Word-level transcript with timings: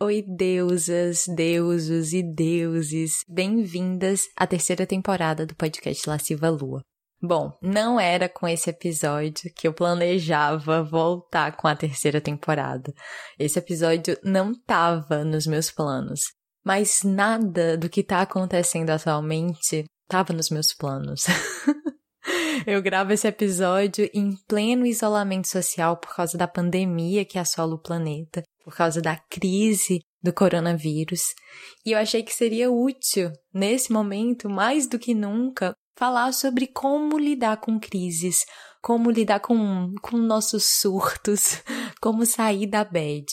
Oi, 0.00 0.22
deusas, 0.22 1.24
deusos 1.26 2.12
e 2.12 2.22
deuses, 2.22 3.24
bem-vindas 3.28 4.28
à 4.36 4.46
terceira 4.46 4.86
temporada 4.86 5.44
do 5.44 5.56
podcast 5.56 6.08
Lasciva 6.08 6.48
Lua. 6.48 6.82
Bom, 7.20 7.58
não 7.60 7.98
era 7.98 8.28
com 8.28 8.46
esse 8.46 8.70
episódio 8.70 9.52
que 9.56 9.66
eu 9.66 9.72
planejava 9.72 10.84
voltar 10.84 11.56
com 11.56 11.66
a 11.66 11.74
terceira 11.74 12.20
temporada. 12.20 12.94
Esse 13.36 13.58
episódio 13.58 14.16
não 14.22 14.52
estava 14.52 15.24
nos 15.24 15.48
meus 15.48 15.68
planos, 15.72 16.20
mas 16.64 17.02
nada 17.02 17.76
do 17.76 17.88
que 17.88 18.02
está 18.02 18.22
acontecendo 18.22 18.90
atualmente 18.90 19.84
estava 20.04 20.32
nos 20.32 20.48
meus 20.48 20.72
planos. 20.72 21.24
Eu 22.66 22.82
gravo 22.82 23.12
esse 23.12 23.26
episódio 23.26 24.08
em 24.14 24.36
pleno 24.46 24.86
isolamento 24.86 25.48
social 25.48 25.96
por 25.96 26.14
causa 26.14 26.36
da 26.36 26.46
pandemia 26.46 27.24
que 27.24 27.38
assola 27.38 27.74
o 27.74 27.82
planeta, 27.82 28.42
por 28.68 28.76
causa 28.76 29.00
da 29.00 29.16
crise 29.16 30.00
do 30.22 30.30
coronavírus. 30.30 31.22
E 31.86 31.92
eu 31.92 31.98
achei 31.98 32.22
que 32.22 32.34
seria 32.34 32.70
útil, 32.70 33.32
nesse 33.52 33.90
momento, 33.90 34.46
mais 34.50 34.86
do 34.86 34.98
que 34.98 35.14
nunca, 35.14 35.74
falar 35.96 36.32
sobre 36.32 36.66
como 36.66 37.18
lidar 37.18 37.56
com 37.62 37.80
crises, 37.80 38.44
como 38.82 39.10
lidar 39.10 39.40
com, 39.40 39.94
com 40.02 40.18
nossos 40.18 40.64
surtos, 40.80 41.62
como 41.98 42.26
sair 42.26 42.66
da 42.66 42.84
bad. 42.84 43.24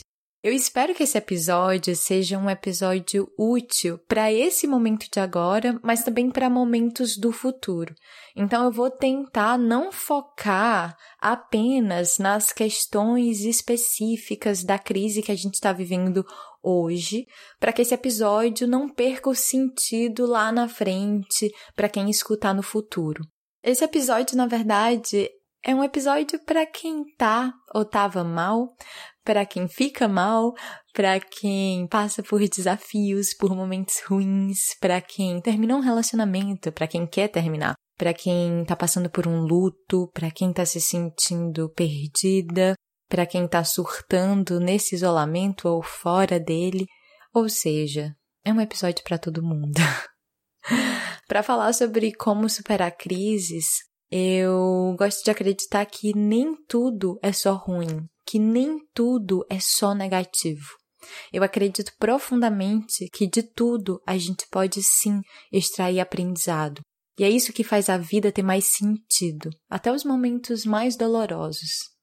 Eu 0.45 0.53
espero 0.53 0.93
que 0.93 1.01
esse 1.01 1.17
episódio 1.17 1.95
seja 1.95 2.37
um 2.37 2.47
episódio 2.47 3.27
útil 3.35 3.97
para 4.07 4.31
esse 4.31 4.67
momento 4.67 5.09
de 5.11 5.19
agora, 5.19 5.79
mas 5.81 6.03
também 6.03 6.29
para 6.29 6.51
momentos 6.51 7.17
do 7.17 7.31
futuro. 7.31 7.95
Então 8.35 8.63
eu 8.63 8.71
vou 8.71 8.91
tentar 8.91 9.57
não 9.57 9.91
focar 9.91 10.95
apenas 11.19 12.19
nas 12.19 12.53
questões 12.53 13.39
específicas 13.39 14.63
da 14.63 14.77
crise 14.77 15.23
que 15.23 15.31
a 15.31 15.35
gente 15.35 15.55
está 15.55 15.73
vivendo 15.73 16.23
hoje, 16.61 17.25
para 17.59 17.73
que 17.73 17.81
esse 17.81 17.95
episódio 17.95 18.67
não 18.67 18.87
perca 18.87 19.31
o 19.31 19.35
sentido 19.35 20.27
lá 20.27 20.51
na 20.51 20.69
frente 20.69 21.51
para 21.75 21.89
quem 21.89 22.07
escutar 22.07 22.53
no 22.53 22.61
futuro. 22.61 23.23
Esse 23.63 23.83
episódio, 23.83 24.37
na 24.37 24.45
verdade, 24.45 25.27
é 25.65 25.73
um 25.73 25.83
episódio 25.83 26.37
para 26.45 26.63
quem 26.67 27.03
tá 27.17 27.51
ou 27.73 27.83
tava 27.83 28.23
mal, 28.23 28.75
para 29.25 29.45
quem 29.45 29.67
fica 29.67 30.07
mal, 30.07 30.53
para 30.93 31.19
quem 31.19 31.87
passa 31.87 32.21
por 32.21 32.39
desafios, 32.47 33.33
por 33.33 33.53
momentos 33.55 33.99
ruins, 34.05 34.77
para 34.79 35.01
quem 35.01 35.41
terminou 35.41 35.79
um 35.79 35.81
relacionamento, 35.81 36.71
para 36.71 36.87
quem 36.87 37.07
quer 37.07 37.27
terminar, 37.27 37.73
para 37.97 38.13
quem 38.13 38.63
tá 38.65 38.75
passando 38.75 39.09
por 39.09 39.27
um 39.27 39.41
luto, 39.41 40.09
para 40.13 40.29
quem 40.29 40.53
tá 40.53 40.63
se 40.63 40.79
sentindo 40.79 41.69
perdida, 41.71 42.75
para 43.09 43.25
quem 43.25 43.47
tá 43.47 43.63
surtando 43.63 44.59
nesse 44.59 44.93
isolamento 44.93 45.67
ou 45.67 45.81
fora 45.81 46.39
dele. 46.39 46.85
Ou 47.33 47.49
seja, 47.49 48.15
é 48.45 48.53
um 48.53 48.61
episódio 48.61 49.03
para 49.03 49.17
todo 49.17 49.43
mundo. 49.43 49.81
para 51.27 51.41
falar 51.41 51.73
sobre 51.73 52.13
como 52.13 52.47
superar 52.47 52.95
crises, 52.95 53.65
eu 54.11 54.95
gosto 54.99 55.23
de 55.23 55.31
acreditar 55.31 55.83
que 55.85 56.15
nem 56.15 56.55
tudo 56.67 57.19
é 57.23 57.33
só 57.33 57.55
ruim, 57.55 58.07
que 58.25 58.39
nem 58.39 58.79
tudo 58.93 59.45
é 59.49 59.59
só 59.59 59.93
negativo. 59.93 60.65
Eu 61.31 61.43
acredito 61.43 61.91
profundamente 61.99 63.07
que 63.13 63.27
de 63.27 63.43
tudo 63.43 64.01
a 64.05 64.17
gente 64.17 64.47
pode 64.49 64.81
sim 64.81 65.21
extrair 65.51 65.99
aprendizado. 65.99 66.81
E 67.17 67.23
é 67.23 67.29
isso 67.29 67.53
que 67.53 67.63
faz 67.63 67.89
a 67.89 67.97
vida 67.97 68.31
ter 68.31 68.43
mais 68.43 68.65
sentido, 68.65 69.49
até 69.69 69.91
os 69.91 70.03
momentos 70.03 70.65
mais 70.65 70.97
dolorosos. 70.97 71.95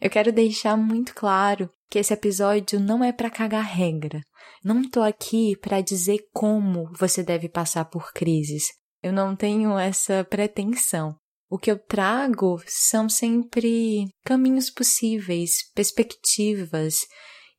Eu 0.00 0.08
quero 0.08 0.32
deixar 0.32 0.76
muito 0.76 1.14
claro 1.14 1.70
que 1.90 1.98
esse 1.98 2.12
episódio 2.12 2.80
não 2.80 3.04
é 3.04 3.12
para 3.12 3.30
cagar 3.30 3.64
regra. 3.64 4.20
Não 4.64 4.88
tô 4.88 5.02
aqui 5.02 5.54
para 5.56 5.80
dizer 5.80 6.18
como 6.32 6.90
você 6.98 7.22
deve 7.22 7.48
passar 7.48 7.84
por 7.84 8.12
crises. 8.12 8.64
Eu 9.02 9.12
não 9.12 9.36
tenho 9.36 9.78
essa 9.78 10.24
pretensão. 10.24 11.14
O 11.52 11.58
que 11.58 11.70
eu 11.70 11.78
trago 11.78 12.62
são 12.66 13.10
sempre 13.10 14.06
caminhos 14.24 14.70
possíveis, 14.70 15.70
perspectivas, 15.74 17.06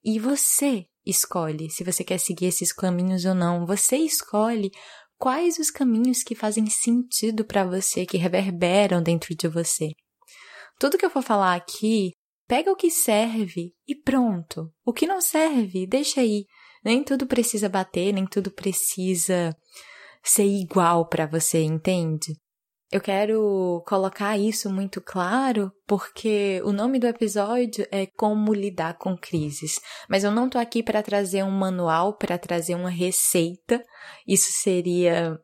e 0.04 0.18
você 0.18 0.88
escolhe 1.06 1.70
se 1.70 1.84
você 1.84 2.04
quer 2.04 2.18
seguir 2.18 2.48
esses 2.48 2.74
caminhos 2.74 3.24
ou 3.24 3.36
não. 3.36 3.68
Você 3.68 3.98
escolhe 3.98 4.72
quais 5.16 5.60
os 5.60 5.70
caminhos 5.70 6.24
que 6.24 6.34
fazem 6.34 6.66
sentido 6.66 7.46
para 7.46 7.64
você, 7.64 8.04
que 8.04 8.18
reverberam 8.18 9.00
dentro 9.00 9.36
de 9.36 9.48
você. 9.48 9.92
Tudo 10.80 10.98
que 10.98 11.06
eu 11.06 11.12
for 11.12 11.22
falar 11.22 11.54
aqui, 11.54 12.14
pega 12.48 12.72
o 12.72 12.76
que 12.76 12.90
serve 12.90 13.76
e 13.88 13.94
pronto. 13.94 14.74
O 14.84 14.92
que 14.92 15.06
não 15.06 15.22
serve, 15.22 15.86
deixa 15.86 16.20
aí. 16.20 16.46
Nem 16.84 17.04
tudo 17.04 17.28
precisa 17.28 17.70
bater, 17.70 18.12
nem 18.12 18.26
tudo 18.26 18.50
precisa 18.50 19.56
ser 20.24 20.46
igual 20.46 21.08
para 21.08 21.28
você, 21.28 21.62
entende? 21.62 22.34
Eu 22.94 23.02
quero 23.02 23.84
colocar 23.88 24.38
isso 24.38 24.70
muito 24.70 25.02
claro 25.02 25.72
porque 25.88 26.62
o 26.64 26.72
nome 26.72 27.00
do 27.00 27.08
episódio 27.08 27.88
é 27.90 28.06
Como 28.06 28.54
Lidar 28.54 29.00
com 29.00 29.18
Crises. 29.18 29.80
Mas 30.08 30.24
eu 30.24 30.30
não 30.30 30.48
tô 30.48 30.60
aqui 30.60 30.84
para 30.84 31.02
trazer 31.02 31.44
um 31.44 31.50
manual, 31.50 32.16
para 32.16 32.38
trazer 32.38 32.76
uma 32.76 32.92
receita. 32.92 33.84
Isso 34.28 34.52
seria 34.52 35.40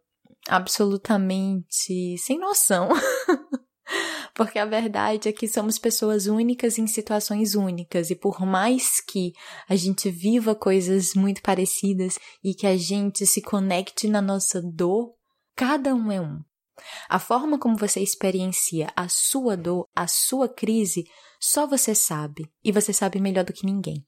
absolutamente 0.48 2.20
sem 2.20 2.38
noção. 2.38 2.90
porque 4.36 4.60
a 4.60 4.66
verdade 4.66 5.28
é 5.28 5.32
que 5.32 5.48
somos 5.48 5.80
pessoas 5.80 6.28
únicas 6.28 6.78
em 6.78 6.86
situações 6.86 7.56
únicas 7.56 8.12
e 8.12 8.16
por 8.16 8.46
mais 8.46 9.02
que 9.02 9.34
a 9.68 9.76
gente 9.76 10.12
viva 10.12 10.54
coisas 10.54 11.16
muito 11.16 11.42
parecidas 11.42 12.20
e 12.44 12.54
que 12.54 12.68
a 12.68 12.78
gente 12.78 13.26
se 13.26 13.42
conecte 13.42 14.08
na 14.08 14.22
nossa 14.22 14.62
dor, 14.62 15.16
cada 15.56 15.96
um 15.96 16.12
é 16.12 16.22
um. 16.22 16.48
A 17.08 17.20
forma 17.20 17.60
como 17.60 17.78
você 17.78 18.00
experiencia 18.00 18.92
a 18.96 19.08
sua 19.08 19.56
dor, 19.56 19.86
a 19.96 20.08
sua 20.08 20.48
crise, 20.48 21.04
só 21.40 21.66
você 21.66 21.96
sabe, 21.96 22.50
e 22.64 22.72
você 22.72 22.92
sabe 22.94 23.20
melhor 23.20 23.44
do 23.44 23.54
que 23.54 23.66
ninguém. 23.66 24.04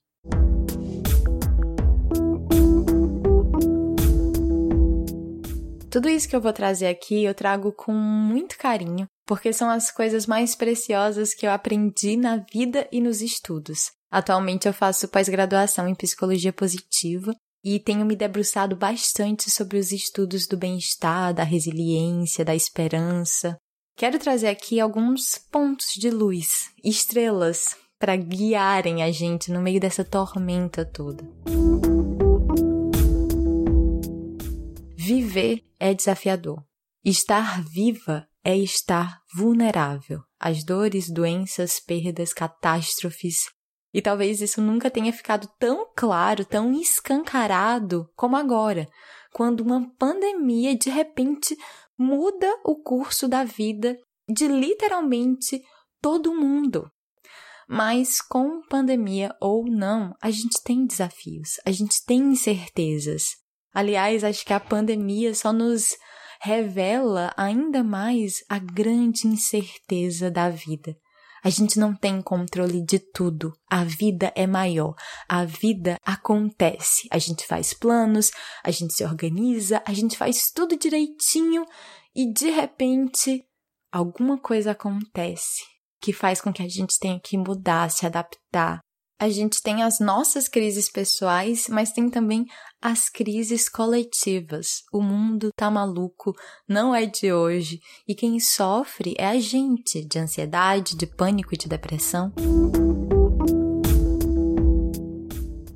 Tudo 5.91 6.07
isso 6.07 6.29
que 6.29 6.35
eu 6.35 6.39
vou 6.39 6.53
trazer 6.53 6.87
aqui 6.87 7.25
eu 7.25 7.35
trago 7.35 7.73
com 7.73 7.91
muito 7.91 8.57
carinho, 8.57 9.07
porque 9.25 9.51
são 9.51 9.69
as 9.69 9.91
coisas 9.91 10.25
mais 10.25 10.55
preciosas 10.55 11.33
que 11.33 11.45
eu 11.45 11.51
aprendi 11.51 12.15
na 12.15 12.37
vida 12.37 12.87
e 12.93 13.01
nos 13.01 13.21
estudos. 13.21 13.91
Atualmente 14.09 14.67
eu 14.67 14.73
faço 14.73 15.09
pós-graduação 15.09 15.87
em 15.87 15.95
psicologia 15.95 16.53
positiva 16.53 17.33
e 17.63 17.79
tenho 17.79 18.05
me 18.05 18.15
debruçado 18.15 18.75
bastante 18.75 19.51
sobre 19.51 19.77
os 19.77 19.91
estudos 19.91 20.47
do 20.47 20.57
bem-estar, 20.57 21.33
da 21.33 21.43
resiliência, 21.43 22.43
da 22.43 22.55
esperança. 22.55 23.57
Quero 23.95 24.17
trazer 24.17 24.47
aqui 24.47 24.79
alguns 24.79 25.37
pontos 25.37 25.87
de 25.95 26.09
luz, 26.09 26.71
estrelas, 26.83 27.75
para 27.99 28.15
guiarem 28.15 29.03
a 29.03 29.11
gente 29.11 29.51
no 29.51 29.61
meio 29.61 29.79
dessa 29.79 30.03
tormenta 30.03 30.83
toda. 30.83 31.23
Viver 34.97 35.61
é 35.79 35.93
desafiador. 35.93 36.63
Estar 37.03 37.63
viva 37.63 38.27
é 38.43 38.57
estar 38.57 39.19
vulnerável 39.35 40.21
às 40.39 40.63
dores, 40.63 41.11
doenças, 41.11 41.79
perdas, 41.79 42.33
catástrofes, 42.33 43.43
e 43.93 44.01
talvez 44.01 44.41
isso 44.41 44.61
nunca 44.61 44.89
tenha 44.89 45.11
ficado 45.11 45.49
tão 45.59 45.87
claro, 45.95 46.45
tão 46.45 46.71
escancarado 46.73 48.09
como 48.15 48.35
agora, 48.35 48.87
quando 49.33 49.61
uma 49.61 49.89
pandemia 49.97 50.75
de 50.75 50.89
repente 50.89 51.57
muda 51.97 52.47
o 52.63 52.75
curso 52.75 53.27
da 53.27 53.43
vida 53.43 53.97
de 54.27 54.47
literalmente 54.47 55.61
todo 56.01 56.33
mundo. 56.33 56.89
Mas 57.67 58.21
com 58.21 58.61
pandemia 58.67 59.33
ou 59.39 59.65
não, 59.65 60.13
a 60.21 60.29
gente 60.29 60.61
tem 60.63 60.85
desafios, 60.85 61.59
a 61.65 61.71
gente 61.71 62.03
tem 62.05 62.19
incertezas. 62.19 63.37
Aliás, 63.73 64.23
acho 64.23 64.45
que 64.45 64.51
a 64.51 64.59
pandemia 64.59 65.33
só 65.33 65.53
nos 65.53 65.95
revela 66.41 67.33
ainda 67.37 67.83
mais 67.83 68.43
a 68.49 68.59
grande 68.59 69.27
incerteza 69.27 70.29
da 70.29 70.49
vida. 70.49 70.97
A 71.43 71.49
gente 71.49 71.79
não 71.79 71.95
tem 71.95 72.21
controle 72.21 72.83
de 72.83 72.99
tudo. 72.99 73.53
A 73.69 73.83
vida 73.83 74.31
é 74.35 74.45
maior. 74.45 74.93
A 75.27 75.43
vida 75.43 75.97
acontece. 76.05 77.07
A 77.11 77.17
gente 77.17 77.45
faz 77.47 77.73
planos, 77.73 78.31
a 78.63 78.69
gente 78.71 78.93
se 78.93 79.03
organiza, 79.03 79.81
a 79.85 79.93
gente 79.93 80.17
faz 80.17 80.51
tudo 80.51 80.77
direitinho 80.77 81.65
e 82.15 82.31
de 82.31 82.49
repente 82.49 83.43
alguma 83.91 84.39
coisa 84.39 84.71
acontece 84.71 85.63
que 86.01 86.11
faz 86.11 86.41
com 86.41 86.51
que 86.51 86.63
a 86.63 86.67
gente 86.67 86.97
tenha 86.99 87.19
que 87.19 87.37
mudar, 87.37 87.89
se 87.89 88.05
adaptar. 88.05 88.79
A 89.21 89.29
gente 89.29 89.61
tem 89.61 89.83
as 89.83 89.99
nossas 89.99 90.47
crises 90.47 90.89
pessoais, 90.89 91.67
mas 91.67 91.91
tem 91.91 92.09
também 92.09 92.43
as 92.81 93.07
crises 93.07 93.69
coletivas. 93.69 94.81
O 94.91 94.99
mundo 94.99 95.51
tá 95.55 95.69
maluco, 95.69 96.33
não 96.67 96.95
é 96.95 97.05
de 97.05 97.31
hoje, 97.31 97.79
e 98.07 98.15
quem 98.15 98.39
sofre 98.39 99.13
é 99.19 99.27
a 99.27 99.39
gente, 99.39 100.03
de 100.03 100.17
ansiedade, 100.17 100.97
de 100.97 101.05
pânico 101.05 101.53
e 101.53 101.57
de 101.59 101.67
depressão. 101.67 102.33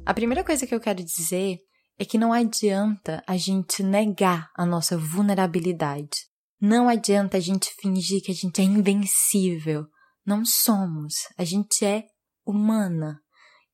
A 0.03 0.11
primeira 0.11 0.43
coisa 0.43 0.65
que 0.65 0.73
eu 0.73 0.79
quero 0.79 1.03
dizer 1.03 1.59
é 1.99 2.03
que 2.03 2.17
não 2.17 2.33
adianta 2.33 3.23
a 3.27 3.37
gente 3.37 3.83
negar 3.83 4.49
a 4.57 4.65
nossa 4.65 4.97
vulnerabilidade. 4.97 6.17
Não 6.59 6.89
adianta 6.89 7.37
a 7.37 7.39
gente 7.39 7.69
fingir 7.79 8.23
que 8.23 8.31
a 8.31 8.35
gente 8.35 8.59
é 8.59 8.63
invencível. 8.63 9.85
Não 10.25 10.43
somos. 10.43 11.13
A 11.37 11.43
gente 11.43 11.85
é 11.85 12.05
humana. 12.43 13.21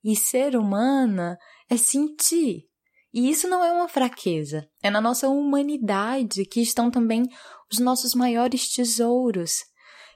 E 0.04 0.16
ser 0.16 0.56
humana 0.56 1.38
é 1.68 1.76
sentir. 1.76 2.64
E 3.12 3.28
isso 3.28 3.46
não 3.46 3.62
é 3.62 3.72
uma 3.72 3.88
fraqueza. 3.88 4.66
É 4.82 4.90
na 4.90 5.00
nossa 5.00 5.28
humanidade 5.28 6.44
que 6.44 6.60
estão 6.60 6.90
também 6.90 7.28
os 7.70 7.78
nossos 7.78 8.14
maiores 8.14 8.72
tesouros. 8.72 9.58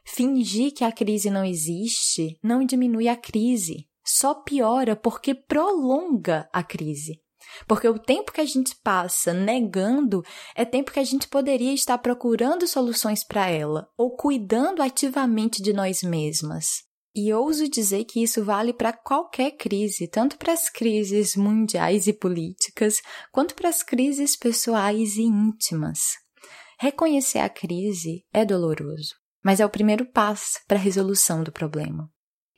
Fingir 0.05 0.73
que 0.73 0.85
a 0.85 0.93
crise 0.93 1.31
não 1.31 1.44
existe 1.44 2.38
não 2.43 2.65
diminui 2.65 3.09
a 3.09 3.17
crise, 3.17 3.88
só 4.05 4.35
piora 4.35 4.94
porque 4.94 5.35
prolonga 5.35 6.49
a 6.53 6.62
crise. 6.62 7.21
Porque 7.67 7.88
o 7.88 7.99
tempo 7.99 8.33
que 8.33 8.41
a 8.41 8.44
gente 8.44 8.75
passa 8.83 9.33
negando 9.33 10.23
é 10.55 10.65
tempo 10.65 10.93
que 10.93 11.00
a 11.00 11.05
gente 11.05 11.29
poderia 11.29 11.73
estar 11.73 11.99
procurando 11.99 12.67
soluções 12.67 13.25
para 13.25 13.49
ela 13.49 13.88
ou 13.97 14.17
cuidando 14.17 14.83
ativamente 14.83 15.62
de 15.62 15.73
nós 15.73 16.03
mesmas. 16.03 16.86
E 17.18 17.32
ouso 17.32 17.66
dizer 17.66 18.04
que 18.04 18.22
isso 18.22 18.44
vale 18.44 18.74
para 18.74 18.92
qualquer 18.92 19.52
crise, 19.52 20.06
tanto 20.06 20.36
para 20.36 20.52
as 20.52 20.68
crises 20.68 21.34
mundiais 21.34 22.06
e 22.06 22.12
políticas, 22.12 23.00
quanto 23.32 23.54
para 23.54 23.70
as 23.70 23.82
crises 23.82 24.36
pessoais 24.36 25.16
e 25.16 25.22
íntimas. 25.22 25.98
Reconhecer 26.78 27.38
a 27.38 27.48
crise 27.48 28.22
é 28.34 28.44
doloroso, 28.44 29.14
mas 29.42 29.60
é 29.60 29.64
o 29.64 29.70
primeiro 29.70 30.04
passo 30.04 30.60
para 30.68 30.76
a 30.76 30.80
resolução 30.80 31.42
do 31.42 31.50
problema. 31.50 32.06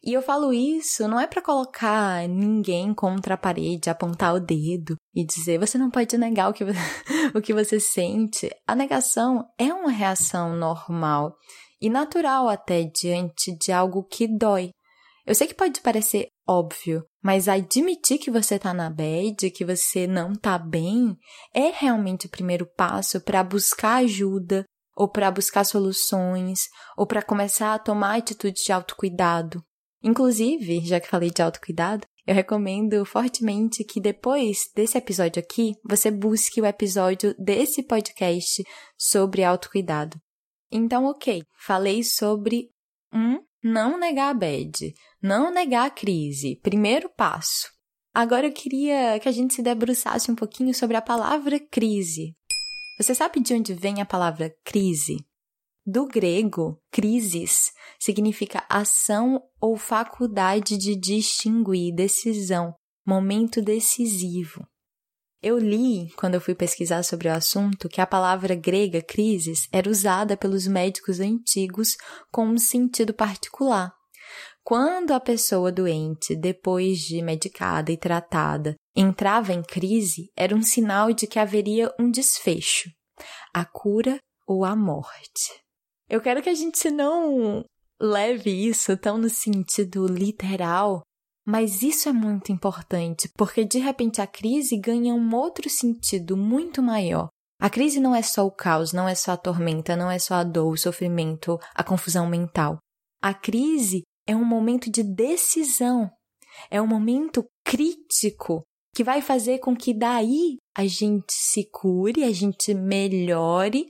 E 0.02 0.12
eu 0.12 0.22
falo 0.22 0.52
isso 0.52 1.06
não 1.06 1.20
é 1.20 1.26
para 1.28 1.42
colocar 1.42 2.28
ninguém 2.28 2.92
contra 2.92 3.34
a 3.34 3.38
parede, 3.38 3.88
apontar 3.88 4.34
o 4.34 4.40
dedo 4.40 4.96
e 5.14 5.24
dizer 5.24 5.58
você 5.58 5.78
não 5.78 5.90
pode 5.90 6.18
negar 6.18 6.50
o 6.50 6.52
que, 6.52 6.64
o 7.32 7.40
que 7.40 7.54
você 7.54 7.78
sente. 7.78 8.50
A 8.66 8.74
negação 8.74 9.44
é 9.56 9.72
uma 9.72 9.90
reação 9.90 10.56
normal 10.56 11.36
e 11.80 11.88
natural 11.88 12.48
até 12.48 12.84
diante 12.84 13.56
de 13.56 13.72
algo 13.72 14.04
que 14.04 14.26
dói. 14.26 14.70
Eu 15.26 15.34
sei 15.34 15.46
que 15.46 15.54
pode 15.54 15.80
parecer 15.80 16.28
óbvio, 16.48 17.04
mas 17.22 17.48
admitir 17.48 18.18
que 18.18 18.30
você 18.30 18.58
tá 18.58 18.72
na 18.72 18.88
bad, 18.88 19.50
que 19.50 19.64
você 19.64 20.06
não 20.06 20.32
tá 20.32 20.58
bem, 20.58 21.14
é 21.54 21.70
realmente 21.70 22.26
o 22.26 22.30
primeiro 22.30 22.66
passo 22.74 23.20
para 23.20 23.44
buscar 23.44 23.96
ajuda, 23.96 24.64
ou 24.96 25.06
para 25.06 25.30
buscar 25.30 25.64
soluções, 25.64 26.62
ou 26.96 27.06
para 27.06 27.22
começar 27.22 27.74
a 27.74 27.78
tomar 27.78 28.16
atitude 28.16 28.64
de 28.64 28.72
autocuidado. 28.72 29.62
Inclusive, 30.02 30.80
já 30.80 30.98
que 30.98 31.08
falei 31.08 31.30
de 31.30 31.42
autocuidado, 31.42 32.06
eu 32.26 32.34
recomendo 32.34 33.04
fortemente 33.04 33.84
que 33.84 34.00
depois 34.00 34.70
desse 34.74 34.96
episódio 34.96 35.40
aqui, 35.40 35.74
você 35.84 36.10
busque 36.10 36.60
o 36.60 36.66
episódio 36.66 37.34
desse 37.38 37.82
podcast 37.82 38.64
sobre 38.96 39.44
autocuidado. 39.44 40.18
Então, 40.70 41.06
ok, 41.06 41.42
falei 41.56 42.02
sobre 42.02 42.70
um 43.12 43.42
não 43.62 43.98
negar 43.98 44.30
a 44.30 44.34
bad, 44.34 44.94
não 45.22 45.50
negar 45.50 45.86
a 45.86 45.90
crise, 45.90 46.56
primeiro 46.62 47.08
passo. 47.08 47.68
Agora 48.14 48.46
eu 48.46 48.52
queria 48.52 49.18
que 49.20 49.28
a 49.28 49.32
gente 49.32 49.54
se 49.54 49.62
debruçasse 49.62 50.30
um 50.30 50.34
pouquinho 50.34 50.74
sobre 50.74 50.96
a 50.96 51.02
palavra 51.02 51.58
crise. 51.58 52.34
Você 52.98 53.14
sabe 53.14 53.40
de 53.40 53.54
onde 53.54 53.74
vem 53.74 54.00
a 54.00 54.06
palavra 54.06 54.54
crise? 54.64 55.16
Do 55.86 56.06
grego, 56.06 56.82
crisis 56.90 57.72
significa 57.98 58.64
ação 58.68 59.42
ou 59.60 59.76
faculdade 59.76 60.76
de 60.76 60.94
distinguir, 60.94 61.94
decisão, 61.94 62.74
momento 63.06 63.62
decisivo. 63.62 64.66
Eu 65.40 65.56
li, 65.56 66.10
quando 66.16 66.34
eu 66.34 66.40
fui 66.40 66.54
pesquisar 66.54 67.04
sobre 67.04 67.28
o 67.28 67.32
assunto, 67.32 67.88
que 67.88 68.00
a 68.00 68.06
palavra 68.06 68.56
grega 68.56 69.00
crisis 69.00 69.68
era 69.70 69.88
usada 69.88 70.36
pelos 70.36 70.66
médicos 70.66 71.20
antigos 71.20 71.96
com 72.32 72.44
um 72.46 72.58
sentido 72.58 73.14
particular. 73.14 73.92
Quando 74.64 75.12
a 75.12 75.20
pessoa 75.20 75.70
doente, 75.70 76.34
depois 76.34 76.98
de 76.98 77.22
medicada 77.22 77.92
e 77.92 77.96
tratada, 77.96 78.74
entrava 78.94 79.52
em 79.52 79.62
crise, 79.62 80.30
era 80.36 80.54
um 80.54 80.60
sinal 80.60 81.12
de 81.12 81.26
que 81.26 81.38
haveria 81.38 81.94
um 81.98 82.10
desfecho, 82.10 82.90
a 83.54 83.64
cura 83.64 84.18
ou 84.46 84.64
a 84.64 84.74
morte. 84.74 85.52
Eu 86.08 86.20
quero 86.20 86.42
que 86.42 86.50
a 86.50 86.54
gente 86.54 86.90
não 86.90 87.64
leve 88.00 88.50
isso 88.50 88.96
tão 88.96 89.16
no 89.16 89.30
sentido 89.30 90.06
literal, 90.06 91.02
mas 91.48 91.82
isso 91.82 92.10
é 92.10 92.12
muito 92.12 92.52
importante, 92.52 93.26
porque 93.34 93.64
de 93.64 93.78
repente 93.78 94.20
a 94.20 94.26
crise 94.26 94.78
ganha 94.78 95.14
um 95.14 95.34
outro 95.34 95.70
sentido 95.70 96.36
muito 96.36 96.82
maior. 96.82 97.30
A 97.58 97.70
crise 97.70 97.98
não 98.00 98.14
é 98.14 98.20
só 98.20 98.44
o 98.44 98.50
caos, 98.50 98.92
não 98.92 99.08
é 99.08 99.14
só 99.14 99.32
a 99.32 99.36
tormenta, 99.38 99.96
não 99.96 100.10
é 100.10 100.18
só 100.18 100.34
a 100.34 100.44
dor, 100.44 100.70
o 100.70 100.76
sofrimento, 100.76 101.58
a 101.74 101.82
confusão 101.82 102.28
mental. 102.28 102.76
A 103.22 103.32
crise 103.32 104.02
é 104.26 104.36
um 104.36 104.44
momento 104.44 104.92
de 104.92 105.02
decisão, 105.02 106.10
é 106.70 106.82
um 106.82 106.86
momento 106.86 107.42
crítico 107.64 108.62
que 108.94 109.02
vai 109.02 109.22
fazer 109.22 109.58
com 109.58 109.74
que 109.74 109.94
daí 109.94 110.58
a 110.76 110.86
gente 110.86 111.32
se 111.32 111.66
cure, 111.72 112.24
a 112.24 112.30
gente 112.30 112.74
melhore 112.74 113.86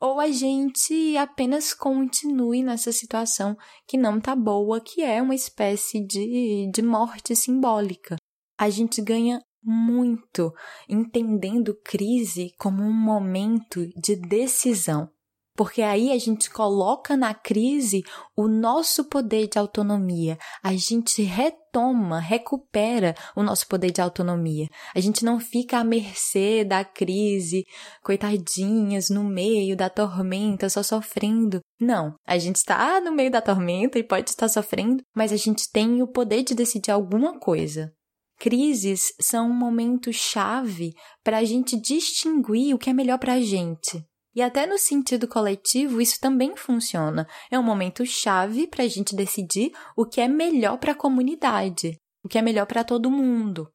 ou 0.00 0.20
a 0.20 0.30
gente 0.30 1.16
apenas 1.16 1.72
continue 1.72 2.62
nessa 2.62 2.92
situação 2.92 3.56
que 3.86 3.96
não 3.96 4.20
tá 4.20 4.34
boa, 4.34 4.80
que 4.80 5.02
é 5.02 5.20
uma 5.20 5.34
espécie 5.34 6.04
de, 6.04 6.70
de 6.72 6.82
morte 6.82 7.34
simbólica. 7.34 8.16
A 8.58 8.70
gente 8.70 9.00
ganha 9.02 9.40
muito 9.62 10.52
entendendo 10.88 11.74
crise 11.82 12.52
como 12.58 12.82
um 12.82 12.92
momento 12.92 13.86
de 13.96 14.14
decisão. 14.14 15.08
Porque 15.56 15.82
aí 15.82 16.10
a 16.10 16.18
gente 16.18 16.50
coloca 16.50 17.16
na 17.16 17.32
crise 17.32 18.02
o 18.36 18.48
nosso 18.48 19.04
poder 19.04 19.46
de 19.46 19.56
autonomia, 19.56 20.36
a 20.60 20.74
gente 20.74 21.22
retoma, 21.22 22.18
recupera 22.18 23.14
o 23.36 23.42
nosso 23.42 23.68
poder 23.68 23.92
de 23.92 24.00
autonomia. 24.00 24.66
A 24.92 24.98
gente 24.98 25.24
não 25.24 25.38
fica 25.38 25.78
à 25.78 25.84
mercê 25.84 26.64
da 26.64 26.84
crise, 26.84 27.64
coitadinhas, 28.02 29.10
no 29.10 29.22
meio 29.22 29.76
da 29.76 29.88
tormenta, 29.88 30.68
só 30.68 30.82
sofrendo. 30.82 31.60
Não, 31.80 32.16
a 32.26 32.36
gente 32.36 32.56
está 32.56 33.00
no 33.00 33.12
meio 33.12 33.30
da 33.30 33.40
tormenta 33.40 33.96
e 33.96 34.02
pode 34.02 34.30
estar 34.30 34.48
sofrendo, 34.48 35.04
mas 35.14 35.32
a 35.32 35.36
gente 35.36 35.70
tem 35.70 36.02
o 36.02 36.08
poder 36.08 36.42
de 36.42 36.54
decidir 36.54 36.90
alguma 36.90 37.38
coisa. 37.38 37.92
Crises 38.40 39.14
são 39.20 39.48
um 39.48 39.54
momento 39.54 40.12
chave 40.12 40.92
para 41.22 41.38
a 41.38 41.44
gente 41.44 41.80
distinguir 41.80 42.74
o 42.74 42.78
que 42.78 42.90
é 42.90 42.92
melhor 42.92 43.18
para 43.18 43.34
a 43.34 43.40
gente. 43.40 44.04
E 44.34 44.42
até 44.42 44.66
no 44.66 44.76
sentido 44.76 45.28
coletivo, 45.28 46.00
isso 46.00 46.18
também 46.20 46.56
funciona. 46.56 47.26
É 47.50 47.58
um 47.58 47.62
momento 47.62 48.04
chave 48.04 48.66
para 48.66 48.82
a 48.82 48.88
gente 48.88 49.14
decidir 49.14 49.70
o 49.96 50.04
que 50.04 50.20
é 50.20 50.26
melhor 50.26 50.78
para 50.78 50.92
a 50.92 50.96
comunidade, 50.96 51.96
o 52.22 52.28
que 52.28 52.36
é 52.36 52.42
melhor 52.42 52.66
para 52.66 52.82
todo 52.82 53.10
mundo. 53.10 53.70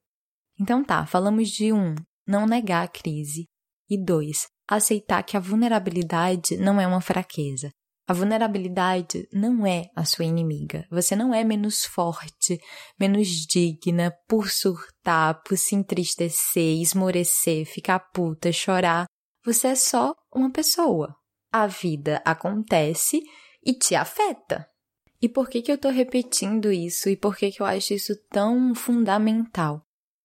Então 0.59 0.83
tá, 0.83 1.05
falamos 1.05 1.49
de 1.49 1.71
um, 1.71 1.95
não 2.27 2.45
negar 2.45 2.83
a 2.83 2.87
crise, 2.87 3.45
e 3.89 3.97
dois, 3.97 4.47
aceitar 4.67 5.23
que 5.23 5.37
a 5.37 5.39
vulnerabilidade 5.39 6.57
não 6.57 6.79
é 6.79 6.85
uma 6.85 7.01
fraqueza. 7.01 7.71
A 8.05 8.13
vulnerabilidade 8.13 9.27
não 9.31 9.65
é 9.65 9.85
a 9.95 10.03
sua 10.03 10.25
inimiga. 10.25 10.85
Você 10.89 11.15
não 11.15 11.33
é 11.33 11.43
menos 11.43 11.85
forte, 11.85 12.59
menos 12.99 13.27
digna 13.27 14.11
por 14.27 14.49
surtar, 14.49 15.41
por 15.43 15.55
se 15.55 15.75
entristecer, 15.75 16.81
esmorecer, 16.81 17.65
ficar 17.65 17.99
puta, 18.11 18.51
chorar 18.51 19.05
você 19.43 19.69
é 19.69 19.75
só 19.75 20.15
uma 20.33 20.51
pessoa. 20.51 21.15
A 21.51 21.67
vida 21.67 22.21
acontece 22.25 23.21
e 23.63 23.73
te 23.73 23.95
afeta. 23.95 24.67
E 25.21 25.27
por 25.27 25.49
que, 25.49 25.61
que 25.61 25.71
eu 25.71 25.77
tô 25.77 25.89
repetindo 25.89 26.71
isso 26.71 27.09
e 27.09 27.17
por 27.17 27.35
que, 27.35 27.51
que 27.51 27.61
eu 27.61 27.65
acho 27.65 27.93
isso 27.93 28.13
tão 28.29 28.73
fundamental? 28.73 29.81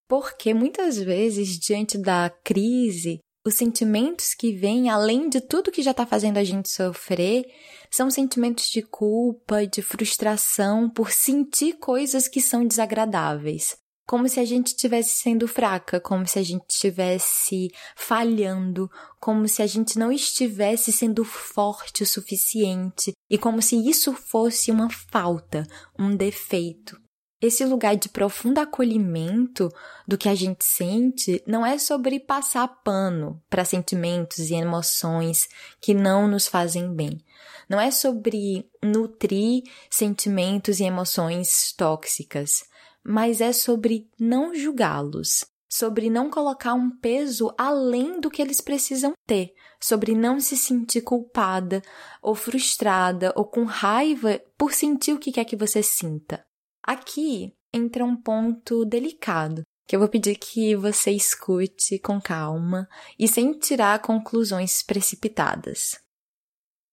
Porque 0.07 0.55
muitas 0.55 0.99
vezes, 0.99 1.59
diante 1.59 1.99
da 1.99 2.31
crise, 2.45 3.19
os 3.45 3.55
sentimentos 3.55 4.35
que 4.35 4.53
vêm, 4.53 4.89
além 4.89 5.29
de 5.29 5.41
tudo 5.41 5.73
que 5.73 5.83
já 5.83 5.91
está 5.91 6.07
fazendo 6.07 6.39
a 6.39 6.45
gente 6.45 6.69
sofrer, 6.69 7.45
são 7.91 8.11
sentimentos 8.11 8.69
de 8.69 8.83
culpa, 8.83 9.67
de 9.67 9.83
frustração 9.83 10.89
por 10.89 11.11
sentir 11.11 11.79
coisas 11.79 12.29
que 12.29 12.41
são 12.41 12.67
desagradáveis 12.67 13.77
como 14.07 14.29
se 14.29 14.39
a 14.39 14.45
gente 14.45 14.69
estivesse 14.69 15.17
sendo 15.17 15.49
fraca, 15.49 15.99
como 15.99 16.27
se 16.27 16.39
a 16.39 16.43
gente 16.43 16.65
estivesse 16.69 17.71
falhando, 17.97 18.91
como 19.19 19.49
se 19.49 19.63
a 19.63 19.67
gente 19.67 19.99
não 19.99 20.13
estivesse 20.13 20.93
sendo 20.93 21.25
forte 21.25 22.03
o 22.03 22.07
suficiente 22.07 23.13
e 23.31 23.39
como 23.39 23.63
se 23.63 23.77
isso 23.89 24.13
fosse 24.13 24.71
uma 24.71 24.91
falta, 24.91 25.67
um 25.99 26.15
defeito. 26.15 27.01
Esse 27.41 27.65
lugar 27.65 27.97
de 27.97 28.09
profundo 28.09 28.59
acolhimento 28.59 29.69
do 30.09 30.17
que 30.17 30.31
a 30.31 30.35
gente 30.35 30.65
sente 30.65 31.43
não 31.47 31.65
é 31.65 31.79
sobre 31.79 32.19
passar 32.19 32.67
pano 32.83 33.43
para 33.51 33.67
sentimentos 33.67 34.51
e 34.51 34.55
emoções 34.55 35.47
que 35.79 35.93
não 35.93 36.27
nos 36.27 36.47
fazem 36.47 36.95
bem. 36.95 37.21
Não 37.69 37.79
é 37.81 37.91
sobre 37.91 38.67
nutrir 38.83 39.63
sentimentos 39.91 40.81
e 40.81 40.85
emoções 40.85 41.73
tóxicas 41.77 42.65
mas 43.05 43.41
é 43.41 43.53
sobre 43.53 44.09
não 44.19 44.55
julgá-los, 44.55 45.45
sobre 45.69 46.09
não 46.09 46.31
colocar 46.31 46.73
um 46.73 46.91
peso 46.91 47.53
além 47.59 48.21
do 48.21 48.31
que 48.31 48.41
eles 48.41 48.61
precisam 48.61 49.13
ter, 49.27 49.53
sobre 49.81 50.15
não 50.15 50.41
se 50.41 50.57
sentir 50.57 51.03
culpada 51.03 51.83
ou 52.23 52.35
frustrada 52.35 53.33
ou 53.37 53.45
com 53.45 53.65
raiva 53.65 54.41
por 54.57 54.73
sentir 54.73 55.13
o 55.13 55.19
que 55.19 55.33
quer 55.33 55.45
que 55.45 55.57
você 55.57 55.83
sinta. 55.83 56.45
Aqui 56.83 57.53
entra 57.73 58.05
um 58.05 58.17
ponto 58.17 58.85
delicado 58.85 59.63
que 59.87 59.95
eu 59.95 60.01
vou 60.01 60.09
pedir 60.09 60.37
que 60.37 60.75
você 60.75 61.11
escute 61.11 61.99
com 61.99 62.21
calma 62.21 62.89
e 63.19 63.29
sem 63.29 63.53
tirar 63.53 64.01
conclusões 64.01 64.83
precipitadas. 64.83 65.99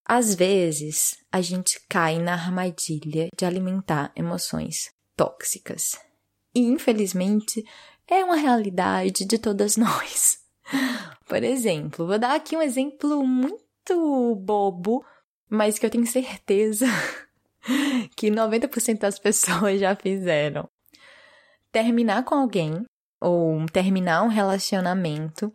Às 0.03 0.35
vezes, 0.35 1.15
a 1.31 1.39
gente 1.39 1.79
cai 1.87 2.19
na 2.19 2.33
armadilha 2.33 3.29
de 3.37 3.45
alimentar 3.45 4.11
emoções 4.15 4.89
tóxicas. 5.15 5.99
E 6.53 6.61
infelizmente 6.61 7.63
é 8.07 8.23
uma 8.23 8.35
realidade 8.35 9.25
de 9.25 9.37
todas 9.37 9.77
nós. 9.77 10.39
Por 11.27 11.43
exemplo, 11.43 12.05
vou 12.05 12.19
dar 12.19 12.35
aqui 12.35 12.55
um 12.55 12.61
exemplo 12.61 13.25
muito 13.25 14.35
bobo, 14.35 15.05
mas 15.49 15.79
que 15.79 15.85
eu 15.85 15.89
tenho 15.89 16.05
certeza 16.05 16.85
que 18.15 18.29
90% 18.29 18.99
das 18.99 19.17
pessoas 19.17 19.79
já 19.79 19.95
fizeram. 19.95 20.69
Terminar 21.71 22.23
com 22.25 22.35
alguém 22.35 22.85
ou 23.19 23.65
terminar 23.67 24.23
um 24.23 24.27
relacionamento 24.27 25.53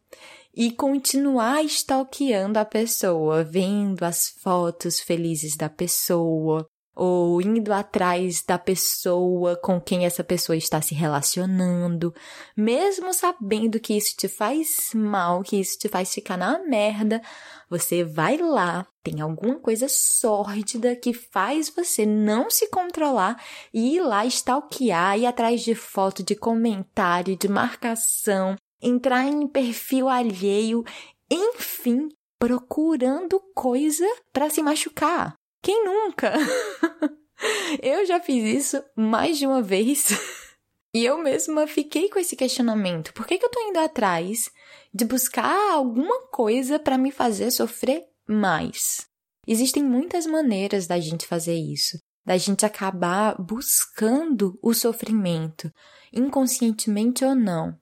e 0.55 0.71
continuar 0.71 1.63
stalkeando 1.65 2.59
a 2.59 2.65
pessoa, 2.65 3.45
vendo 3.45 4.03
as 4.05 4.31
fotos 4.31 4.99
felizes 4.99 5.57
da 5.57 5.69
pessoa, 5.69 6.67
ou 6.97 7.43
indo 7.43 7.75
atrás 7.75 8.43
da 8.43 8.59
pessoa 8.59 9.55
com 9.55 9.79
quem 9.79 10.07
essa 10.07 10.25
pessoa 10.25 10.57
está 10.57 10.81
se 10.81 10.95
relacionando, 10.95 12.15
mesmo 12.57 13.13
sabendo 13.13 13.79
que 13.79 13.95
isso 13.95 14.17
te 14.17 14.27
faz 14.27 14.93
mal, 14.95 15.43
que 15.43 15.61
isso 15.61 15.79
te 15.79 15.91
faz 15.91 16.15
ficar 16.15 16.39
na 16.39 16.59
merda, 16.61 17.21
você 17.69 18.03
vai 18.03 18.39
lá, 18.39 18.87
tem 19.03 19.21
alguma 19.21 19.57
coisa 19.57 19.87
sórdida 19.91 20.97
que 20.97 21.13
faz 21.13 21.69
você 21.69 22.07
não 22.07 22.49
se 22.49 22.69
controlar 22.71 23.37
e 23.75 23.97
ir 23.97 24.01
lá 24.01 24.25
stalkear, 24.25 25.19
ir 25.19 25.27
atrás 25.27 25.61
de 25.61 25.75
foto, 25.75 26.23
de 26.23 26.35
comentário, 26.35 27.37
de 27.37 27.47
marcação, 27.47 28.57
entrar 28.81 29.27
em 29.27 29.47
perfil 29.47 30.09
alheio, 30.09 30.83
enfim, 31.31 32.09
procurando 32.39 33.39
coisa 33.55 34.07
para 34.33 34.49
se 34.49 34.63
machucar. 34.63 35.36
Quem 35.63 35.85
nunca? 35.85 36.33
eu 37.83 38.07
já 38.07 38.21
fiz 38.21 38.65
isso 38.65 38.85
mais 38.95 39.39
de 39.39 39.47
uma 39.47 39.63
vez. 39.63 40.09
E 40.95 41.05
eu 41.05 41.19
mesma 41.19 41.67
fiquei 41.67 42.09
com 42.09 42.19
esse 42.19 42.35
questionamento. 42.35 43.13
Por 43.13 43.27
que, 43.27 43.37
que 43.37 43.45
eu 43.45 43.51
tô 43.51 43.61
indo 43.61 43.79
atrás 43.79 44.51
de 44.95 45.05
buscar 45.05 45.75
alguma 45.75 46.23
coisa 46.29 46.79
para 46.79 46.97
me 46.97 47.13
fazer 47.13 47.51
sofrer 47.51 48.03
mais? 48.27 49.07
Existem 49.47 49.85
muitas 49.85 50.25
maneiras 50.25 50.87
da 50.87 50.99
gente 50.99 51.27
fazer 51.27 51.55
isso, 51.55 51.99
da 52.25 52.39
gente 52.39 52.65
acabar 52.65 53.37
buscando 53.39 54.59
o 54.63 54.73
sofrimento, 54.73 55.71
inconscientemente 56.11 57.27
ou 57.27 57.35
não. 57.35 57.79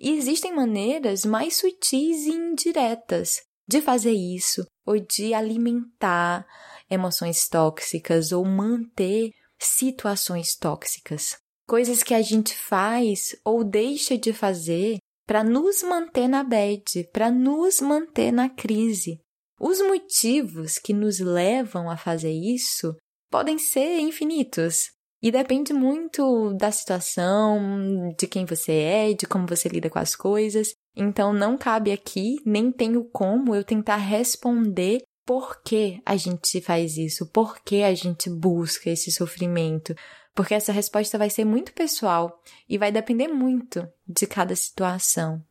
E 0.00 0.10
existem 0.10 0.52
maneiras 0.52 1.24
mais 1.24 1.58
sutis 1.58 2.26
e 2.26 2.30
indiretas 2.30 3.40
de 3.68 3.80
fazer 3.80 4.12
isso, 4.12 4.66
ou 4.84 4.98
de 4.98 5.32
alimentar 5.32 6.44
emoções 6.90 7.48
tóxicas 7.48 8.32
ou 8.32 8.44
manter 8.44 9.30
situações 9.58 10.56
tóxicas. 10.56 11.36
Coisas 11.66 12.02
que 12.02 12.14
a 12.14 12.22
gente 12.22 12.54
faz 12.54 13.36
ou 13.44 13.62
deixa 13.62 14.16
de 14.16 14.32
fazer 14.32 14.98
para 15.26 15.44
nos 15.44 15.82
manter 15.82 16.26
na 16.26 16.42
bad, 16.42 16.82
para 17.12 17.30
nos 17.30 17.80
manter 17.80 18.32
na 18.32 18.48
crise. 18.48 19.20
Os 19.60 19.80
motivos 19.80 20.78
que 20.78 20.94
nos 20.94 21.18
levam 21.18 21.90
a 21.90 21.96
fazer 21.96 22.32
isso 22.32 22.94
podem 23.30 23.58
ser 23.58 23.98
infinitos 23.98 24.86
e 25.20 25.32
depende 25.32 25.72
muito 25.72 26.54
da 26.54 26.70
situação, 26.70 28.14
de 28.16 28.26
quem 28.26 28.46
você 28.46 28.72
é, 28.72 29.12
de 29.12 29.26
como 29.26 29.46
você 29.46 29.68
lida 29.68 29.90
com 29.90 29.98
as 29.98 30.14
coisas. 30.14 30.72
Então 30.96 31.32
não 31.32 31.58
cabe 31.58 31.92
aqui, 31.92 32.36
nem 32.46 32.70
tenho 32.70 33.04
como 33.10 33.54
eu 33.54 33.64
tentar 33.64 33.96
responder 33.96 35.02
por 35.28 35.60
que 35.62 36.00
a 36.06 36.16
gente 36.16 36.58
faz 36.62 36.96
isso, 36.96 37.26
por 37.26 37.60
que 37.60 37.82
a 37.82 37.94
gente 37.94 38.30
busca 38.30 38.88
esse 38.88 39.12
sofrimento, 39.12 39.94
porque 40.34 40.54
essa 40.54 40.72
resposta 40.72 41.18
vai 41.18 41.28
ser 41.28 41.44
muito 41.44 41.74
pessoal 41.74 42.42
e 42.66 42.78
vai 42.78 42.90
depender 42.90 43.28
muito 43.28 43.86
de 44.08 44.26
cada 44.26 44.56
situação. 44.56 45.44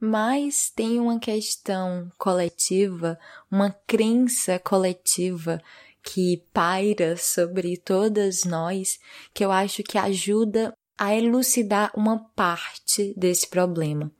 Mas 0.00 0.70
tem 0.74 0.98
uma 0.98 1.20
questão 1.20 2.10
coletiva, 2.16 3.18
uma 3.50 3.70
crença 3.86 4.58
coletiva 4.58 5.60
que 6.02 6.42
paira 6.50 7.14
sobre 7.18 7.76
todas 7.76 8.44
nós, 8.44 8.98
que 9.34 9.44
eu 9.44 9.52
acho 9.52 9.82
que 9.82 9.98
ajuda 9.98 10.72
a 10.96 11.14
elucidar 11.14 11.92
uma 11.94 12.20
parte 12.34 13.12
desse 13.18 13.46
problema, 13.50 14.10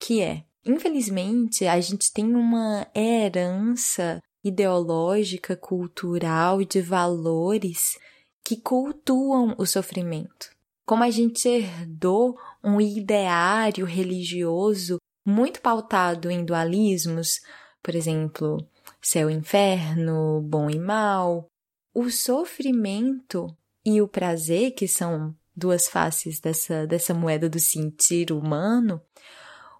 que 0.00 0.22
é, 0.22 0.42
infelizmente, 0.64 1.66
a 1.66 1.78
gente 1.82 2.10
tem 2.10 2.34
uma 2.34 2.86
herança 2.96 4.22
ideológica, 4.42 5.56
cultural 5.56 6.60
e 6.60 6.66
de 6.66 6.80
valores 6.80 7.98
que 8.44 8.56
cultuam 8.56 9.54
o 9.58 9.66
sofrimento. 9.66 10.50
Como 10.86 11.04
a 11.04 11.10
gente 11.10 11.48
herdou 11.48 12.38
um 12.64 12.80
ideário 12.80 13.84
religioso 13.84 14.96
muito 15.26 15.60
pautado 15.60 16.30
em 16.30 16.44
dualismos, 16.44 17.40
por 17.82 17.94
exemplo, 17.94 18.66
céu 19.02 19.28
e 19.28 19.34
inferno, 19.34 20.40
bom 20.40 20.70
e 20.70 20.78
mal, 20.78 21.46
o 21.94 22.10
sofrimento 22.10 23.54
e 23.84 24.00
o 24.00 24.08
prazer, 24.08 24.70
que 24.70 24.88
são 24.88 25.34
duas 25.54 25.88
faces 25.88 26.40
dessa, 26.40 26.86
dessa 26.86 27.12
moeda 27.12 27.48
do 27.48 27.58
sentir 27.58 28.32
humano, 28.32 29.02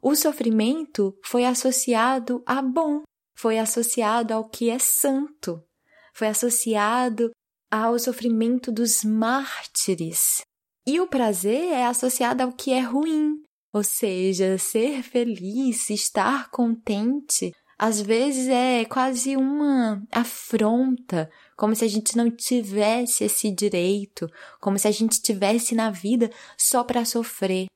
o 0.03 0.15
sofrimento 0.15 1.17
foi 1.23 1.45
associado 1.45 2.43
a 2.45 2.61
bom, 2.61 3.03
foi 3.39 3.59
associado 3.59 4.35
ao 4.35 4.49
que 4.49 4.69
é 4.69 4.79
santo, 4.79 5.63
foi 6.13 6.27
associado 6.27 7.31
ao 7.71 7.97
sofrimento 7.99 8.73
dos 8.73 9.05
mártires. 9.05 10.43
E 10.85 10.99
o 10.99 11.07
prazer 11.07 11.73
é 11.73 11.87
associado 11.87 12.43
ao 12.43 12.53
que 12.53 12.73
é 12.73 12.81
ruim, 12.81 13.41
ou 13.73 13.85
seja, 13.85 14.59
ser 14.59 15.03
feliz, 15.05 15.89
estar 15.89 16.51
contente, 16.51 17.53
às 17.79 18.01
vezes 18.01 18.49
é 18.49 18.85
quase 18.85 19.37
uma 19.37 20.03
afronta, 20.11 21.31
como 21.57 21.77
se 21.77 21.85
a 21.85 21.89
gente 21.89 22.17
não 22.17 22.29
tivesse 22.29 23.23
esse 23.23 23.53
direito, 23.53 24.27
como 24.61 24.77
se 24.79 24.89
a 24.89 24.91
gente 24.91 25.23
tivesse 25.23 25.77
na 25.77 25.91
vida 25.91 26.29
só 26.57 26.83
para 26.83 27.05
sofrer. 27.05 27.67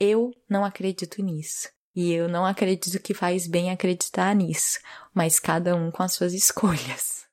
Eu 0.00 0.32
não 0.48 0.64
acredito 0.64 1.22
nisso. 1.22 1.68
E 2.00 2.14
eu 2.14 2.30
não 2.30 2.46
acredito 2.46 2.98
que 2.98 3.12
faz 3.12 3.46
bem 3.46 3.70
acreditar 3.70 4.34
nisso, 4.34 4.78
mas 5.12 5.38
cada 5.38 5.76
um 5.76 5.90
com 5.90 6.02
as 6.02 6.14
suas 6.14 6.32
escolhas. 6.32 7.26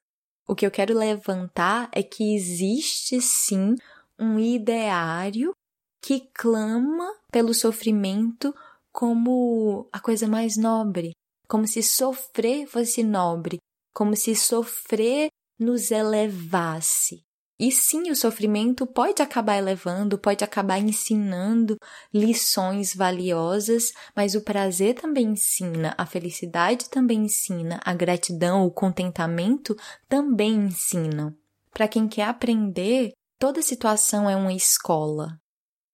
O 0.45 0.53
que 0.53 0.65
eu 0.65 0.69
quero 0.69 0.93
levantar 0.93 1.89
é 1.93 2.03
que 2.03 2.35
existe 2.35 3.21
sim 3.21 3.75
um 4.19 4.37
ideário 4.37 5.53
que 6.01 6.29
clama 6.33 7.09
pelo 7.31 7.53
sofrimento 7.53 8.53
como 8.91 9.87
a 9.89 10.01
coisa 10.01 10.27
mais 10.27 10.57
nobre, 10.57 11.13
como 11.47 11.65
se 11.65 11.81
sofrer 11.81 12.67
fosse 12.67 13.03
nobre, 13.03 13.59
como 13.93 14.17
se 14.17 14.35
sofrer 14.35 15.29
nos 15.57 15.91
elevasse. 15.91 17.23
E 17.59 17.71
sim, 17.71 18.11
o 18.11 18.15
sofrimento 18.15 18.85
pode 18.85 19.19
acabar 19.21 19.57
elevando, 19.57 20.17
pode 20.17 20.43
acabar 20.43 20.77
ensinando 20.77 21.75
lições 22.13 22.93
valiosas, 22.93 23.91
mas 24.15 24.35
o 24.35 24.41
prazer 24.41 24.93
também 24.93 25.29
ensina, 25.29 25.95
a 25.97 26.05
felicidade 26.05 26.87
também 26.87 27.25
ensina, 27.25 27.79
a 27.83 27.95
gratidão, 27.95 28.63
o 28.63 28.71
contentamento 28.71 29.75
também 30.07 30.53
ensinam. 30.53 31.35
Para 31.71 31.87
quem 31.87 32.07
quer 32.07 32.27
aprender, 32.27 33.13
toda 33.39 33.61
situação 33.63 34.29
é 34.29 34.35
uma 34.35 34.53
escola. 34.53 35.39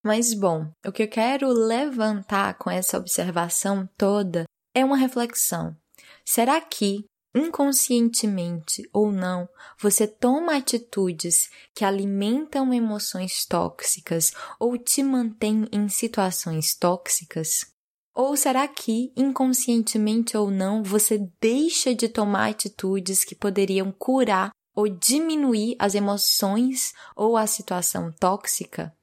Mas 0.04 0.34
bom, 0.34 0.70
o 0.86 0.92
que 0.92 1.04
eu 1.04 1.08
quero 1.08 1.48
levantar 1.48 2.58
com 2.58 2.70
essa 2.70 2.98
observação 2.98 3.88
toda 3.98 4.44
é 4.76 4.84
uma 4.84 4.98
reflexão. 4.98 5.74
Será 6.26 6.60
que 6.60 7.06
inconscientemente 7.36 8.88
ou 8.94 9.12
não, 9.12 9.50
você 9.80 10.06
toma 10.08 10.56
atitudes 10.56 11.50
que 11.74 11.84
alimentam 11.84 12.74
emoções 12.74 13.46
tóxicas 13.46 14.32
ou 14.60 14.78
te 14.78 15.02
mantém 15.02 15.68
em 15.72 15.90
situações 15.90 16.76
tóxicas? 16.76 17.74
Ou 18.16 18.38
será 18.38 18.68
que, 18.68 19.12
inconscientemente 19.16 20.38
ou 20.38 20.52
não, 20.52 20.84
você 20.84 21.18
deixa 21.42 21.96
de 21.96 22.08
tomar 22.08 22.52
atitudes 22.52 23.24
que 23.24 23.34
poderiam 23.34 23.92
curar 23.92 24.52
ou 24.76 24.88
diminuir 24.88 25.76
as 25.80 25.96
emoções 25.96 26.94
ou 27.16 27.36
a 27.36 27.48
situação 27.48 28.12
tóxica? 28.12 28.96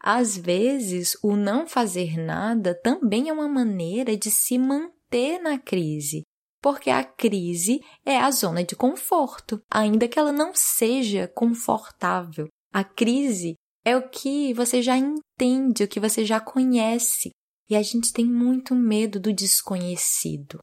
Às 0.00 0.36
vezes, 0.36 1.16
o 1.22 1.36
não 1.36 1.66
fazer 1.66 2.16
nada 2.18 2.74
também 2.74 3.28
é 3.28 3.32
uma 3.32 3.48
maneira 3.48 4.16
de 4.16 4.30
se 4.30 4.58
manter 4.58 5.38
na 5.38 5.58
crise, 5.58 6.24
porque 6.62 6.88
a 6.88 7.02
crise 7.02 7.80
é 8.06 8.16
a 8.16 8.30
zona 8.30 8.62
de 8.62 8.76
conforto, 8.76 9.60
ainda 9.68 10.06
que 10.06 10.18
ela 10.18 10.32
não 10.32 10.54
seja 10.54 11.26
confortável. 11.26 12.46
A 12.72 12.84
crise 12.84 13.54
é 13.84 13.96
o 13.96 14.08
que 14.08 14.54
você 14.54 14.80
já 14.80 14.96
entende, 14.96 15.82
o 15.82 15.88
que 15.88 15.98
você 15.98 16.24
já 16.24 16.38
conhece, 16.38 17.30
e 17.68 17.74
a 17.74 17.82
gente 17.82 18.12
tem 18.12 18.24
muito 18.24 18.74
medo 18.74 19.18
do 19.18 19.32
desconhecido. 19.32 20.60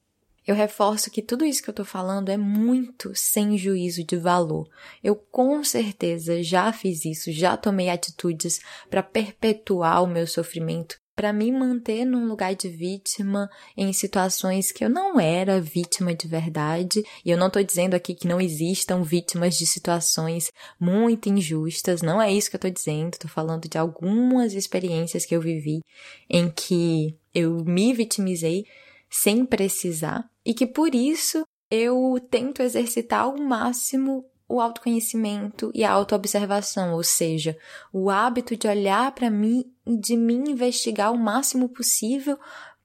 Eu 0.47 0.55
reforço 0.55 1.11
que 1.11 1.21
tudo 1.21 1.45
isso 1.45 1.61
que 1.61 1.69
eu 1.69 1.73
tô 1.73 1.85
falando 1.85 2.29
é 2.29 2.37
muito 2.37 3.11
sem 3.13 3.55
juízo 3.55 4.03
de 4.03 4.15
valor. 4.15 4.67
Eu 5.03 5.15
com 5.15 5.63
certeza 5.63 6.41
já 6.41 6.71
fiz 6.71 7.05
isso, 7.05 7.31
já 7.31 7.55
tomei 7.55 7.89
atitudes 7.89 8.59
para 8.89 9.03
perpetuar 9.03 10.01
o 10.01 10.07
meu 10.07 10.25
sofrimento, 10.25 10.95
para 11.19 11.33
me 11.33 11.51
manter 11.51 12.05
num 12.05 12.29
lugar 12.29 12.55
de 12.55 12.69
vítima 12.69 13.49
em 13.75 13.91
situações 13.91 14.71
que 14.71 14.85
eu 14.85 14.89
não 14.89 15.19
era 15.19 15.59
vítima 15.59 16.15
de 16.15 16.29
verdade. 16.29 17.03
E 17.25 17.29
eu 17.29 17.37
não 17.37 17.47
estou 17.47 17.61
dizendo 17.61 17.93
aqui 17.93 18.15
que 18.15 18.25
não 18.25 18.39
existam 18.39 19.03
vítimas 19.03 19.57
de 19.57 19.65
situações 19.65 20.49
muito 20.79 21.27
injustas, 21.27 22.01
não 22.01 22.21
é 22.21 22.31
isso 22.31 22.49
que 22.49 22.55
eu 22.55 22.59
estou 22.59 22.71
dizendo. 22.71 23.15
Estou 23.15 23.29
falando 23.29 23.67
de 23.67 23.77
algumas 23.77 24.53
experiências 24.53 25.25
que 25.25 25.35
eu 25.35 25.41
vivi 25.41 25.81
em 26.29 26.49
que 26.49 27.13
eu 27.35 27.65
me 27.65 27.93
vitimizei 27.93 28.63
sem 29.09 29.45
precisar 29.45 30.23
e 30.45 30.53
que 30.53 30.65
por 30.65 30.95
isso 30.95 31.43
eu 31.69 32.15
tento 32.31 32.61
exercitar 32.61 33.23
ao 33.23 33.35
máximo 33.35 34.23
o 34.49 34.59
autoconhecimento 34.59 35.71
e 35.75 35.83
a 35.83 35.91
autoobservação, 35.91 36.95
ou 36.95 37.03
seja, 37.03 37.55
o 37.93 38.09
hábito 38.09 38.57
de 38.57 38.67
olhar 38.67 39.11
para 39.11 39.29
mim 39.29 39.71
e 39.85 39.95
de 39.95 40.17
me 40.17 40.33
investigar 40.33 41.13
o 41.13 41.17
máximo 41.17 41.69
possível 41.69 42.37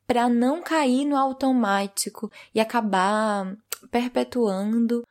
para 0.07 0.29
não 0.29 0.63
cair 0.63 1.07
no 1.07 1.17
automático 1.17 2.31
e 2.55 2.61
acabar 2.61 3.57
perpetuando 3.91 5.03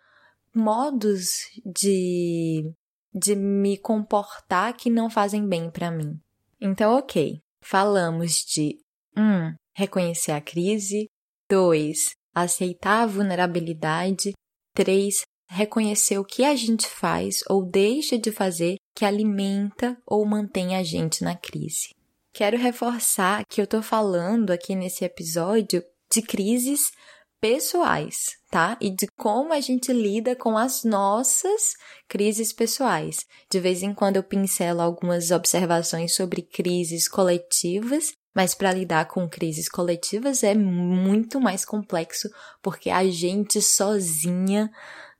modos 0.53 1.49
de 1.65 2.71
de 3.15 3.35
me 3.35 3.77
comportar 3.77 4.73
que 4.73 4.89
não 4.89 5.07
fazem 5.07 5.47
bem 5.47 5.69
para 5.69 5.91
mim. 5.91 6.19
Então, 6.59 6.97
OK. 6.97 7.39
Falamos 7.61 8.43
de 8.43 8.79
1. 9.15 9.21
Um, 9.21 9.55
reconhecer 9.75 10.31
a 10.31 10.41
crise, 10.41 11.07
2. 11.47 12.15
aceitar 12.33 13.03
a 13.03 13.05
vulnerabilidade, 13.05 14.33
3 14.73 15.23
reconhecer 15.53 16.17
o 16.17 16.25
que 16.25 16.43
a 16.43 16.55
gente 16.55 16.87
faz 16.87 17.39
ou 17.49 17.63
deixa 17.63 18.17
de 18.17 18.31
fazer 18.31 18.77
que 18.95 19.05
alimenta 19.05 19.97
ou 20.05 20.25
mantém 20.25 20.75
a 20.75 20.83
gente 20.83 21.23
na 21.23 21.35
crise. 21.35 21.89
Quero 22.33 22.57
reforçar 22.57 23.45
que 23.45 23.61
eu 23.61 23.67
tô 23.67 23.81
falando 23.81 24.51
aqui 24.51 24.75
nesse 24.75 25.05
episódio 25.05 25.83
de 26.11 26.21
crises 26.21 26.91
pessoais, 27.39 28.37
tá? 28.49 28.77
E 28.81 28.89
de 28.89 29.05
como 29.17 29.53
a 29.53 29.59
gente 29.59 29.91
lida 29.91 30.35
com 30.35 30.57
as 30.57 30.83
nossas 30.83 31.73
crises 32.07 32.51
pessoais. 32.51 33.17
De 33.51 33.59
vez 33.59 33.83
em 33.83 33.93
quando 33.93 34.15
eu 34.15 34.23
pincelo 34.23 34.81
algumas 34.81 35.29
observações 35.29 36.15
sobre 36.15 36.41
crises 36.41 37.07
coletivas, 37.07 38.13
mas 38.33 38.55
para 38.55 38.73
lidar 38.73 39.07
com 39.09 39.29
crises 39.29 39.69
coletivas 39.69 40.41
é 40.41 40.55
muito 40.55 41.39
mais 41.39 41.63
complexo, 41.63 42.29
porque 42.61 42.89
a 42.89 43.05
gente 43.05 43.61
sozinha 43.61 44.71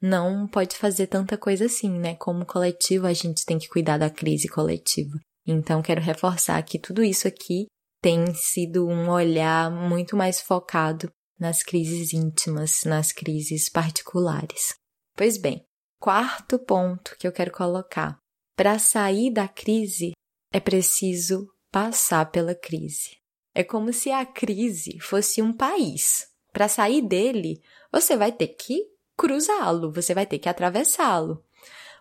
não 0.04 0.46
pode 0.46 0.76
fazer 0.76 1.08
tanta 1.08 1.38
coisa 1.38 1.68
assim, 1.68 1.90
né? 1.90 2.14
Como 2.16 2.46
coletivo, 2.46 3.08
a 3.08 3.14
gente 3.14 3.46
tem 3.46 3.58
que 3.58 3.70
cuidar 3.70 3.98
da 3.98 4.10
crise 4.10 4.50
coletiva. 4.50 5.18
Então, 5.48 5.82
quero 5.82 6.02
reforçar 6.02 6.62
que 6.64 6.78
tudo 6.78 7.02
isso 7.02 7.26
aqui 7.26 7.68
tem 8.02 8.34
sido 8.36 8.86
um 8.86 9.10
olhar 9.10 9.72
muito 9.72 10.18
mais 10.18 10.42
focado 10.42 11.10
nas 11.40 11.64
crises 11.64 12.12
íntimas, 12.12 12.84
nas 12.84 13.14
crises 13.14 13.70
particulares. 13.70 14.74
Pois 15.16 15.38
bem, 15.38 15.64
quarto 16.02 16.60
ponto 16.60 17.16
que 17.18 17.26
eu 17.26 17.32
quero 17.32 17.52
colocar. 17.54 18.18
Para 18.58 18.78
sair 18.80 19.32
da 19.32 19.48
crise, 19.48 20.12
é 20.52 20.60
preciso 20.60 21.48
passar 21.72 22.30
pela 22.30 22.54
crise. 22.54 23.18
É 23.56 23.64
como 23.64 23.94
se 23.94 24.12
a 24.12 24.26
crise 24.26 25.00
fosse 25.00 25.42
um 25.42 25.56
país. 25.56 26.28
Para 26.52 26.68
sair 26.68 27.02
dele, 27.02 27.62
você 27.90 28.18
vai 28.18 28.32
ter 28.32 28.50
que 28.50 28.93
cruzá-lo, 29.18 29.92
você 29.92 30.14
vai 30.14 30.26
ter 30.26 30.40
que 30.40 30.50
atravessá-lo. 30.50 31.44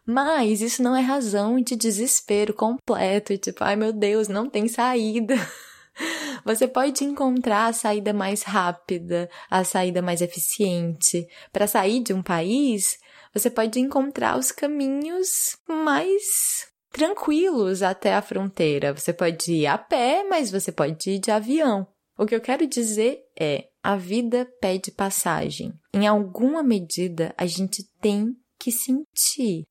Mas 0.05 0.61
isso 0.61 0.83
não 0.83 0.97
é 0.97 1.01
razão 1.01 1.61
de 1.61 1.77
desespero 1.77 2.53
completo, 2.53 3.37
tipo, 3.39 3.63
ai 3.63 3.77
meu 3.77 3.93
Deus, 3.93 4.29
não 4.29 4.49
tem 4.49 4.67
saída. 4.67 5.35
Você 6.45 6.67
pode 6.67 7.05
encontrar 7.05 7.67
a 7.67 7.73
saída 7.73 8.13
mais 8.13 8.43
rápida, 8.43 9.29
a 9.49 9.63
saída 9.63 10.01
mais 10.03 10.21
eficiente. 10.23 11.29
Para 11.53 11.67
sair 11.67 12.03
de 12.03 12.13
um 12.15 12.23
país, 12.23 12.99
você 13.33 13.51
pode 13.51 13.79
encontrar 13.79 14.39
os 14.39 14.51
caminhos 14.51 15.57
mais 15.69 16.67
tranquilos 16.91 17.83
até 17.83 18.15
a 18.15 18.23
fronteira. 18.23 18.93
Você 18.93 19.13
pode 19.13 19.53
ir 19.53 19.67
a 19.67 19.79
pé, 19.79 20.25
mas 20.29 20.51
você 20.51 20.73
pode 20.73 21.11
ir 21.11 21.19
de 21.19 21.31
avião. 21.31 21.87
O 22.19 22.27
que 22.27 22.35
eu 22.35 22.41
quero 22.41 22.67
dizer 22.67 23.21
é: 23.39 23.69
a 23.83 23.97
vida 23.97 24.49
pede 24.61 24.91
passagem. 24.91 25.73
Em 25.93 26.07
alguma 26.07 26.63
medida, 26.63 27.35
a 27.37 27.47
gente 27.47 27.83
tem 28.01 28.37
que 28.59 28.71
sentir. 28.71 29.65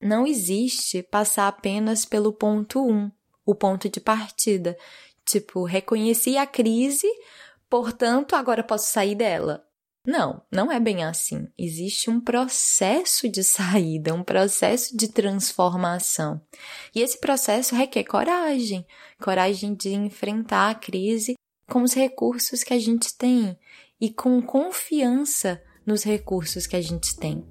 Não 0.00 0.26
existe 0.26 1.02
passar 1.02 1.48
apenas 1.48 2.04
pelo 2.04 2.32
ponto 2.32 2.80
1, 2.80 2.92
um, 2.92 3.10
o 3.44 3.54
ponto 3.54 3.88
de 3.88 4.00
partida. 4.00 4.76
Tipo, 5.26 5.64
reconheci 5.64 6.36
a 6.36 6.46
crise, 6.46 7.08
portanto, 7.68 8.36
agora 8.36 8.62
posso 8.62 8.92
sair 8.92 9.14
dela. 9.16 9.66
Não, 10.06 10.40
não 10.52 10.70
é 10.70 10.78
bem 10.78 11.02
assim. 11.02 11.48
Existe 11.58 12.08
um 12.08 12.20
processo 12.20 13.28
de 13.28 13.42
saída, 13.42 14.14
um 14.14 14.22
processo 14.22 14.96
de 14.96 15.08
transformação. 15.08 16.40
E 16.94 17.00
esse 17.00 17.18
processo 17.18 17.74
requer 17.74 18.04
coragem 18.04 18.86
coragem 19.20 19.74
de 19.74 19.92
enfrentar 19.94 20.70
a 20.70 20.74
crise 20.74 21.34
com 21.68 21.82
os 21.82 21.92
recursos 21.92 22.62
que 22.62 22.72
a 22.72 22.78
gente 22.78 23.16
tem 23.16 23.58
e 24.00 24.12
com 24.12 24.40
confiança 24.42 25.62
nos 25.84 26.02
recursos 26.02 26.66
que 26.66 26.76
a 26.76 26.80
gente 26.80 27.16
tem. 27.16 27.44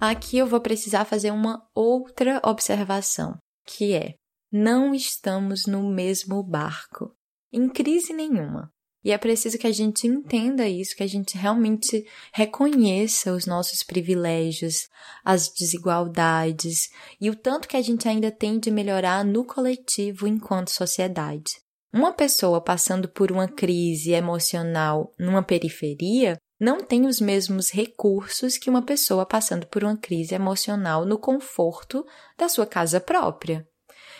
Aqui 0.00 0.38
eu 0.38 0.46
vou 0.46 0.60
precisar 0.60 1.04
fazer 1.04 1.30
uma 1.30 1.62
outra 1.74 2.40
observação, 2.44 3.36
que 3.66 3.92
é: 3.92 4.14
não 4.50 4.94
estamos 4.94 5.66
no 5.66 5.82
mesmo 5.82 6.42
barco, 6.42 7.14
em 7.52 7.68
crise 7.68 8.12
nenhuma. 8.12 8.72
E 9.02 9.12
é 9.12 9.18
preciso 9.18 9.56
que 9.58 9.66
a 9.66 9.72
gente 9.72 10.06
entenda 10.06 10.68
isso, 10.68 10.94
que 10.94 11.02
a 11.02 11.06
gente 11.06 11.36
realmente 11.36 12.06
reconheça 12.32 13.32
os 13.32 13.46
nossos 13.46 13.82
privilégios, 13.82 14.88
as 15.24 15.48
desigualdades 15.48 16.90
e 17.18 17.30
o 17.30 17.34
tanto 17.34 17.66
que 17.66 17.76
a 17.76 17.82
gente 17.82 18.06
ainda 18.06 18.30
tem 18.30 18.58
de 18.58 18.70
melhorar 18.70 19.24
no 19.24 19.44
coletivo 19.44 20.26
enquanto 20.26 20.70
sociedade. 20.70 21.60
Uma 21.92 22.12
pessoa 22.12 22.60
passando 22.60 23.08
por 23.08 23.32
uma 23.32 23.48
crise 23.48 24.12
emocional 24.12 25.12
numa 25.18 25.42
periferia 25.42 26.36
não 26.60 26.78
tem 26.78 27.06
os 27.06 27.20
mesmos 27.20 27.70
recursos 27.70 28.58
que 28.58 28.68
uma 28.68 28.82
pessoa 28.82 29.24
passando 29.24 29.66
por 29.66 29.82
uma 29.82 29.96
crise 29.96 30.34
emocional 30.34 31.06
no 31.06 31.18
conforto 31.18 32.04
da 32.36 32.50
sua 32.50 32.66
casa 32.66 33.00
própria. 33.00 33.66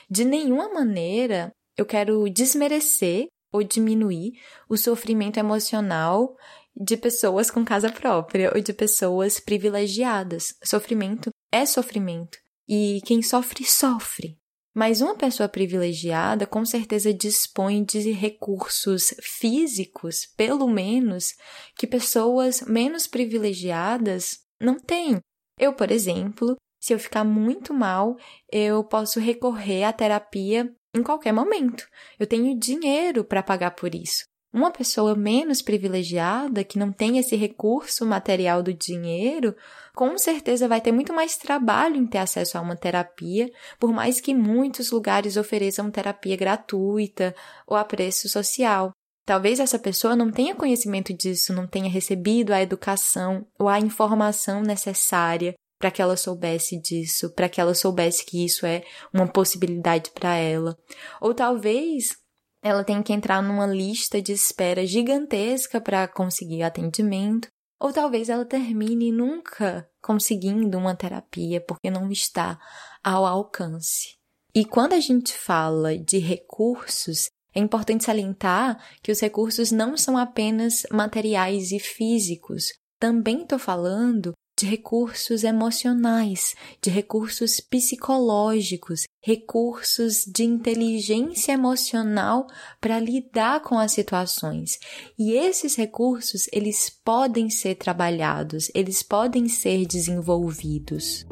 De 0.09 0.25
nenhuma 0.25 0.73
maneira 0.73 1.53
eu 1.77 1.85
quero 1.85 2.29
desmerecer 2.31 3.27
ou 3.53 3.63
diminuir 3.63 4.33
o 4.69 4.77
sofrimento 4.77 5.39
emocional 5.39 6.37
de 6.75 6.97
pessoas 6.97 7.51
com 7.51 7.65
casa 7.65 7.91
própria 7.91 8.53
ou 8.55 8.61
de 8.61 8.73
pessoas 8.73 9.41
privilegiadas. 9.41 10.55
Sofrimento 10.65 11.31
é 11.53 11.67
sofrimento. 11.67 12.39
E 12.69 13.01
quem 13.05 13.23
sofre, 13.23 13.65
sofre. 13.65 14.39
Mas 14.73 15.01
uma 15.01 15.17
pessoa 15.17 15.49
privilegiada 15.49 16.47
com 16.47 16.65
certeza 16.65 17.13
dispõe 17.13 17.83
de 17.83 18.13
recursos 18.13 19.13
físicos, 19.21 20.27
pelo 20.37 20.69
menos, 20.69 21.35
que 21.77 21.87
pessoas 21.87 22.63
menos 22.63 23.09
privilegiadas 23.09 24.39
não 24.61 24.79
têm. 24.79 25.19
Eu, 25.59 25.75
por 25.75 25.91
exemplo, 25.91 26.57
se 26.81 26.95
eu 26.95 26.99
ficar 26.99 27.25
muito 27.25 27.75
mal, 27.75 28.17
eu 28.51 28.85
posso 28.85 29.19
recorrer 29.19 29.85
à 29.85 29.93
terapia 29.93 30.73
em 30.95 31.03
qualquer 31.03 31.33
momento. 31.33 31.87
Eu 32.19 32.27
tenho 32.27 32.59
dinheiro 32.59 33.25
para 33.25 33.43
pagar 33.43 33.73
por 33.73 33.95
isso. 33.95 34.25
Uma 34.53 34.73
pessoa 34.73 35.15
menos 35.15 35.63
privilegiada, 35.63 36.65
que 36.65 36.77
não 36.79 36.91
tem 36.91 37.19
esse 37.19 37.37
recurso 37.37 38.05
material 38.05 38.65
do 38.65 38.75
dinheiro, 38.75 39.55
com 39.95 40.19
certeza 40.19 40.67
vai 40.67 40.81
ter 40.81 40.91
muito 40.91 41.13
mais 41.13 41.37
trabalho 41.37 41.95
em 41.95 42.07
ter 42.07 42.19
acesso 42.19 42.59
a 42.59 42.61
uma 42.61 42.75
terapia, 42.75 43.49
por 43.79 43.93
mais 43.93 44.21
que 44.21 44.35
muitos 44.35 44.91
lugares 44.91 45.37
ofereçam 45.37 45.89
terapia 45.89 46.37
gratuita 46.37 47.33
ou 47.65 47.77
a 47.77 47.85
preço 47.85 48.29
social. 48.29 48.91
Talvez 49.25 49.61
essa 49.61 49.79
pessoa 49.79 50.17
não 50.17 50.33
tenha 50.33 50.57
conhecimento 50.57 51.15
disso, 51.15 51.53
não 51.53 51.69
tenha 51.69 51.89
recebido 51.89 52.53
a 52.53 52.61
educação 52.61 53.47
ou 53.57 53.69
a 53.69 53.79
informação 53.79 54.63
necessária 54.63 55.55
para 55.81 55.91
que 55.91 56.03
ela 56.03 56.17
soubesse 56.17 56.79
disso, 56.79 57.31
para 57.31 57.49
que 57.49 57.59
ela 57.59 57.75
soubesse 57.75 58.25
que 58.25 58.45
isso 58.45 58.67
é 58.67 58.85
uma 59.13 59.27
possibilidade 59.27 60.11
para 60.11 60.37
ela. 60.37 60.77
Ou 61.23 61.33
talvez 61.33 62.19
ela 62.63 62.85
tenha 62.85 63.03
que 63.03 63.15
entrar 63.15 63.43
numa 63.43 63.67
lista 63.67 64.21
de 64.21 64.33
espera 64.33 64.87
gigantesca 64.87 65.81
para 65.81 66.07
conseguir 66.07 66.63
atendimento, 66.63 67.49
ou 67.81 67.95
talvez 67.95 68.29
ela 68.29 68.45
termine 68.45 69.11
nunca 69.11 69.89
conseguindo 70.03 70.77
uma 70.77 70.95
terapia 70.95 71.63
porque 71.63 71.91
não 71.91 72.13
está 72.13 72.61
ao 73.03 73.25
alcance. 73.25 74.19
E 74.55 74.67
quando 74.67 74.93
a 74.93 75.01
gente 75.01 75.33
fala 75.33 75.97
de 75.97 76.19
recursos, 76.19 77.31
é 77.55 77.61
importante 77.61 78.05
salientar 78.05 78.85
que 79.03 79.11
os 79.11 79.21
recursos 79.21 79.73
não 79.73 79.97
são 79.97 80.19
apenas 80.19 80.83
materiais 80.91 81.73
e 81.73 81.79
físicos. 81.79 82.65
Também 82.99 83.43
estou 83.43 83.59
falando 83.59 84.35
de 84.61 84.67
recursos 84.67 85.43
emocionais, 85.43 86.55
de 86.83 86.91
recursos 86.91 87.61
psicológicos, 87.61 89.05
recursos 89.23 90.27
de 90.27 90.45
inteligência 90.45 91.53
emocional 91.53 92.47
para 92.79 93.01
lidar 93.01 93.63
com 93.63 93.79
as 93.79 93.93
situações. 93.93 94.79
E 95.19 95.33
esses 95.33 95.77
recursos, 95.77 96.47
eles 96.53 96.91
podem 97.03 97.49
ser 97.49 97.77
trabalhados, 97.77 98.71
eles 98.75 99.03
podem 99.03 99.49
ser 99.49 99.87
desenvolvidos. 99.87 101.25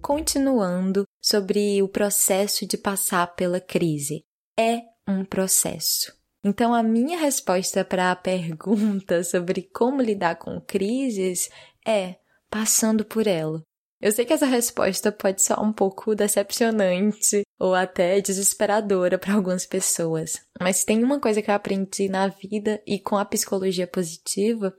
Continuando 0.00 1.04
sobre 1.20 1.82
o 1.82 1.88
processo 1.88 2.64
de 2.64 2.78
passar 2.78 3.34
pela 3.34 3.60
crise. 3.60 4.22
É 4.56 4.82
um 5.08 5.24
processo. 5.24 6.23
Então, 6.44 6.74
a 6.74 6.82
minha 6.82 7.18
resposta 7.18 7.82
para 7.84 8.10
a 8.10 8.16
pergunta 8.16 9.24
sobre 9.24 9.62
como 9.62 10.02
lidar 10.02 10.36
com 10.36 10.60
crises 10.60 11.48
é 11.86 12.16
passando 12.50 13.04
por 13.04 13.26
ela. 13.26 13.62
Eu 14.04 14.12
sei 14.12 14.26
que 14.26 14.34
essa 14.34 14.44
resposta 14.44 15.10
pode 15.10 15.40
ser 15.40 15.58
um 15.58 15.72
pouco 15.72 16.14
decepcionante 16.14 17.42
ou 17.58 17.74
até 17.74 18.20
desesperadora 18.20 19.18
para 19.18 19.32
algumas 19.32 19.64
pessoas, 19.64 20.42
mas 20.60 20.84
tem 20.84 21.02
uma 21.02 21.18
coisa 21.18 21.40
que 21.40 21.50
eu 21.50 21.54
aprendi 21.54 22.10
na 22.10 22.28
vida 22.28 22.82
e 22.86 23.00
com 23.00 23.16
a 23.16 23.24
psicologia 23.24 23.86
positiva 23.86 24.74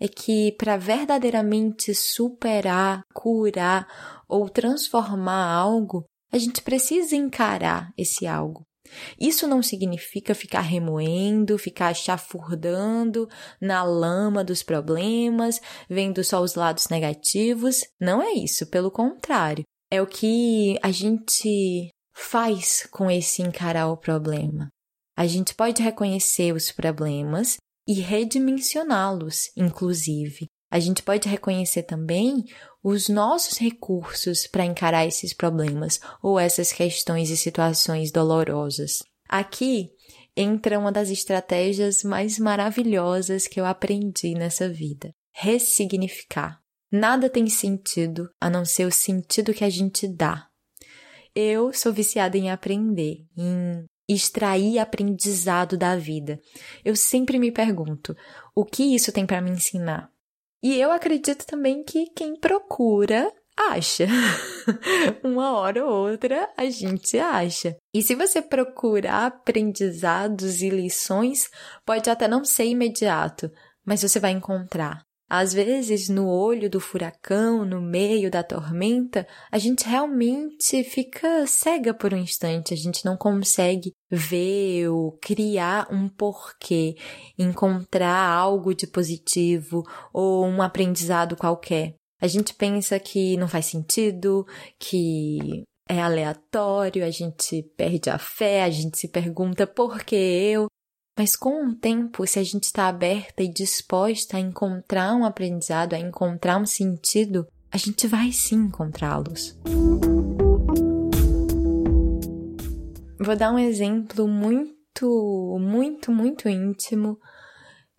é 0.00 0.08
que 0.08 0.52
para 0.52 0.78
verdadeiramente 0.78 1.94
superar, 1.94 3.02
curar 3.12 3.86
ou 4.26 4.48
transformar 4.48 5.52
algo, 5.52 6.06
a 6.32 6.38
gente 6.38 6.62
precisa 6.62 7.14
encarar 7.14 7.92
esse 7.98 8.26
algo. 8.26 8.62
Isso 9.20 9.46
não 9.46 9.62
significa 9.62 10.34
ficar 10.34 10.60
remoendo, 10.60 11.58
ficar 11.58 11.94
chafurdando 11.94 13.28
na 13.60 13.82
lama 13.82 14.44
dos 14.44 14.62
problemas, 14.62 15.60
vendo 15.88 16.22
só 16.24 16.40
os 16.40 16.54
lados 16.54 16.88
negativos. 16.88 17.80
Não 18.00 18.22
é 18.22 18.32
isso, 18.32 18.66
pelo 18.68 18.90
contrário. 18.90 19.64
É 19.90 20.00
o 20.00 20.06
que 20.06 20.78
a 20.82 20.90
gente 20.90 21.90
faz 22.14 22.86
com 22.90 23.10
esse 23.10 23.42
encarar 23.42 23.88
o 23.88 23.96
problema. 23.96 24.68
A 25.16 25.26
gente 25.26 25.54
pode 25.54 25.82
reconhecer 25.82 26.54
os 26.54 26.70
problemas 26.70 27.56
e 27.86 27.94
redimensioná-los, 27.94 29.50
inclusive. 29.56 30.46
A 30.70 30.78
gente 30.78 31.02
pode 31.02 31.28
reconhecer 31.28 31.82
também 31.82 32.44
os 32.82 33.08
nossos 33.08 33.58
recursos 33.58 34.46
para 34.46 34.64
encarar 34.64 35.04
esses 35.04 35.34
problemas 35.34 35.98
ou 36.22 36.38
essas 36.38 36.72
questões 36.72 37.28
e 37.28 37.36
situações 37.36 38.12
dolorosas. 38.12 39.02
Aqui 39.28 39.90
entra 40.36 40.78
uma 40.78 40.92
das 40.92 41.10
estratégias 41.10 42.02
mais 42.04 42.38
maravilhosas 42.38 43.46
que 43.46 43.60
eu 43.60 43.66
aprendi 43.66 44.34
nessa 44.34 44.68
vida: 44.68 45.12
ressignificar. 45.32 46.60
Nada 46.90 47.28
tem 47.28 47.48
sentido 47.48 48.28
a 48.40 48.50
não 48.50 48.64
ser 48.64 48.84
o 48.84 48.92
sentido 48.92 49.54
que 49.54 49.64
a 49.64 49.70
gente 49.70 50.08
dá. 50.08 50.48
Eu 51.34 51.72
sou 51.72 51.92
viciada 51.92 52.36
em 52.36 52.50
aprender, 52.50 53.24
em 53.36 53.84
extrair 54.08 54.78
aprendizado 54.78 55.76
da 55.76 55.96
vida. 55.96 56.40
Eu 56.84 56.96
sempre 56.96 57.38
me 57.38 57.52
pergunto: 57.52 58.16
o 58.54 58.64
que 58.64 58.94
isso 58.94 59.12
tem 59.12 59.26
para 59.26 59.40
me 59.40 59.50
ensinar? 59.50 60.10
E 60.62 60.78
eu 60.78 60.92
acredito 60.92 61.46
também 61.46 61.82
que 61.82 62.06
quem 62.14 62.38
procura 62.38 63.32
acha. 63.56 64.06
Uma 65.24 65.58
hora 65.58 65.84
ou 65.84 66.10
outra 66.10 66.48
a 66.56 66.68
gente 66.70 67.18
acha. 67.18 67.76
E 67.94 68.02
se 68.02 68.14
você 68.14 68.40
procurar 68.40 69.26
aprendizados 69.26 70.62
e 70.62 70.70
lições, 70.70 71.48
pode 71.84 72.08
até 72.08 72.28
não 72.28 72.44
ser 72.44 72.64
imediato, 72.64 73.50
mas 73.84 74.02
você 74.02 74.18
vai 74.20 74.32
encontrar. 74.32 75.02
Às 75.32 75.52
vezes, 75.52 76.08
no 76.08 76.28
olho 76.28 76.68
do 76.68 76.80
furacão, 76.80 77.64
no 77.64 77.80
meio 77.80 78.28
da 78.28 78.42
tormenta, 78.42 79.24
a 79.48 79.58
gente 79.58 79.86
realmente 79.86 80.82
fica 80.82 81.46
cega 81.46 81.94
por 81.94 82.12
um 82.12 82.16
instante, 82.16 82.74
a 82.74 82.76
gente 82.76 83.04
não 83.04 83.16
consegue 83.16 83.92
ver 84.10 84.88
ou 84.88 85.12
criar 85.22 85.86
um 85.88 86.08
porquê, 86.08 86.96
encontrar 87.38 88.28
algo 88.28 88.74
de 88.74 88.88
positivo 88.88 89.84
ou 90.12 90.44
um 90.44 90.60
aprendizado 90.60 91.36
qualquer. 91.36 91.94
A 92.20 92.26
gente 92.26 92.52
pensa 92.52 92.98
que 92.98 93.36
não 93.36 93.46
faz 93.46 93.66
sentido, 93.66 94.44
que 94.80 95.62
é 95.88 96.00
aleatório, 96.00 97.04
a 97.04 97.10
gente 97.10 97.62
perde 97.76 98.10
a 98.10 98.18
fé, 98.18 98.64
a 98.64 98.70
gente 98.70 98.98
se 98.98 99.06
pergunta 99.06 99.64
por 99.64 100.02
que 100.02 100.16
eu, 100.16 100.66
mas 101.20 101.36
com 101.36 101.66
o 101.66 101.74
tempo, 101.74 102.26
se 102.26 102.38
a 102.38 102.42
gente 102.42 102.64
está 102.64 102.88
aberta 102.88 103.42
e 103.42 103.52
disposta 103.52 104.38
a 104.38 104.40
encontrar 104.40 105.14
um 105.14 105.22
aprendizado, 105.22 105.92
a 105.92 105.98
encontrar 105.98 106.56
um 106.56 106.64
sentido, 106.64 107.46
a 107.70 107.76
gente 107.76 108.06
vai 108.06 108.32
sim 108.32 108.56
encontrá-los. 108.56 109.54
Vou 113.20 113.36
dar 113.36 113.52
um 113.52 113.58
exemplo 113.58 114.26
muito, 114.26 115.58
muito, 115.60 116.10
muito 116.10 116.48
íntimo 116.48 117.18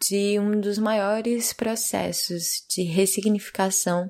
de 0.01 0.39
um 0.39 0.59
dos 0.59 0.79
maiores 0.79 1.53
processos 1.53 2.65
de 2.67 2.81
ressignificação 2.81 4.09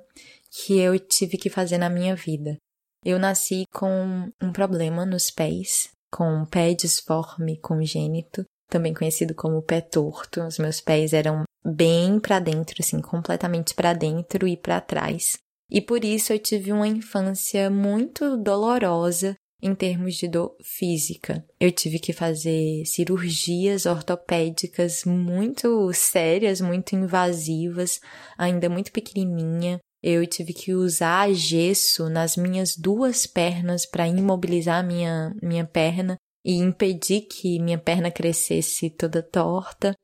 que 0.50 0.80
eu 0.80 0.98
tive 0.98 1.38
que 1.38 1.50
fazer 1.50 1.78
na 1.78 1.90
minha 1.90 2.16
vida. 2.16 2.56
Eu 3.04 3.20
nasci 3.20 3.66
com 3.74 4.32
um 4.42 4.54
problema 4.54 5.06
nos 5.06 5.30
pés, 5.30 5.90
com 6.10 6.44
um 6.44 6.46
pé 6.46 6.74
disforme 6.74 7.60
congênito, 7.60 8.46
também 8.72 8.94
conhecido 8.94 9.36
como 9.36 9.62
pé 9.62 9.82
torto. 9.82 10.42
Os 10.42 10.58
meus 10.58 10.80
pés 10.80 11.12
eram 11.12 11.44
bem 11.64 12.20
para 12.20 12.40
dentro, 12.40 12.76
assim, 12.80 13.02
completamente 13.02 13.76
para 13.76 13.94
dentro 13.94 14.48
e 14.48 14.56
para 14.56 14.82
trás. 14.82 15.38
E 15.70 15.82
por 15.82 16.04
isso 16.04 16.34
eu 16.34 16.40
tive 16.40 16.72
uma 16.72 16.88
infância 16.88 17.70
muito 17.70 18.38
dolorosa 18.38 19.36
em 19.62 19.76
termos 19.76 20.16
de 20.16 20.28
dor 20.28 20.56
física. 20.64 21.46
Eu 21.60 21.72
tive 21.72 22.00
que 22.00 22.14
fazer 22.14 22.84
cirurgias 22.86 23.86
ortopédicas 23.86 25.06
muito 25.06 25.92
sérias, 25.94 26.60
muito 26.60 26.96
invasivas, 26.96 28.00
ainda 28.38 28.68
muito 28.70 28.92
pequenininha. 28.92 29.80
Eu 30.02 30.26
tive 30.26 30.52
que 30.52 30.74
usar 30.74 31.32
gesso 31.32 32.10
nas 32.10 32.36
minhas 32.36 32.76
duas 32.76 33.28
pernas 33.28 33.86
para 33.86 34.08
imobilizar 34.08 34.84
minha 34.84 35.32
minha 35.44 35.64
perna 35.64 36.18
e 36.44 36.56
impedir 36.56 37.22
que 37.22 37.60
minha 37.60 37.78
perna 37.78 38.12
crescesse 38.12 38.90
toda 38.90 39.22
torta. 39.22 39.96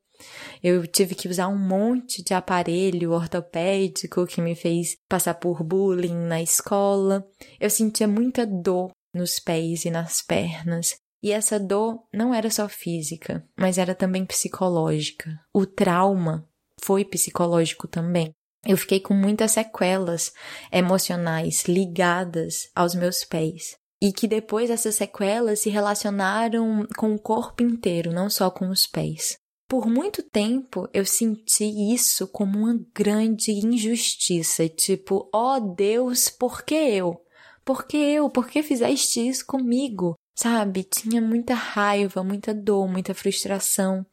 Eu 0.62 0.86
tive 0.86 1.14
que 1.14 1.28
usar 1.28 1.48
um 1.48 1.58
monte 1.58 2.22
de 2.22 2.34
aparelho 2.34 3.12
ortopédico 3.12 4.26
que 4.26 4.40
me 4.40 4.54
fez 4.54 4.96
passar 5.08 5.34
por 5.34 5.62
bullying 5.62 6.26
na 6.26 6.42
escola. 6.42 7.26
Eu 7.60 7.70
sentia 7.70 8.08
muita 8.08 8.44
dor 8.44 8.90
nos 9.14 9.38
pés 9.38 9.84
e 9.84 9.90
nas 9.90 10.22
pernas. 10.22 10.96
E 11.22 11.32
essa 11.32 11.58
dor 11.58 12.04
não 12.12 12.32
era 12.32 12.50
só 12.50 12.68
física, 12.68 13.44
mas 13.56 13.78
era 13.78 13.94
também 13.94 14.24
psicológica. 14.24 15.38
O 15.52 15.66
trauma 15.66 16.48
foi 16.80 17.04
psicológico 17.04 17.88
também. 17.88 18.32
Eu 18.64 18.76
fiquei 18.76 19.00
com 19.00 19.14
muitas 19.14 19.52
sequelas 19.52 20.32
emocionais 20.72 21.64
ligadas 21.64 22.70
aos 22.74 22.94
meus 22.94 23.24
pés. 23.24 23.76
E 24.00 24.12
que 24.12 24.28
depois 24.28 24.70
essas 24.70 24.94
sequelas 24.94 25.60
se 25.60 25.70
relacionaram 25.70 26.86
com 26.96 27.14
o 27.14 27.18
corpo 27.18 27.62
inteiro, 27.62 28.12
não 28.12 28.30
só 28.30 28.50
com 28.50 28.68
os 28.70 28.86
pés. 28.86 29.36
Por 29.68 29.86
muito 29.86 30.22
tempo 30.22 30.88
eu 30.94 31.04
senti 31.04 31.92
isso 31.92 32.26
como 32.28 32.58
uma 32.58 32.80
grande 32.94 33.50
injustiça, 33.50 34.66
tipo, 34.68 35.28
ó 35.34 35.56
oh 35.56 35.74
Deus, 35.74 36.30
por 36.30 36.62
que 36.62 36.74
eu? 36.74 37.20
Por 37.66 37.86
que 37.86 37.98
eu? 37.98 38.30
Por 38.30 38.48
que 38.48 38.62
fizeste 38.62 39.28
isso 39.28 39.44
comigo? 39.44 40.14
Sabe? 40.34 40.84
Tinha 40.84 41.20
muita 41.20 41.52
raiva, 41.52 42.24
muita 42.24 42.54
dor, 42.54 42.88
muita 42.88 43.12
frustração. 43.12 44.06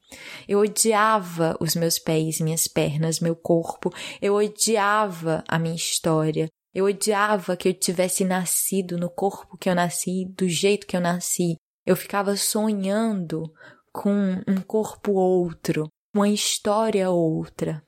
Eu 0.46 0.60
odiava 0.60 1.56
os 1.62 1.74
meus 1.74 1.98
pés, 1.98 2.42
minhas 2.42 2.68
pernas, 2.68 3.22
meu 3.22 3.36
corpo. 3.36 3.94
Eu 4.22 4.34
odiava 4.34 5.42
a 5.48 5.58
minha 5.58 5.76
história. 5.76 6.50
Eu 6.76 6.84
odiava 6.84 7.56
que 7.56 7.70
eu 7.70 7.74
tivesse 7.74 8.26
nascido 8.26 8.98
no 8.98 9.10
corpo 9.10 9.58
que 9.58 9.70
eu 9.70 9.74
nasci, 9.74 10.26
do 10.36 10.50
jeito 10.50 10.86
que 10.86 10.98
eu 10.98 11.00
nasci. 11.00 11.56
Eu 11.86 11.96
ficava 11.96 12.36
sonhando 12.36 13.50
com 13.94 14.44
um 14.46 14.60
corpo 14.62 15.14
outro, 15.14 15.88
uma 16.14 16.28
história 16.28 17.10
outra. 17.10 17.82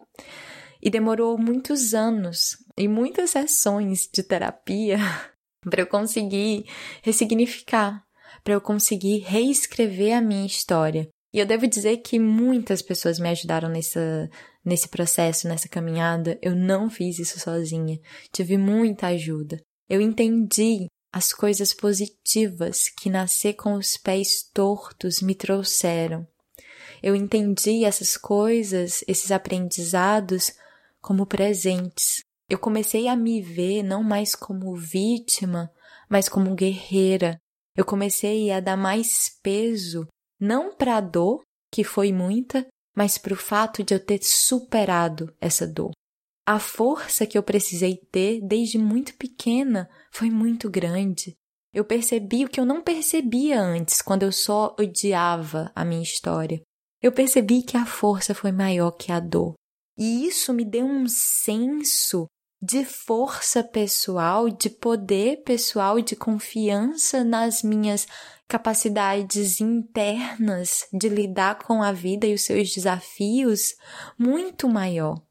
E 0.81 0.89
demorou 0.89 1.37
muitos 1.37 1.93
anos 1.93 2.55
e 2.77 2.87
muitas 2.87 3.31
sessões 3.31 4.07
de 4.07 4.23
terapia 4.23 4.97
para 5.69 5.81
eu 5.81 5.87
conseguir 5.87 6.63
ressignificar, 7.03 8.01
para 8.41 8.53
eu 8.53 8.61
conseguir 8.61 9.19
reescrever 9.19 10.15
a 10.15 10.21
minha 10.21 10.45
história. 10.45 11.09
E 11.33 11.39
eu 11.39 11.45
devo 11.45 11.67
dizer 11.67 11.97
que 11.97 12.17
muitas 12.17 12.81
pessoas 12.81 13.19
me 13.19 13.27
ajudaram 13.27 13.67
nessa, 13.67 14.29
nesse 14.67 14.89
processo, 14.89 15.47
nessa 15.47 15.69
caminhada. 15.69 16.37
Eu 16.41 16.53
não 16.53 16.89
fiz 16.89 17.19
isso 17.19 17.39
sozinha. 17.39 17.97
Tive 18.33 18.57
muita 18.57 19.07
ajuda. 19.07 19.61
Eu 19.89 20.01
entendi 20.01 20.87
as 21.13 21.31
coisas 21.31 21.73
positivas 21.73 22.89
que 22.89 23.09
nascer 23.09 23.53
com 23.53 23.75
os 23.75 23.95
pés 23.95 24.43
tortos 24.53 25.21
me 25.21 25.33
trouxeram. 25.33 26.27
Eu 27.01 27.15
entendi 27.15 27.85
essas 27.85 28.17
coisas, 28.17 29.05
esses 29.07 29.31
aprendizados, 29.31 30.51
como 31.01 31.25
presentes. 31.25 32.19
Eu 32.49 32.59
comecei 32.59 33.07
a 33.07 33.15
me 33.15 33.41
ver 33.41 33.83
não 33.83 34.03
mais 34.03 34.35
como 34.35 34.75
vítima, 34.75 35.71
mas 36.09 36.27
como 36.27 36.55
guerreira. 36.55 37.37
Eu 37.73 37.85
comecei 37.85 38.51
a 38.51 38.59
dar 38.59 38.75
mais 38.75 39.29
peso, 39.41 40.07
não 40.37 40.75
para 40.75 40.97
a 40.97 41.01
dor, 41.01 41.41
que 41.71 41.83
foi 41.83 42.11
muita, 42.11 42.67
mas 42.97 43.15
para 43.15 43.33
o 43.33 43.37
fato 43.37 43.83
de 43.83 43.93
eu 43.93 44.03
ter 44.03 44.19
superado 44.23 45.31
essa 45.39 45.67
dor. 45.67 45.91
A 46.43 46.57
força 46.57 47.27
que 47.27 47.37
eu 47.37 47.43
precisei 47.43 47.95
ter 48.11 48.41
desde 48.41 48.79
muito 48.79 49.13
pequena 49.13 49.87
foi 50.11 50.31
muito 50.31 50.67
grande. 50.67 51.37
Eu 51.71 51.85
percebi 51.85 52.43
o 52.43 52.49
que 52.49 52.59
eu 52.59 52.65
não 52.65 52.81
percebia 52.81 53.61
antes, 53.61 54.01
quando 54.01 54.23
eu 54.23 54.31
só 54.31 54.75
odiava 54.79 55.71
a 55.75 55.85
minha 55.85 56.01
história. 56.01 56.59
Eu 56.99 57.11
percebi 57.11 57.61
que 57.61 57.77
a 57.77 57.85
força 57.85 58.33
foi 58.33 58.51
maior 58.51 58.89
que 58.89 59.11
a 59.11 59.19
dor. 59.19 59.53
E 59.95 60.25
isso 60.25 60.51
me 60.51 60.65
deu 60.65 60.87
um 60.87 61.05
senso 61.07 62.25
de 62.61 62.83
força 62.83 63.63
pessoal, 63.63 64.49
de 64.49 64.69
poder 64.69 65.43
pessoal, 65.43 66.01
de 66.01 66.15
confiança 66.15 67.23
nas 67.23 67.61
minhas 67.61 68.07
capacidades 68.47 69.59
internas 69.61 70.87
de 70.91 71.09
lidar 71.09 71.59
com 71.59 71.83
a 71.83 71.91
vida 71.91 72.25
e 72.25 72.33
os 72.33 72.43
seus 72.43 72.73
desafios 72.73 73.75
muito 74.17 74.67
maior. 74.69 75.21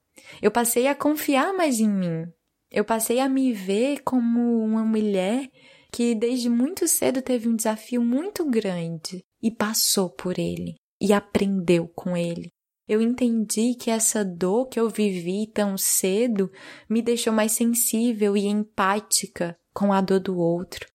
Eu 0.40 0.50
passei 0.50 0.86
a 0.86 0.94
confiar 0.94 1.52
mais 1.52 1.80
em 1.80 1.88
mim. 1.88 2.26
Eu 2.70 2.84
passei 2.84 3.20
a 3.20 3.28
me 3.28 3.52
ver 3.52 4.02
como 4.02 4.62
uma 4.62 4.84
mulher 4.84 5.48
que 5.90 6.14
desde 6.14 6.48
muito 6.48 6.86
cedo 6.86 7.22
teve 7.22 7.48
um 7.48 7.56
desafio 7.56 8.02
muito 8.02 8.44
grande 8.44 9.24
e 9.42 9.50
passou 9.50 10.10
por 10.10 10.38
ele 10.38 10.74
e 11.00 11.12
aprendeu 11.12 11.88
com 11.88 12.16
ele. 12.16 12.50
Eu 12.88 13.00
entendi 13.00 13.74
que 13.74 13.90
essa 13.90 14.24
dor 14.24 14.66
que 14.66 14.78
eu 14.78 14.88
vivi 14.88 15.46
tão 15.46 15.76
cedo 15.76 16.50
me 16.88 17.02
deixou 17.02 17.32
mais 17.32 17.52
sensível 17.52 18.36
e 18.36 18.46
empática 18.46 19.58
com 19.74 19.92
a 19.92 20.00
dor 20.00 20.20
do 20.20 20.38
outro. 20.38 20.86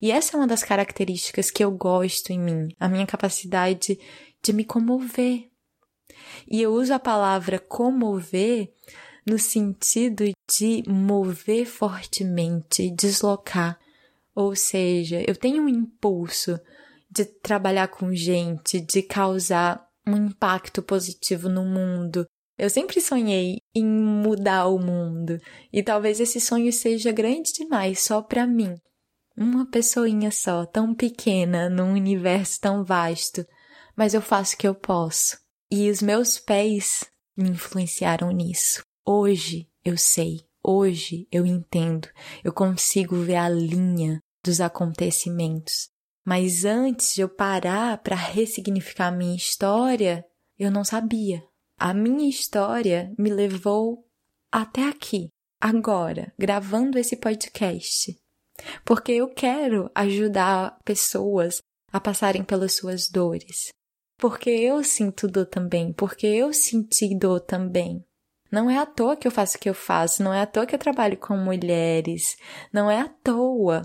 E 0.00 0.10
essa 0.10 0.36
é 0.36 0.40
uma 0.40 0.46
das 0.46 0.62
características 0.62 1.50
que 1.50 1.62
eu 1.62 1.70
gosto 1.70 2.30
em 2.30 2.38
mim, 2.38 2.68
a 2.80 2.88
minha 2.88 3.06
capacidade 3.06 3.98
de 4.42 4.52
me 4.52 4.64
comover. 4.64 5.48
E 6.50 6.60
eu 6.60 6.72
uso 6.72 6.92
a 6.92 6.98
palavra 6.98 7.58
comover 7.58 8.72
no 9.26 9.38
sentido 9.38 10.24
de 10.50 10.82
mover 10.86 11.66
fortemente, 11.66 12.90
deslocar. 12.90 13.78
Ou 14.34 14.54
seja, 14.54 15.22
eu 15.26 15.36
tenho 15.36 15.62
um 15.62 15.68
impulso 15.68 16.58
de 17.10 17.24
trabalhar 17.24 17.88
com 17.88 18.12
gente, 18.12 18.80
de 18.80 19.02
causar 19.02 19.83
um 20.06 20.26
impacto 20.26 20.82
positivo 20.82 21.48
no 21.48 21.64
mundo. 21.64 22.26
Eu 22.56 22.70
sempre 22.70 23.00
sonhei 23.00 23.58
em 23.74 23.84
mudar 23.84 24.66
o 24.66 24.78
mundo, 24.78 25.38
e 25.72 25.82
talvez 25.82 26.20
esse 26.20 26.40
sonho 26.40 26.72
seja 26.72 27.10
grande 27.10 27.52
demais 27.52 28.00
só 28.00 28.22
para 28.22 28.46
mim. 28.46 28.76
Uma 29.36 29.68
pessoinha 29.68 30.30
só, 30.30 30.64
tão 30.64 30.94
pequena, 30.94 31.68
num 31.68 31.92
universo 31.92 32.60
tão 32.60 32.84
vasto, 32.84 33.44
mas 33.96 34.14
eu 34.14 34.22
faço 34.22 34.54
o 34.54 34.58
que 34.58 34.68
eu 34.68 34.74
posso. 34.74 35.36
E 35.70 35.90
os 35.90 36.00
meus 36.00 36.38
pés 36.38 37.04
me 37.36 37.50
influenciaram 37.50 38.30
nisso. 38.30 38.82
Hoje 39.04 39.66
eu 39.84 39.98
sei, 39.98 40.40
hoje 40.62 41.26
eu 41.32 41.44
entendo, 41.44 42.08
eu 42.44 42.52
consigo 42.52 43.16
ver 43.16 43.36
a 43.36 43.48
linha 43.48 44.20
dos 44.44 44.60
acontecimentos. 44.60 45.88
Mas 46.24 46.64
antes 46.64 47.14
de 47.14 47.20
eu 47.20 47.28
parar 47.28 47.98
para 47.98 48.16
ressignificar 48.16 49.08
a 49.08 49.12
minha 49.12 49.36
história, 49.36 50.24
eu 50.58 50.70
não 50.70 50.84
sabia. 50.84 51.42
A 51.78 51.92
minha 51.92 52.28
história 52.28 53.12
me 53.18 53.30
levou 53.30 54.06
até 54.50 54.88
aqui, 54.88 55.28
agora, 55.60 56.32
gravando 56.38 56.98
esse 56.98 57.16
podcast. 57.16 58.16
Porque 58.84 59.12
eu 59.12 59.28
quero 59.28 59.90
ajudar 59.94 60.78
pessoas 60.84 61.60
a 61.92 62.00
passarem 62.00 62.42
pelas 62.42 62.74
suas 62.74 63.08
dores. 63.08 63.68
Porque 64.18 64.48
eu 64.48 64.82
sinto 64.82 65.28
dor 65.28 65.46
também, 65.46 65.92
porque 65.92 66.26
eu 66.26 66.52
senti 66.52 67.16
dor 67.18 67.40
também. 67.40 68.04
Não 68.50 68.70
é 68.70 68.78
à 68.78 68.86
toa 68.86 69.16
que 69.16 69.26
eu 69.26 69.32
faço 69.32 69.56
o 69.56 69.60
que 69.60 69.68
eu 69.68 69.74
faço, 69.74 70.22
não 70.22 70.32
é 70.32 70.40
à 70.40 70.46
toa 70.46 70.64
que 70.64 70.74
eu 70.74 70.78
trabalho 70.78 71.16
com 71.18 71.36
mulheres, 71.36 72.36
não 72.72 72.88
é 72.88 73.00
à 73.00 73.08
toa. 73.08 73.82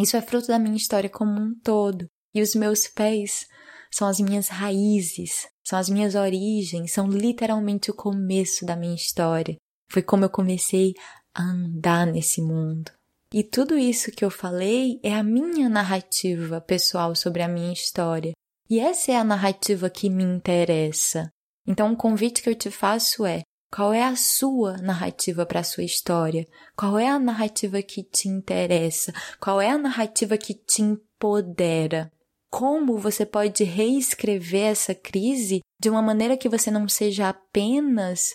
Isso 0.00 0.16
é 0.16 0.22
fruto 0.22 0.48
da 0.48 0.58
minha 0.58 0.76
história 0.76 1.10
como 1.10 1.40
um 1.40 1.54
todo. 1.62 2.06
E 2.34 2.40
os 2.40 2.54
meus 2.54 2.86
pés 2.86 3.46
são 3.90 4.06
as 4.06 4.20
minhas 4.20 4.48
raízes, 4.48 5.48
são 5.64 5.78
as 5.78 5.88
minhas 5.88 6.14
origens, 6.14 6.92
são 6.92 7.08
literalmente 7.08 7.90
o 7.90 7.94
começo 7.94 8.64
da 8.64 8.76
minha 8.76 8.94
história. 8.94 9.56
Foi 9.90 10.02
como 10.02 10.24
eu 10.24 10.30
comecei 10.30 10.94
a 11.34 11.42
andar 11.42 12.06
nesse 12.06 12.40
mundo. 12.40 12.92
E 13.32 13.42
tudo 13.42 13.76
isso 13.76 14.10
que 14.10 14.24
eu 14.24 14.30
falei 14.30 14.98
é 15.02 15.14
a 15.14 15.22
minha 15.22 15.68
narrativa 15.68 16.60
pessoal 16.60 17.14
sobre 17.14 17.42
a 17.42 17.48
minha 17.48 17.72
história. 17.72 18.32
E 18.70 18.78
essa 18.78 19.12
é 19.12 19.16
a 19.16 19.24
narrativa 19.24 19.90
que 19.90 20.08
me 20.08 20.24
interessa. 20.24 21.30
Então, 21.66 21.92
o 21.92 21.96
convite 21.96 22.42
que 22.42 22.48
eu 22.48 22.54
te 22.54 22.70
faço 22.70 23.26
é: 23.26 23.42
qual 23.70 23.92
é 23.92 24.02
a 24.02 24.16
sua 24.16 24.78
narrativa 24.78 25.44
para 25.44 25.60
a 25.60 25.64
sua 25.64 25.84
história? 25.84 26.46
Qual 26.76 26.98
é 26.98 27.06
a 27.06 27.18
narrativa 27.18 27.82
que 27.82 28.02
te 28.02 28.28
interessa? 28.28 29.12
Qual 29.38 29.60
é 29.60 29.70
a 29.70 29.78
narrativa 29.78 30.38
que 30.38 30.54
te 30.54 30.82
empodera? 30.82 32.10
Como 32.50 32.96
você 32.96 33.26
pode 33.26 33.62
reescrever 33.64 34.70
essa 34.70 34.94
crise 34.94 35.60
de 35.78 35.90
uma 35.90 36.00
maneira 36.00 36.36
que 36.36 36.48
você 36.48 36.70
não 36.70 36.88
seja 36.88 37.28
apenas 37.28 38.34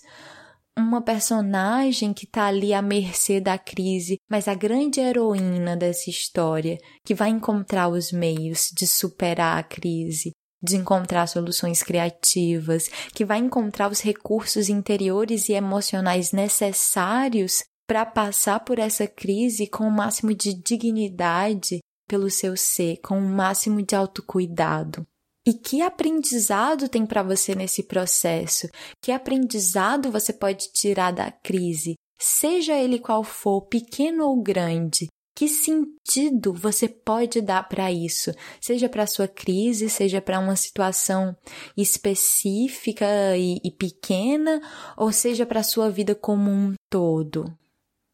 uma 0.77 1.01
personagem 1.01 2.13
que 2.13 2.25
está 2.25 2.45
ali 2.45 2.73
à 2.73 2.81
mercê 2.81 3.39
da 3.39 3.57
crise, 3.57 4.17
mas 4.29 4.47
a 4.47 4.55
grande 4.55 4.99
heroína 4.99 5.75
dessa 5.75 6.09
história 6.09 6.77
que 7.05 7.13
vai 7.13 7.29
encontrar 7.29 7.87
os 7.89 8.11
meios 8.11 8.69
de 8.73 8.87
superar 8.87 9.57
a 9.57 9.63
crise, 9.63 10.31
de 10.63 10.77
encontrar 10.77 11.27
soluções 11.27 11.83
criativas, 11.83 12.89
que 13.13 13.25
vai 13.25 13.39
encontrar 13.39 13.91
os 13.91 13.99
recursos 13.99 14.69
interiores 14.69 15.49
e 15.49 15.53
emocionais 15.53 16.31
necessários 16.31 17.63
para 17.87 18.05
passar 18.05 18.61
por 18.61 18.79
essa 18.79 19.05
crise 19.05 19.67
com 19.67 19.85
o 19.85 19.91
máximo 19.91 20.33
de 20.33 20.53
dignidade 20.53 21.79
pelo 22.07 22.29
seu 22.29 22.55
ser, 22.55 22.97
com 23.03 23.17
o 23.17 23.29
máximo 23.29 23.81
de 23.81 23.95
autocuidado. 23.95 25.05
E 25.45 25.53
que 25.53 25.81
aprendizado 25.81 26.87
tem 26.87 27.05
para 27.05 27.21
você 27.21 27.53
nesse 27.53 27.83
processo? 27.83 28.69
Que 29.01 29.11
aprendizado 29.11 30.09
você 30.09 30.31
pode 30.31 30.71
tirar 30.71 31.11
da 31.11 31.31
crise? 31.31 31.95
Seja 32.17 32.77
ele 32.77 32.99
qual 32.99 33.23
for, 33.23 33.63
pequeno 33.63 34.25
ou 34.25 34.41
grande, 34.41 35.07
Que 35.35 35.47
sentido 35.47 36.53
você 36.53 36.87
pode 36.87 37.41
dar 37.41 37.67
para 37.67 37.91
isso? 37.91 38.31
Seja 38.61 38.87
para 38.87 39.07
sua 39.07 39.27
crise, 39.27 39.89
seja 39.89 40.21
para 40.21 40.39
uma 40.39 40.55
situação 40.55 41.35
específica 41.75 43.05
e, 43.35 43.59
e 43.63 43.71
pequena, 43.71 44.61
ou 44.95 45.11
seja 45.11 45.45
para 45.45 45.63
sua 45.63 45.89
vida 45.89 46.13
como 46.13 46.51
um 46.51 46.75
todo. 46.89 47.45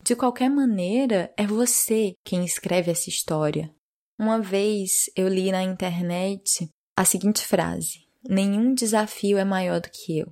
De 0.02 0.16
qualquer 0.16 0.50
maneira, 0.50 1.34
é 1.38 1.46
você 1.46 2.14
quem 2.24 2.46
escreve 2.46 2.90
essa 2.90 3.10
história. 3.10 3.70
Uma 4.18 4.42
vez 4.42 5.10
eu 5.16 5.28
li 5.28 5.52
na 5.52 5.62
internet 5.62 6.70
a 6.96 7.04
seguinte 7.04 7.46
frase: 7.46 8.08
Nenhum 8.28 8.74
desafio 8.74 9.38
é 9.38 9.44
maior 9.44 9.82
do 9.82 9.90
que 9.90 10.20
eu. 10.20 10.28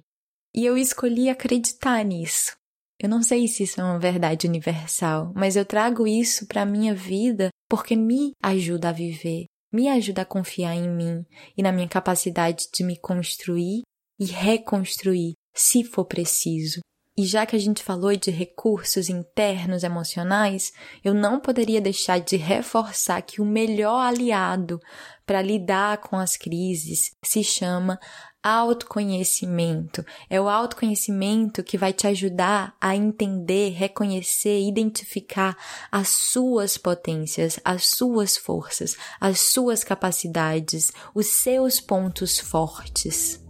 E 0.55 0.65
eu 0.65 0.77
escolhi 0.77 1.29
acreditar 1.29 2.03
nisso. 2.03 2.55
Eu 2.99 3.09
não 3.09 3.21
sei 3.21 3.47
se 3.47 3.63
isso 3.63 3.79
é 3.79 3.83
uma 3.83 3.99
verdade 3.99 4.47
universal, 4.47 5.31
mas 5.35 5.55
eu 5.55 5.63
trago 5.63 6.07
isso 6.07 6.47
para 6.47 6.63
a 6.63 6.65
minha 6.65 6.95
vida 6.95 7.49
porque 7.69 7.95
me 7.95 8.31
ajuda 8.41 8.89
a 8.89 8.91
viver, 8.91 9.45
me 9.71 9.87
ajuda 9.87 10.23
a 10.23 10.25
confiar 10.25 10.75
em 10.75 10.89
mim 10.89 11.23
e 11.55 11.61
na 11.61 11.71
minha 11.71 11.87
capacidade 11.87 12.65
de 12.73 12.83
me 12.83 12.99
construir 12.99 13.83
e 14.19 14.25
reconstruir, 14.25 15.33
se 15.55 15.83
for 15.83 16.05
preciso. 16.05 16.79
E 17.19 17.25
já 17.25 17.47
que 17.47 17.55
a 17.55 17.59
gente 17.59 17.83
falou 17.83 18.15
de 18.15 18.29
recursos 18.29 19.09
internos 19.09 19.83
emocionais, 19.83 20.71
eu 21.03 21.15
não 21.15 21.39
poderia 21.39 21.81
deixar 21.81 22.19
de 22.19 22.35
reforçar 22.35 23.21
que 23.23 23.41
o 23.41 23.45
melhor 23.45 23.99
aliado 23.99 24.79
para 25.25 25.41
lidar 25.41 25.97
com 25.97 26.15
as 26.15 26.37
crises 26.37 27.09
se 27.25 27.43
chama 27.43 27.99
autoconhecimento. 28.47 30.05
É 30.29 30.39
o 30.39 30.47
autoconhecimento 30.47 31.63
que 31.63 31.77
vai 31.77 31.91
te 31.91 32.07
ajudar 32.07 32.75
a 32.79 32.95
entender, 32.95 33.71
reconhecer, 33.71 34.59
identificar 34.61 35.57
as 35.91 36.07
suas 36.07 36.77
potências, 36.77 37.59
as 37.63 37.87
suas 37.87 38.37
forças, 38.37 38.95
as 39.19 39.39
suas 39.39 39.83
capacidades, 39.83 40.91
os 41.13 41.27
seus 41.27 41.79
pontos 41.79 42.39
fortes. 42.39 43.43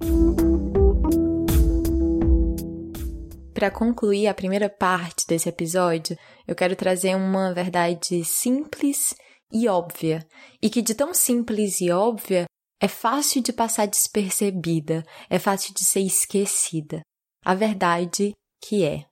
Para 3.54 3.72
concluir 3.72 4.28
a 4.28 4.34
primeira 4.34 4.70
parte 4.70 5.26
desse 5.28 5.50
episódio, 5.50 6.18
eu 6.48 6.56
quero 6.56 6.76
trazer 6.76 7.16
uma 7.16 7.54
verdade 7.54 8.24
simples 8.24 9.16
e 9.52 9.68
óbvia, 9.68 10.28
e 10.62 10.70
que 10.70 10.82
de 10.82 10.94
tão 10.94 11.14
simples 11.14 11.82
e 11.82 11.90
óbvia 11.90 12.47
é 12.80 12.88
fácil 12.88 13.42
de 13.42 13.52
passar 13.52 13.88
despercebida, 13.88 15.04
é 15.30 15.40
fácil 15.40 15.74
de 15.74 15.84
ser 15.84 16.02
esquecida. 16.02 17.02
A 17.44 17.56
verdade 17.56 18.34
que 18.62 18.84
é: 18.84 19.06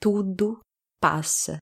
tudo 0.00 0.60
passa. 1.00 1.58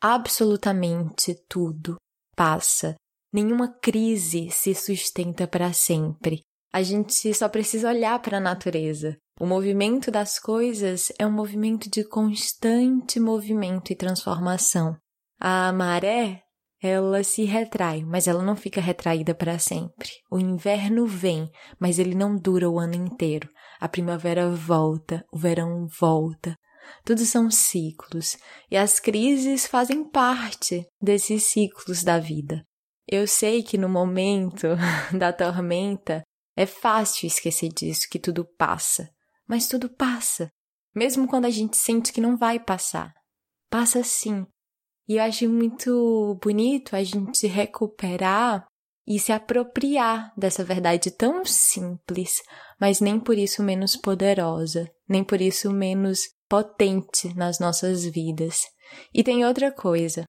Absolutamente 0.00 1.34
tudo 1.48 1.96
passa. 2.36 2.94
Nenhuma 3.32 3.68
crise 3.68 4.50
se 4.50 4.74
sustenta 4.74 5.46
para 5.46 5.72
sempre. 5.72 6.42
A 6.72 6.82
gente 6.82 7.32
só 7.34 7.48
precisa 7.48 7.88
olhar 7.88 8.20
para 8.20 8.38
a 8.38 8.40
natureza. 8.40 9.16
O 9.40 9.46
movimento 9.46 10.10
das 10.10 10.38
coisas 10.38 11.12
é 11.18 11.26
um 11.26 11.32
movimento 11.32 11.90
de 11.90 12.04
constante 12.04 13.18
movimento 13.18 13.92
e 13.92 13.96
transformação. 13.96 14.96
A 15.40 15.72
maré 15.72 16.42
ela 16.82 17.22
se 17.22 17.44
retrai, 17.44 18.02
mas 18.04 18.26
ela 18.26 18.42
não 18.42 18.56
fica 18.56 18.80
retraída 18.80 19.32
para 19.34 19.58
sempre. 19.58 20.10
O 20.28 20.38
inverno 20.38 21.06
vem, 21.06 21.48
mas 21.78 22.00
ele 22.00 22.14
não 22.14 22.36
dura 22.36 22.68
o 22.68 22.78
ano 22.78 22.94
inteiro. 22.94 23.48
A 23.80 23.88
primavera 23.88 24.50
volta, 24.50 25.24
o 25.32 25.38
verão 25.38 25.86
volta. 26.00 26.56
Tudo 27.04 27.24
são 27.24 27.48
ciclos, 27.48 28.36
e 28.68 28.76
as 28.76 28.98
crises 28.98 29.64
fazem 29.66 30.02
parte 30.10 30.84
desses 31.00 31.44
ciclos 31.44 32.02
da 32.02 32.18
vida. 32.18 32.64
Eu 33.08 33.28
sei 33.28 33.62
que 33.62 33.78
no 33.78 33.88
momento 33.88 34.66
da 35.16 35.32
tormenta 35.32 36.22
é 36.56 36.66
fácil 36.66 37.28
esquecer 37.28 37.68
disso, 37.68 38.08
que 38.10 38.18
tudo 38.18 38.44
passa, 38.58 39.08
mas 39.46 39.68
tudo 39.68 39.88
passa, 39.88 40.50
mesmo 40.94 41.28
quando 41.28 41.44
a 41.44 41.50
gente 41.50 41.76
sente 41.76 42.12
que 42.12 42.20
não 42.20 42.36
vai 42.36 42.58
passar. 42.58 43.12
Passa 43.70 44.02
sim, 44.02 44.44
e 45.08 45.16
eu 45.16 45.22
acho 45.22 45.48
muito 45.48 46.38
bonito 46.42 46.94
a 46.94 47.02
gente 47.02 47.46
recuperar 47.46 48.66
e 49.06 49.18
se 49.18 49.32
apropriar 49.32 50.32
dessa 50.36 50.64
verdade 50.64 51.10
tão 51.10 51.44
simples, 51.44 52.40
mas 52.80 53.00
nem 53.00 53.18
por 53.18 53.36
isso 53.36 53.62
menos 53.62 53.96
poderosa, 53.96 54.88
nem 55.08 55.24
por 55.24 55.40
isso 55.40 55.72
menos 55.72 56.20
potente 56.48 57.34
nas 57.34 57.58
nossas 57.58 58.04
vidas. 58.04 58.62
E 59.12 59.24
tem 59.24 59.44
outra 59.44 59.72
coisa, 59.72 60.24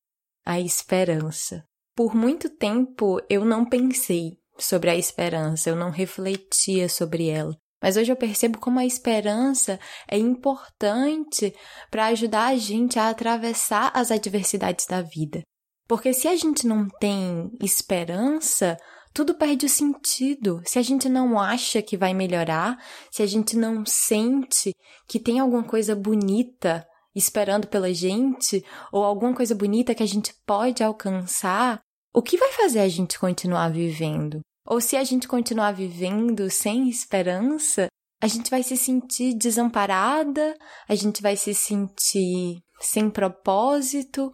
a 0.45 0.59
esperança. 0.59 1.63
Por 1.95 2.15
muito 2.15 2.49
tempo 2.49 3.19
eu 3.29 3.45
não 3.45 3.65
pensei 3.65 4.39
sobre 4.57 4.89
a 4.89 4.95
esperança, 4.95 5.69
eu 5.69 5.75
não 5.75 5.91
refletia 5.91 6.89
sobre 6.89 7.29
ela. 7.29 7.55
Mas 7.83 7.97
hoje 7.97 8.09
eu 8.09 8.15
percebo 8.15 8.57
como 8.59 8.79
a 8.79 8.85
esperança 8.85 9.77
é 10.09 10.17
importante 10.17 11.53
para 11.91 12.05
ajudar 12.05 12.45
a 12.45 12.55
gente 12.55 12.97
a 12.97 13.09
atravessar 13.09 13.91
as 13.93 14.09
adversidades 14.09 14.85
da 14.85 15.01
vida. 15.01 15.41
Porque 15.85 16.13
se 16.13 16.29
a 16.29 16.35
gente 16.37 16.65
não 16.65 16.87
tem 16.87 17.51
esperança, 17.61 18.77
tudo 19.13 19.35
perde 19.35 19.65
o 19.65 19.69
sentido. 19.69 20.61
Se 20.65 20.79
a 20.79 20.81
gente 20.81 21.09
não 21.09 21.37
acha 21.37 21.81
que 21.81 21.97
vai 21.97 22.13
melhorar, 22.13 22.77
se 23.11 23.21
a 23.21 23.25
gente 23.25 23.57
não 23.57 23.85
sente 23.85 24.71
que 25.05 25.19
tem 25.19 25.41
alguma 25.41 25.65
coisa 25.65 25.93
bonita 25.93 26.87
esperando 27.13 27.67
pela 27.67 27.93
gente, 27.93 28.63
ou 28.93 29.03
alguma 29.03 29.35
coisa 29.35 29.53
bonita 29.53 29.93
que 29.93 30.01
a 30.01 30.07
gente 30.07 30.33
pode 30.45 30.81
alcançar, 30.81 31.81
o 32.13 32.21
que 32.21 32.37
vai 32.37 32.53
fazer 32.53 32.79
a 32.79 32.87
gente 32.87 33.19
continuar 33.19 33.69
vivendo? 33.69 34.39
Ou 34.65 34.79
se 34.79 34.95
a 34.95 35.03
gente 35.03 35.27
continuar 35.27 35.71
vivendo 35.73 36.49
sem 36.49 36.89
esperança, 36.89 37.87
a 38.21 38.27
gente 38.27 38.49
vai 38.49 38.63
se 38.63 38.77
sentir 38.77 39.33
desamparada, 39.33 40.55
a 40.87 40.95
gente 40.95 41.21
vai 41.21 41.35
se 41.35 41.53
sentir 41.53 42.61
sem 42.79 43.09
propósito 43.09 44.33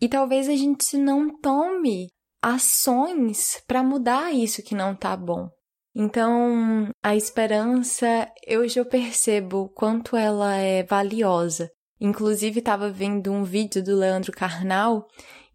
e 0.00 0.08
talvez 0.08 0.48
a 0.48 0.56
gente 0.56 0.96
não 0.96 1.28
tome 1.40 2.08
ações 2.42 3.62
para 3.66 3.82
mudar 3.82 4.32
isso 4.32 4.62
que 4.62 4.74
não 4.74 4.94
tá 4.94 5.16
bom. 5.16 5.48
Então, 5.94 6.90
a 7.02 7.16
esperança, 7.16 8.28
hoje 8.48 8.78
eu 8.78 8.86
percebo 8.86 9.68
quanto 9.74 10.16
ela 10.16 10.54
é 10.54 10.84
valiosa. 10.84 11.70
Inclusive, 12.00 12.60
estava 12.60 12.90
vendo 12.90 13.32
um 13.32 13.42
vídeo 13.42 13.82
do 13.82 13.96
Leandro 13.96 14.30
Carnal 14.30 15.06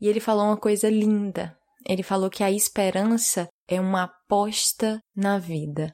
e 0.01 0.07
ele 0.07 0.19
falou 0.19 0.45
uma 0.45 0.57
coisa 0.57 0.89
linda. 0.89 1.57
Ele 1.87 2.03
falou 2.03 2.29
que 2.29 2.43
a 2.43 2.51
esperança 2.51 3.47
é 3.67 3.79
uma 3.79 4.03
aposta 4.03 5.01
na 5.15 5.37
vida. 5.37 5.93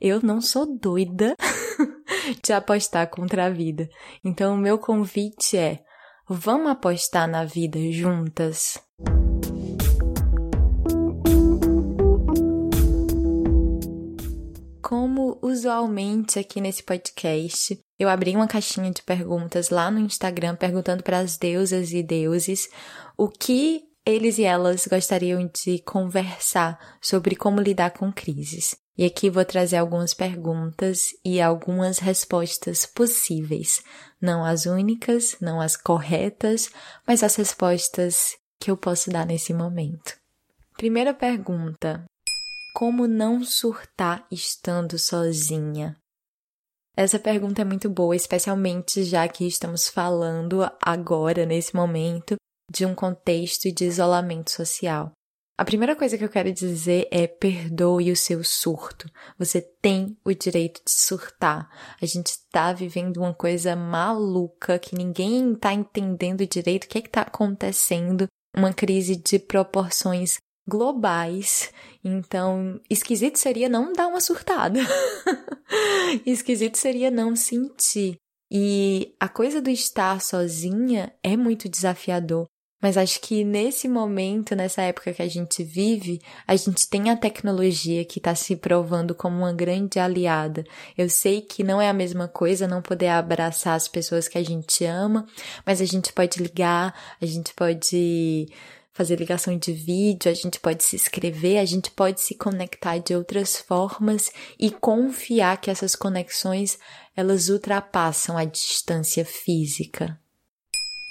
Eu 0.00 0.20
não 0.22 0.40
sou 0.40 0.66
doida 0.78 1.36
de 2.42 2.52
apostar 2.52 3.08
contra 3.10 3.46
a 3.46 3.50
vida. 3.50 3.88
Então, 4.24 4.54
o 4.54 4.58
meu 4.58 4.78
convite 4.78 5.56
é: 5.56 5.80
vamos 6.28 6.70
apostar 6.70 7.28
na 7.28 7.44
vida 7.44 7.78
juntas? 7.92 8.78
Como 14.82 15.38
usualmente 15.40 16.38
aqui 16.38 16.60
nesse 16.60 16.82
podcast, 16.82 17.78
eu 17.98 18.08
abri 18.08 18.34
uma 18.34 18.48
caixinha 18.48 18.90
de 18.90 19.02
perguntas 19.02 19.70
lá 19.70 19.90
no 19.90 20.00
Instagram 20.00 20.56
perguntando 20.56 21.02
para 21.02 21.18
as 21.18 21.38
deusas 21.38 21.92
e 21.92 22.02
deuses 22.02 22.68
o 23.16 23.28
que 23.28 23.91
eles 24.04 24.38
e 24.38 24.44
elas 24.44 24.86
gostariam 24.86 25.48
de 25.48 25.78
conversar 25.80 26.96
sobre 27.00 27.36
como 27.36 27.60
lidar 27.60 27.90
com 27.90 28.12
crises. 28.12 28.76
E 28.96 29.04
aqui 29.04 29.30
vou 29.30 29.44
trazer 29.44 29.76
algumas 29.76 30.12
perguntas 30.12 31.08
e 31.24 31.40
algumas 31.40 31.98
respostas 31.98 32.84
possíveis. 32.84 33.82
Não 34.20 34.44
as 34.44 34.66
únicas, 34.66 35.36
não 35.40 35.60
as 35.60 35.76
corretas, 35.76 36.70
mas 37.06 37.22
as 37.22 37.34
respostas 37.36 38.36
que 38.60 38.70
eu 38.70 38.76
posso 38.76 39.10
dar 39.10 39.24
nesse 39.24 39.54
momento. 39.54 40.14
Primeira 40.76 41.14
pergunta: 41.14 42.04
Como 42.74 43.06
não 43.06 43.42
surtar 43.42 44.26
estando 44.30 44.98
sozinha? 44.98 45.96
Essa 46.94 47.18
pergunta 47.18 47.62
é 47.62 47.64
muito 47.64 47.88
boa, 47.88 48.14
especialmente 48.14 49.02
já 49.04 49.26
que 49.26 49.46
estamos 49.46 49.88
falando 49.88 50.70
agora, 50.82 51.46
nesse 51.46 51.74
momento, 51.74 52.36
de 52.72 52.86
um 52.86 52.94
contexto 52.94 53.70
de 53.70 53.84
isolamento 53.84 54.50
social. 54.50 55.12
A 55.58 55.64
primeira 55.64 55.94
coisa 55.94 56.16
que 56.16 56.24
eu 56.24 56.28
quero 56.28 56.50
dizer 56.50 57.06
é 57.10 57.26
perdoe 57.26 58.10
o 58.10 58.16
seu 58.16 58.42
surto. 58.42 59.08
Você 59.38 59.60
tem 59.60 60.16
o 60.24 60.32
direito 60.32 60.80
de 60.84 60.90
surtar. 60.90 61.68
A 62.00 62.06
gente 62.06 62.28
está 62.28 62.72
vivendo 62.72 63.18
uma 63.18 63.34
coisa 63.34 63.76
maluca 63.76 64.78
que 64.78 64.96
ninguém 64.96 65.52
está 65.52 65.72
entendendo 65.72 66.46
direito 66.46 66.84
o 66.84 66.88
que 66.88 66.98
é 66.98 67.02
está 67.02 67.20
acontecendo. 67.22 68.26
Uma 68.56 68.72
crise 68.72 69.14
de 69.14 69.38
proporções 69.38 70.38
globais. 70.66 71.70
Então, 72.02 72.80
esquisito 72.88 73.36
seria 73.36 73.68
não 73.68 73.92
dar 73.92 74.08
uma 74.08 74.20
surtada. 74.20 74.80
esquisito 76.24 76.76
seria 76.76 77.10
não 77.10 77.36
sentir. 77.36 78.16
E 78.50 79.14
a 79.18 79.28
coisa 79.28 79.62
do 79.62 79.70
estar 79.70 80.20
sozinha 80.20 81.14
é 81.22 81.36
muito 81.36 81.68
desafiador. 81.68 82.46
Mas 82.82 82.96
acho 82.96 83.20
que 83.20 83.44
nesse 83.44 83.88
momento, 83.88 84.56
nessa 84.56 84.82
época 84.82 85.14
que 85.14 85.22
a 85.22 85.28
gente 85.28 85.62
vive, 85.62 86.20
a 86.44 86.56
gente 86.56 86.88
tem 86.88 87.10
a 87.10 87.16
tecnologia 87.16 88.04
que 88.04 88.18
está 88.18 88.34
se 88.34 88.56
provando 88.56 89.14
como 89.14 89.38
uma 89.38 89.52
grande 89.52 90.00
aliada. 90.00 90.64
Eu 90.98 91.08
sei 91.08 91.40
que 91.40 91.62
não 91.62 91.80
é 91.80 91.88
a 91.88 91.92
mesma 91.92 92.26
coisa 92.26 92.66
não 92.66 92.82
poder 92.82 93.06
abraçar 93.06 93.76
as 93.76 93.86
pessoas 93.86 94.26
que 94.26 94.36
a 94.36 94.42
gente 94.42 94.84
ama, 94.84 95.24
mas 95.64 95.80
a 95.80 95.84
gente 95.84 96.12
pode 96.12 96.42
ligar, 96.42 96.92
a 97.20 97.24
gente 97.24 97.54
pode 97.54 98.48
fazer 98.92 99.16
ligação 99.16 99.56
de 99.56 99.72
vídeo, 99.72 100.30
a 100.30 100.34
gente 100.34 100.58
pode 100.58 100.82
se 100.82 100.96
escrever, 100.96 101.58
a 101.58 101.64
gente 101.64 101.88
pode 101.90 102.20
se 102.20 102.34
conectar 102.34 102.98
de 102.98 103.14
outras 103.14 103.56
formas 103.56 104.30
e 104.58 104.72
confiar 104.72 105.56
que 105.60 105.70
essas 105.70 105.94
conexões 105.94 106.78
elas 107.16 107.48
ultrapassam 107.48 108.36
a 108.36 108.44
distância 108.44 109.24
física. 109.24 110.20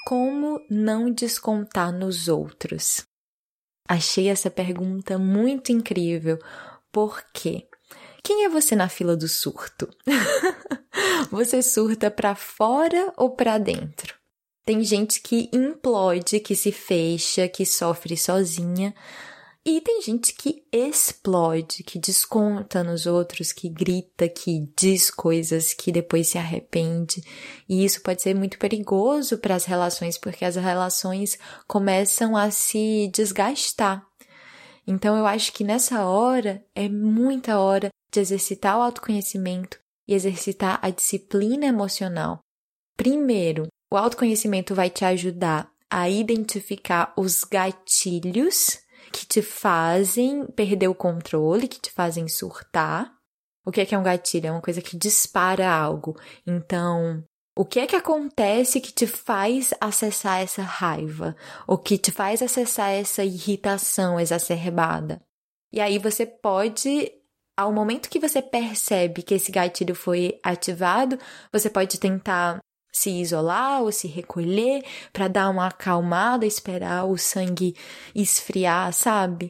Como 0.06 0.60
não 0.70 1.12
descontar 1.12 1.93
nos 1.93 2.28
outros? 2.28 3.06
Achei 3.88 4.30
essa 4.30 4.49
pergunta 4.49 5.18
muito 5.18 5.72
incrível, 5.72 6.39
porque 6.91 7.68
quem 8.24 8.45
é 8.45 8.49
você 8.49 8.76
na 8.76 8.89
fila 8.89 9.16
do 9.16 9.28
surto? 9.28 9.89
você 11.30 11.62
surta 11.62 12.10
para 12.10 12.36
fora 12.36 13.14
ou 13.16 13.36
para 13.36 13.58
dentro? 13.58 14.16
Tem 14.66 14.84
gente 14.84 15.22
que 15.22 15.49
implode, 15.54 16.39
que 16.39 16.56
se 16.56 16.72
fecha, 16.72 17.47
que 17.47 17.66
sofre 17.66 18.16
sozinha, 18.16 18.93
e 19.64 19.80
tem 19.80 20.01
gente 20.01 20.34
que 20.34 20.64
explode, 20.72 21.84
que 21.84 21.99
desconta 21.99 22.84
nos 22.84 23.05
outros, 23.05 23.51
que 23.51 23.70
grita, 23.70 24.28
que 24.28 24.68
diz 24.76 25.12
coisas 25.12 25.72
que 25.72 25.91
depois 25.91 26.30
se 26.30 26.39
arrepende. 26.39 27.22
E 27.70 27.86
isso 27.86 28.01
pode 28.01 28.24
ser 28.24 28.34
muito 28.34 28.57
perigoso 28.57 29.38
para 29.38 29.53
as 29.53 29.66
relações, 29.66 30.18
porque 30.18 30.43
as 30.43 30.55
relações 30.55 31.38
começam 31.68 32.36
a 32.36 32.49
se 32.49 33.12
desgastar. 33.14 34.03
Então 34.88 35.16
eu 35.16 35.28
acho 35.28 35.53
que 35.53 35.64
nessa 35.64 36.05
hora 36.05 36.66
é 36.74 36.89
muita 36.89 37.59
hora 37.59 37.89
de 38.12 38.20
exercitar 38.20 38.80
o 38.80 38.82
autoconhecimento 38.82 39.80
e 40.07 40.16
exercitar 40.16 40.80
a 40.82 40.89
disciplina 40.89 41.68
emocional. 41.68 42.39
Primeiro, 42.97 43.68
o 43.91 43.95
autoconhecimento 43.95 44.74
vai 44.74 44.89
te 44.89 45.05
ajudar 45.05 45.72
a 45.88 46.09
identificar 46.09 47.14
os 47.16 47.43
gatilhos 47.43 48.80
que 49.12 49.26
te 49.26 49.41
fazem 49.41 50.45
perder 50.47 50.88
o 50.88 50.95
controle, 50.95 51.68
que 51.68 51.80
te 51.80 51.91
fazem 51.91 52.28
surtar. 52.28 53.14
O 53.66 53.72
que 53.72 53.82
é 53.82 53.86
que 53.86 53.93
é 53.93 53.97
um 53.97 54.03
gatilho? 54.03 54.47
É 54.47 54.51
uma 54.51 54.62
coisa 54.62 54.82
que 54.82 54.97
dispara 54.97 55.72
algo. 55.72 56.18
Então, 56.47 57.24
o 57.55 57.66
que 57.66 57.80
é 57.80 57.86
que 57.86 57.95
acontece 57.95 58.82
que 58.82 58.91
te 58.91 59.05
faz 59.05 59.74
acessar 59.80 60.41
essa 60.41 60.62
raiva? 60.64 61.36
Ou 61.68 61.78
que 61.78 61.97
te 61.97 62.12
faz 62.12 62.41
acessar 62.41 62.89
essa 62.89 63.24
irritação 63.24 64.20
exacerbada? 64.20 65.22
E 65.72 65.80
aí 65.80 65.97
você 65.97 66.26
pode, 66.26 67.12
ao 67.57 67.72
momento 67.72 68.09
que 68.09 68.20
você 68.20 68.41
percebe 68.41 69.22
que 69.22 69.36
esse 69.36 69.51
gatilho 69.51 69.93
foi 69.93 70.39
ativado, 70.43 71.20
você 71.51 71.70
pode 71.70 71.99
tentar 71.99 72.59
se 72.92 73.10
isolar 73.10 73.82
ou 73.82 73.92
se 73.92 74.08
recolher 74.08 74.84
para 75.14 75.28
dar 75.28 75.50
uma 75.50 75.68
acalmada, 75.68 76.46
esperar 76.46 77.06
o 77.06 77.18
sangue 77.18 77.76
esfriar, 78.14 78.92
sabe? 78.94 79.50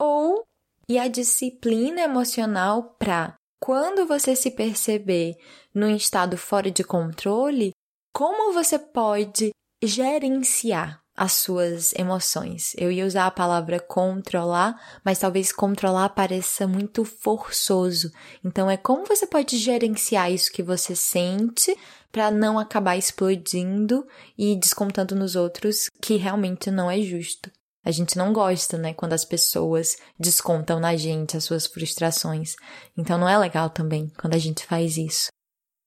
Ou 0.00 0.42
e 0.88 0.98
a 0.98 1.06
disciplina 1.06 2.00
emocional 2.00 2.94
para 2.98 3.34
quando 3.60 4.06
você 4.06 4.34
se 4.34 4.50
perceber 4.50 5.36
num 5.74 5.94
estado 5.94 6.38
fora 6.38 6.70
de 6.70 6.82
controle, 6.82 7.72
como 8.14 8.52
você 8.52 8.78
pode 8.78 9.50
gerenciar 9.82 11.00
as 11.18 11.32
suas 11.32 11.92
emoções. 11.94 12.74
Eu 12.78 12.92
ia 12.92 13.04
usar 13.04 13.26
a 13.26 13.30
palavra 13.30 13.80
controlar, 13.80 14.80
mas 15.04 15.18
talvez 15.18 15.50
controlar 15.50 16.10
pareça 16.10 16.66
muito 16.66 17.04
forçoso. 17.04 18.12
Então 18.44 18.70
é 18.70 18.76
como 18.76 19.04
você 19.04 19.26
pode 19.26 19.58
gerenciar 19.58 20.30
isso 20.32 20.52
que 20.52 20.62
você 20.62 20.94
sente 20.94 21.76
para 22.10 22.30
não 22.30 22.58
acabar 22.58 22.96
explodindo 22.96 24.06
e 24.36 24.56
descontando 24.56 25.14
nos 25.14 25.36
outros, 25.36 25.88
que 26.00 26.16
realmente 26.16 26.70
não 26.70 26.90
é 26.90 27.00
justo. 27.00 27.50
A 27.84 27.90
gente 27.90 28.18
não 28.18 28.32
gosta, 28.32 28.76
né, 28.76 28.92
quando 28.92 29.12
as 29.14 29.24
pessoas 29.24 29.96
descontam 30.18 30.78
na 30.78 30.96
gente 30.96 31.36
as 31.36 31.44
suas 31.44 31.66
frustrações. 31.66 32.54
Então 32.96 33.18
não 33.18 33.28
é 33.28 33.38
legal 33.38 33.70
também 33.70 34.10
quando 34.20 34.34
a 34.34 34.38
gente 34.38 34.66
faz 34.66 34.96
isso. 34.96 35.28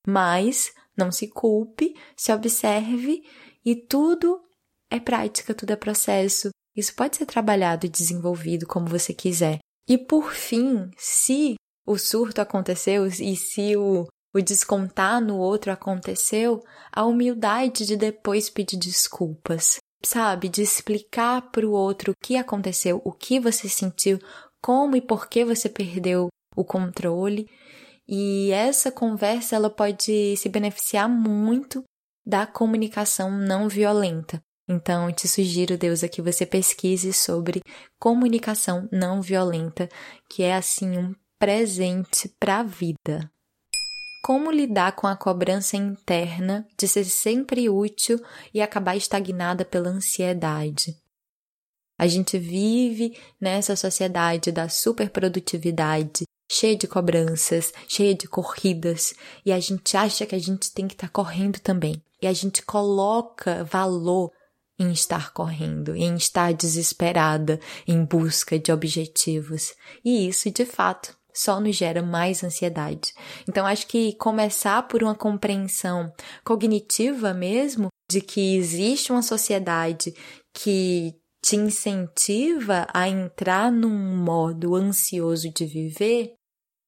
Mas 0.08 0.72
não 0.98 1.12
se 1.12 1.28
culpe, 1.28 1.94
se 2.16 2.34
observe 2.34 3.22
e 3.64 3.76
tudo 3.76 4.42
é 4.90 5.00
prática, 5.00 5.54
tudo 5.54 5.72
é 5.72 5.76
processo. 5.76 6.50
Isso 6.76 6.96
pode 6.96 7.18
ser 7.18 7.26
trabalhado 7.26 7.86
e 7.86 7.90
desenvolvido 7.90 8.66
como 8.66 8.88
você 8.88 9.14
quiser. 9.14 9.60
E 9.88 9.98
por 9.98 10.32
fim, 10.32 10.90
se 10.98 11.56
o 11.86 11.98
surto 11.98 12.42
aconteceu 12.42 13.06
e 13.06 13.36
se 13.36 13.76
o, 13.76 14.08
o 14.34 14.42
descontar 14.42 15.22
no 15.22 15.38
outro 15.38 15.72
aconteceu, 15.72 16.64
a 16.92 17.06
humildade 17.06 17.86
de 17.86 17.98
depois 17.98 18.50
pedir 18.50 18.78
desculpas, 18.78 19.78
sabe? 20.04 20.50
De 20.50 20.62
explicar 20.62 21.52
para 21.52 21.68
o 21.68 21.72
outro 21.72 22.12
o 22.12 22.16
que 22.26 22.38
aconteceu, 22.38 23.02
o 23.04 23.12
que 23.12 23.40
você 23.40 23.68
sentiu, 23.68 24.20
como 24.62 24.96
e 24.96 25.02
por 25.02 25.28
que 25.28 25.44
você 25.44 25.68
perdeu 25.68 26.30
o 26.56 26.64
controle. 26.64 27.50
E 28.08 28.52
essa 28.52 28.92
conversa 28.92 29.56
ela 29.56 29.70
pode 29.70 30.36
se 30.38 30.50
beneficiar 30.50 31.10
muito 31.10 31.84
da 32.26 32.46
comunicação 32.46 33.32
não 33.32 33.68
violenta. 33.68 34.42
Então, 34.70 35.10
eu 35.10 35.16
te 35.16 35.28
sugiro, 35.28 35.78
Deus, 35.78 36.02
que 36.02 36.22
você 36.22 36.46
pesquise 36.46 37.12
sobre 37.12 37.62
comunicação 38.00 38.88
não 38.92 39.22
violenta, 39.22 39.90
que 40.30 40.44
é 40.44 40.56
assim 40.56 40.98
um 40.98 41.14
presente 41.38 42.34
para 42.40 42.60
a 42.60 42.64
vida. 42.64 43.30
Como 44.22 44.52
lidar 44.52 44.96
com 44.96 45.08
a 45.08 45.16
cobrança 45.16 45.76
interna 45.76 46.68
de 46.78 46.88
ser 46.88 47.06
sempre 47.06 47.68
útil 47.70 48.24
e 48.54 48.62
acabar 48.62 48.96
estagnada 48.96 49.66
pela 49.66 49.90
ansiedade? 49.90 50.96
A 51.98 52.08
gente 52.08 52.38
vive 52.38 53.18
nessa 53.40 53.76
sociedade 53.76 54.52
da 54.52 54.70
superprodutividade, 54.70 56.24
cheia 56.52 56.76
de 56.76 56.88
cobranças, 56.88 57.74
cheia 57.88 58.14
de 58.14 58.28
corridas, 58.28 59.14
e 59.46 59.52
a 59.52 59.60
gente 59.60 59.98
acha 59.98 60.26
que 60.26 60.36
a 60.36 60.40
gente 60.40 60.72
tem 60.72 60.88
que 60.88 60.94
estar 60.94 61.08
tá 61.08 61.14
correndo 61.14 61.60
também. 61.60 62.04
E 62.22 62.28
a 62.28 62.34
gente 62.34 62.62
coloca 62.62 63.64
valor 63.64 64.32
em 64.78 64.92
estar 64.92 65.32
correndo, 65.34 65.96
em 65.96 66.16
estar 66.16 66.54
desesperada 66.54 67.60
em 67.88 68.04
busca 68.04 68.60
de 68.60 68.72
objetivos. 68.72 69.74
E 70.04 70.28
isso, 70.28 70.50
de 70.52 70.66
fato, 70.66 71.16
só 71.34 71.60
nos 71.60 71.76
gera 71.76 72.02
mais 72.02 72.44
ansiedade. 72.44 73.14
Então, 73.48 73.66
acho 73.66 73.88
que 73.88 74.16
começar 74.16 74.88
por 74.88 75.04
uma 75.04 75.16
compreensão 75.16 76.12
cognitiva 76.44 77.34
mesmo 77.34 77.88
de 78.10 78.22
que 78.22 78.56
existe 78.56 79.12
uma 79.12 79.22
sociedade 79.22 80.14
que 80.54 81.14
te 81.44 81.56
incentiva 81.56 82.88
a 82.94 83.08
entrar 83.08 83.72
num 83.72 84.16
modo 84.18 84.76
ansioso 84.76 85.52
de 85.52 85.66
viver, 85.66 86.34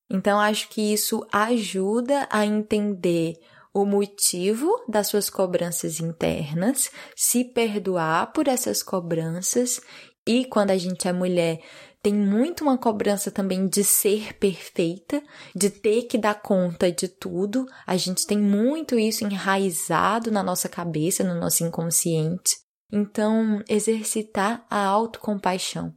então 0.10 0.40
acho 0.40 0.70
que 0.70 0.94
isso 0.94 1.26
ajuda 1.32 2.28
a 2.30 2.46
entender 2.46 3.34
o 3.74 3.86
motivo 3.86 4.70
das 4.88 5.08
suas 5.08 5.30
cobranças 5.30 6.00
internas, 6.00 6.92
se 7.16 7.44
perdoar 7.44 8.32
por 8.32 8.48
essas 8.48 8.84
cobranças 8.84 9.82
e 10.28 10.46
quando 10.46 10.70
a 10.70 10.78
gente 10.78 11.08
é 11.08 11.12
mulher, 11.12 11.60
tem 12.04 12.14
muito 12.14 12.66
uma 12.66 12.78
cobrança 12.78 13.32
também 13.32 13.66
de 13.66 13.82
ser 13.82 14.34
perfeita, 14.34 15.24
de 15.56 15.70
ter 15.70 16.04
que 16.04 16.18
dar 16.18 16.36
conta 16.36 16.92
de 16.92 17.08
tudo. 17.08 17.66
A 17.88 17.96
gente 17.96 18.28
tem 18.28 18.38
muito 18.38 19.00
isso 19.00 19.24
enraizado 19.24 20.30
na 20.30 20.44
nossa 20.44 20.68
cabeça, 20.68 21.24
no 21.24 21.34
nosso 21.34 21.64
inconsciente. 21.64 22.58
Então, 22.92 23.64
exercitar 23.70 24.66
a 24.70 24.86
autocompaixão. 24.86 25.96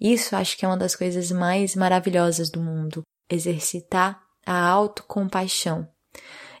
Isso 0.00 0.36
acho 0.36 0.56
que 0.56 0.64
é 0.64 0.68
uma 0.68 0.76
das 0.76 0.94
coisas 0.94 1.32
mais 1.32 1.74
maravilhosas 1.74 2.48
do 2.48 2.60
mundo. 2.60 3.02
Exercitar 3.28 4.22
a 4.46 4.64
autocompaixão. 4.68 5.88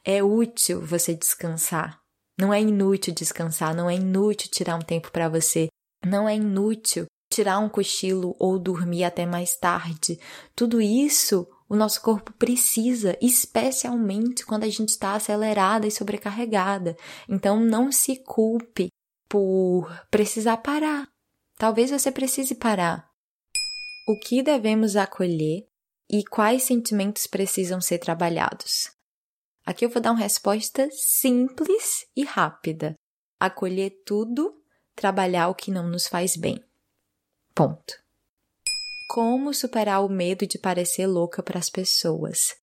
É 0.04 0.24
útil 0.24 0.84
você 0.84 1.14
descansar. 1.14 2.00
Não 2.36 2.52
é 2.52 2.60
inútil 2.60 3.14
descansar, 3.14 3.76
não 3.76 3.88
é 3.88 3.94
inútil 3.94 4.50
tirar 4.50 4.74
um 4.74 4.80
tempo 4.80 5.12
para 5.12 5.28
você, 5.28 5.68
não 6.04 6.28
é 6.28 6.34
inútil 6.34 7.06
tirar 7.32 7.58
um 7.58 7.68
cochilo 7.68 8.36
ou 8.38 8.58
dormir 8.58 9.04
até 9.04 9.24
mais 9.26 9.56
tarde. 9.56 10.18
Tudo 10.54 10.80
isso 10.80 11.46
o 11.68 11.74
nosso 11.74 12.02
corpo 12.02 12.32
precisa, 12.34 13.16
especialmente 13.20 14.44
quando 14.44 14.64
a 14.64 14.68
gente 14.68 14.90
está 14.90 15.14
acelerada 15.14 15.86
e 15.86 15.90
sobrecarregada. 15.90 16.96
Então 17.26 17.58
não 17.58 17.90
se 17.90 18.16
culpe 18.16 18.88
por 19.26 19.90
precisar 20.10 20.58
parar. 20.58 21.08
Talvez 21.56 21.90
você 21.90 22.12
precise 22.12 22.54
parar. 22.54 23.08
O 24.06 24.18
que 24.18 24.42
devemos 24.42 24.96
acolher 24.96 25.66
e 26.10 26.22
quais 26.24 26.64
sentimentos 26.64 27.26
precisam 27.26 27.80
ser 27.80 27.98
trabalhados? 27.98 28.90
Aqui 29.64 29.86
eu 29.86 29.88
vou 29.88 30.02
dar 30.02 30.10
uma 30.10 30.20
resposta 30.20 30.88
simples 30.90 32.04
e 32.14 32.24
rápida. 32.24 32.94
Acolher 33.40 34.02
tudo 34.04 34.52
trabalhar 34.94 35.48
o 35.48 35.54
que 35.54 35.70
não 35.70 35.88
nos 35.88 36.06
faz 36.06 36.36
bem. 36.36 36.62
Ponto. 37.54 37.94
Como 39.08 39.52
superar 39.52 40.04
o 40.04 40.08
medo 40.08 40.46
de 40.46 40.58
parecer 40.58 41.06
louca 41.06 41.42
para 41.42 41.58
as 41.58 41.68
pessoas? 41.68 42.56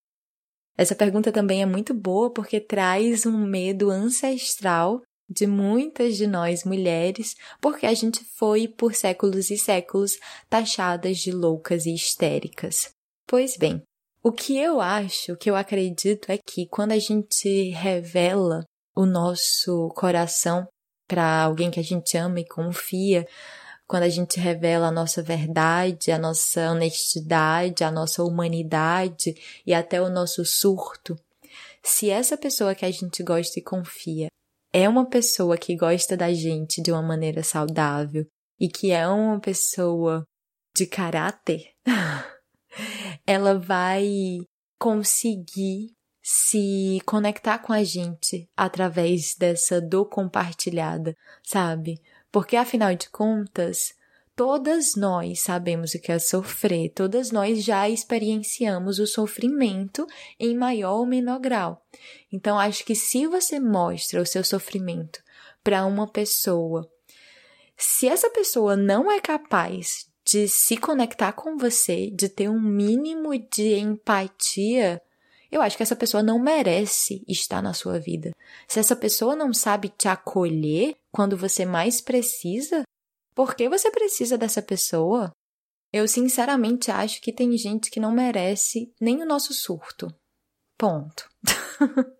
Essa 0.75 0.95
pergunta 0.95 1.31
também 1.31 1.61
é 1.61 1.65
muito 1.65 1.93
boa 1.93 2.31
porque 2.31 2.59
traz 2.59 3.25
um 3.25 3.37
medo 3.45 3.91
ancestral 3.91 5.01
de 5.29 5.45
muitas 5.45 6.17
de 6.17 6.25
nós 6.25 6.63
mulheres, 6.63 7.35
porque 7.61 7.85
a 7.85 7.93
gente 7.93 8.23
foi 8.23 8.67
por 8.67 8.95
séculos 8.95 9.51
e 9.51 9.57
séculos 9.57 10.17
taxadas 10.49 11.19
de 11.19 11.31
loucas 11.31 11.85
e 11.85 11.93
histéricas. 11.93 12.89
Pois 13.27 13.55
bem, 13.55 13.83
o 14.23 14.31
que 14.31 14.57
eu 14.57 14.81
acho, 14.81 15.33
o 15.33 15.37
que 15.37 15.49
eu 15.49 15.55
acredito 15.55 16.31
é 16.31 16.37
que 16.37 16.67
quando 16.67 16.93
a 16.93 16.99
gente 16.99 17.69
revela 17.69 18.63
o 18.95 19.05
nosso 19.05 19.89
coração 19.89 20.67
para 21.07 21.43
alguém 21.43 21.69
que 21.69 21.79
a 21.79 21.83
gente 21.83 22.17
ama 22.17 22.39
e 22.39 22.47
confia, 22.47 23.27
quando 23.89 24.03
a 24.03 24.09
gente 24.09 24.39
revela 24.39 24.89
a 24.89 24.91
nossa 24.91 25.23
verdade, 25.23 26.11
a 26.11 26.19
nossa 26.19 26.69
honestidade, 26.69 27.83
a 27.83 27.89
nossa 27.89 28.23
humanidade 28.23 29.33
e 29.65 29.73
até 29.73 29.99
o 29.99 30.09
nosso 30.09 30.45
surto, 30.45 31.19
se 31.81 32.07
essa 32.07 32.37
pessoa 32.37 32.75
que 32.75 32.85
a 32.85 32.91
gente 32.91 33.23
gosta 33.23 33.59
e 33.59 33.63
confia 33.63 34.27
é 34.71 34.87
uma 34.87 35.09
pessoa 35.09 35.57
que 35.57 35.75
gosta 35.75 36.15
da 36.15 36.31
gente 36.31 36.83
de 36.83 36.91
uma 36.91 37.01
maneira 37.01 37.41
saudável 37.41 38.27
e 38.59 38.69
que 38.69 38.91
é 38.91 39.07
uma 39.07 39.39
pessoa 39.39 40.23
de 40.75 40.85
caráter, 40.85 41.71
ela 43.25 43.57
vai 43.57 44.07
conseguir 44.79 45.95
se 46.21 47.01
conectar 47.07 47.57
com 47.57 47.73
a 47.73 47.83
gente 47.83 48.47
através 48.55 49.33
dessa 49.35 49.81
dor 49.81 50.05
compartilhada, 50.05 51.15
sabe? 51.43 51.99
Porque 52.31 52.55
afinal 52.55 52.95
de 52.95 53.09
contas, 53.09 53.93
todas 54.35 54.95
nós 54.95 55.41
sabemos 55.41 55.93
o 55.93 55.99
que 55.99 56.11
é 56.11 56.19
sofrer, 56.19 56.89
todas 56.89 57.31
nós 57.31 57.63
já 57.63 57.89
experienciamos 57.89 58.99
o 58.99 59.07
sofrimento 59.07 60.07
em 60.39 60.55
maior 60.55 60.99
ou 60.99 61.05
menor 61.05 61.39
grau. 61.39 61.85
Então, 62.31 62.57
acho 62.57 62.85
que 62.85 62.95
se 62.95 63.27
você 63.27 63.59
mostra 63.59 64.21
o 64.21 64.25
seu 64.25 64.43
sofrimento 64.43 65.21
para 65.63 65.85
uma 65.85 66.07
pessoa, 66.07 66.89
se 67.75 68.07
essa 68.07 68.29
pessoa 68.29 68.75
não 68.75 69.11
é 69.11 69.19
capaz 69.19 70.09
de 70.23 70.47
se 70.47 70.77
conectar 70.77 71.33
com 71.33 71.57
você, 71.57 72.11
de 72.11 72.29
ter 72.29 72.49
um 72.49 72.61
mínimo 72.61 73.37
de 73.37 73.75
empatia, 73.79 75.01
eu 75.51 75.61
acho 75.61 75.75
que 75.75 75.81
essa 75.81 75.95
pessoa 75.95 76.21
não 76.21 76.37
merece 76.37 77.23
estar 77.27 77.61
na 77.61 77.73
sua 77.73 77.99
vida. 77.99 78.31
Se 78.67 78.79
essa 78.79 78.95
pessoa 78.95 79.35
não 79.35 79.53
sabe 79.53 79.89
te 79.89 80.07
acolher 80.07 80.95
quando 81.11 81.37
você 81.37 81.65
mais 81.65 82.01
precisa, 82.01 82.83
por 83.35 83.55
que 83.55 83.69
você 83.69 83.89
precisa 83.91 84.37
dessa 84.37 84.61
pessoa? 84.61 85.31
Eu 85.91 86.07
sinceramente 86.07 86.91
acho 86.91 87.21
que 87.21 87.33
tem 87.33 87.57
gente 87.57 87.89
que 87.89 87.99
não 87.99 88.11
merece 88.11 88.93
nem 89.01 89.21
o 89.21 89.25
nosso 89.25 89.53
surto. 89.53 90.07
Ponto. 90.77 91.27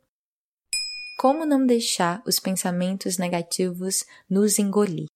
Como 1.19 1.45
não 1.45 1.65
deixar 1.65 2.23
os 2.25 2.39
pensamentos 2.39 3.17
negativos 3.17 4.05
nos 4.29 4.57
engolir? 4.57 5.07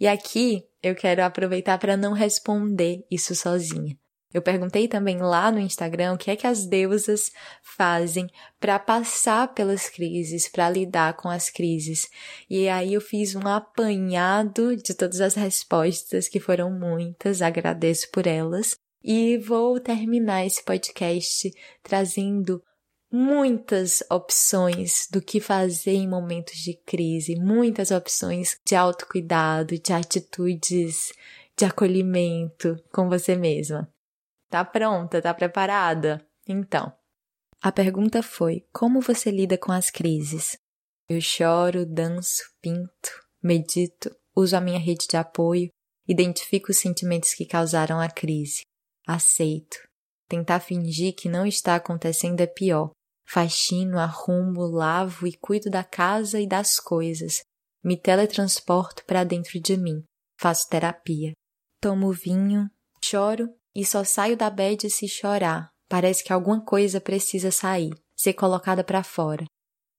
E 0.00 0.08
aqui 0.08 0.66
eu 0.82 0.94
quero 0.94 1.22
aproveitar 1.22 1.78
para 1.78 1.96
não 1.96 2.12
responder 2.12 3.06
isso 3.10 3.34
sozinha. 3.34 3.96
Eu 4.34 4.42
perguntei 4.42 4.88
também 4.88 5.18
lá 5.18 5.52
no 5.52 5.60
Instagram 5.60 6.14
o 6.14 6.18
que 6.18 6.28
é 6.28 6.34
que 6.34 6.46
as 6.46 6.66
deusas 6.66 7.30
fazem 7.62 8.28
para 8.58 8.80
passar 8.80 9.54
pelas 9.54 9.88
crises, 9.88 10.48
para 10.48 10.68
lidar 10.68 11.14
com 11.14 11.28
as 11.28 11.48
crises. 11.48 12.10
E 12.50 12.68
aí 12.68 12.94
eu 12.94 13.00
fiz 13.00 13.36
um 13.36 13.46
apanhado 13.46 14.76
de 14.76 14.92
todas 14.92 15.20
as 15.20 15.34
respostas, 15.34 16.28
que 16.28 16.40
foram 16.40 16.68
muitas, 16.68 17.40
agradeço 17.40 18.10
por 18.10 18.26
elas. 18.26 18.74
E 19.04 19.38
vou 19.38 19.78
terminar 19.78 20.44
esse 20.44 20.64
podcast 20.64 21.52
trazendo 21.80 22.60
muitas 23.12 24.02
opções 24.10 25.06
do 25.12 25.22
que 25.22 25.38
fazer 25.38 25.92
em 25.92 26.08
momentos 26.08 26.56
de 26.56 26.74
crise, 26.74 27.36
muitas 27.36 27.92
opções 27.92 28.58
de 28.66 28.74
autocuidado, 28.74 29.78
de 29.78 29.92
atitudes 29.92 31.12
de 31.56 31.64
acolhimento 31.64 32.76
com 32.90 33.08
você 33.08 33.36
mesma. 33.36 33.88
Tá 34.48 34.64
pronta? 34.64 35.20
Tá 35.20 35.32
preparada? 35.34 36.24
Então, 36.46 36.92
a 37.64 37.72
pergunta 37.72 38.22
foi: 38.22 38.66
como 38.70 39.00
você 39.00 39.30
lida 39.30 39.56
com 39.56 39.72
as 39.72 39.88
crises? 39.88 40.56
Eu 41.08 41.18
choro, 41.20 41.86
danço, 41.86 42.42
pinto, 42.60 43.10
medito, 43.42 44.14
uso 44.36 44.54
a 44.54 44.60
minha 44.60 44.78
rede 44.78 45.06
de 45.08 45.16
apoio, 45.16 45.70
identifico 46.06 46.70
os 46.70 46.78
sentimentos 46.78 47.32
que 47.32 47.46
causaram 47.46 47.98
a 48.00 48.10
crise, 48.10 48.62
aceito. 49.06 49.78
Tentar 50.28 50.60
fingir 50.60 51.14
que 51.14 51.28
não 51.28 51.46
está 51.46 51.76
acontecendo 51.76 52.40
é 52.40 52.46
pior. 52.46 52.90
Faxino, 53.26 53.98
arrumo, 53.98 54.62
lavo 54.62 55.26
e 55.26 55.32
cuido 55.32 55.70
da 55.70 55.82
casa 55.82 56.38
e 56.38 56.46
das 56.46 56.78
coisas. 56.78 57.40
Me 57.82 57.96
teletransporto 57.96 59.04
para 59.06 59.24
dentro 59.24 59.58
de 59.58 59.76
mim. 59.76 60.04
Faço 60.38 60.68
terapia. 60.68 61.32
Tomo 61.80 62.12
vinho, 62.12 62.70
choro 63.02 63.48
e 63.74 63.84
só 63.84 64.04
saio 64.04 64.36
da 64.36 64.48
bed 64.48 64.88
se 64.90 65.08
chorar. 65.08 65.70
Parece 65.88 66.24
que 66.24 66.32
alguma 66.32 66.64
coisa 66.64 67.00
precisa 67.00 67.50
sair, 67.50 67.92
ser 68.16 68.34
colocada 68.34 68.82
para 68.82 69.02
fora. 69.02 69.44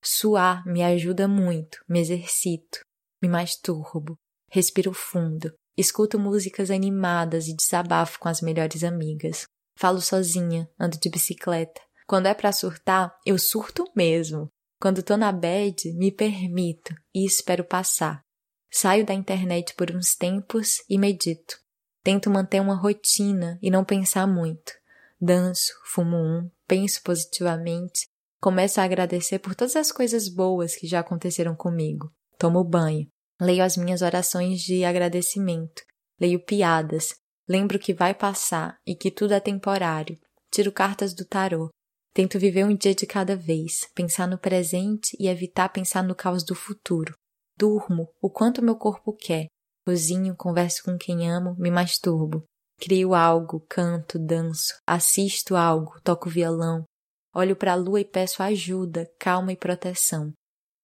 Suar 0.04 0.66
me 0.66 0.84
ajuda 0.84 1.28
muito, 1.28 1.80
me 1.90 2.00
exercito, 2.00 2.80
me 3.22 3.28
masturbo, 3.28 4.16
respiro 4.52 4.94
fundo, 4.94 5.54
escuto 5.78 6.20
músicas 6.20 6.70
animadas 6.70 7.48
e 7.48 7.56
desabafo 7.56 8.20
com 8.20 8.30
as 8.30 8.42
melhores 8.42 8.84
amigas. 8.84 9.46
Falo 9.78 10.00
sozinha, 10.00 10.70
ando 10.80 10.98
de 10.98 11.10
bicicleta. 11.10 11.82
Quando 12.08 12.28
é 12.28 12.34
para 12.34 12.52
surtar, 12.52 13.18
eu 13.26 13.38
surto 13.38 13.84
mesmo. 13.96 14.48
Quando 14.80 15.04
tô 15.04 15.18
na 15.18 15.32
bed, 15.32 15.92
me 15.94 16.12
permito 16.12 16.94
e 17.14 17.26
espero 17.26 17.64
passar. 17.64 18.22
Saio 18.72 19.06
da 19.06 19.14
internet 19.14 19.74
por 19.76 19.90
uns 19.92 20.16
tempos 20.16 20.84
e 20.90 20.98
medito. 20.98 21.58
Tento 22.06 22.30
manter 22.30 22.62
uma 22.62 22.76
rotina 22.76 23.58
e 23.64 23.72
não 23.72 23.84
pensar 23.84 24.28
muito. 24.28 24.74
Danço, 25.20 25.74
fumo 25.86 26.16
um, 26.16 26.48
penso 26.68 27.02
positivamente, 27.02 28.08
começo 28.40 28.80
a 28.80 28.84
agradecer 28.84 29.40
por 29.40 29.56
todas 29.56 29.76
as 29.76 29.92
coisas 29.92 30.30
boas 30.30 30.76
que 30.76 30.86
já 30.86 31.00
aconteceram 31.00 31.56
comigo. 31.56 32.14
Tomo 32.38 32.64
banho, 32.64 33.08
leio 33.42 33.64
as 33.64 33.76
minhas 33.76 34.04
orações 34.04 34.62
de 34.62 34.86
agradecimento, 34.86 35.82
leio 36.22 36.40
piadas, 36.40 37.16
lembro 37.50 37.80
que 37.80 37.92
vai 37.92 38.14
passar 38.14 38.78
e 38.86 38.94
que 38.94 39.10
tudo 39.10 39.34
é 39.34 39.40
temporário, 39.40 40.16
tiro 40.52 40.72
cartas 40.72 41.12
do 41.12 41.26
tarô, 41.26 41.72
tento 42.14 42.38
viver 42.38 42.66
um 42.66 42.76
dia 42.76 42.94
de 42.94 43.08
cada 43.08 43.36
vez, 43.36 43.90
pensar 43.96 44.28
no 44.28 44.38
presente 44.38 45.18
e 45.20 45.28
evitar 45.28 45.70
pensar 45.70 46.04
no 46.04 46.14
caos 46.14 46.44
do 46.44 46.54
futuro. 46.54 47.16
Durmo 47.58 48.14
o 48.22 48.30
quanto 48.30 48.62
meu 48.62 48.76
corpo 48.76 49.12
quer, 49.12 49.48
Cozinho, 49.86 50.36
converso 50.36 50.84
com 50.84 50.98
quem 50.98 51.30
amo, 51.30 51.56
me 51.60 51.70
masturbo. 51.70 52.44
Crio 52.80 53.14
algo, 53.14 53.64
canto, 53.70 54.18
danço, 54.18 54.74
assisto 54.86 55.56
algo, 55.56 56.00
toco 56.04 56.30
violão. 56.30 56.84
Olho 57.34 57.56
para 57.56 57.74
a 57.74 57.76
lua 57.76 58.02
e 58.02 58.06
peço 58.06 58.42
ajuda, 58.42 59.08
calma 59.20 59.54
e 59.54 59.56
proteção. 59.56 60.34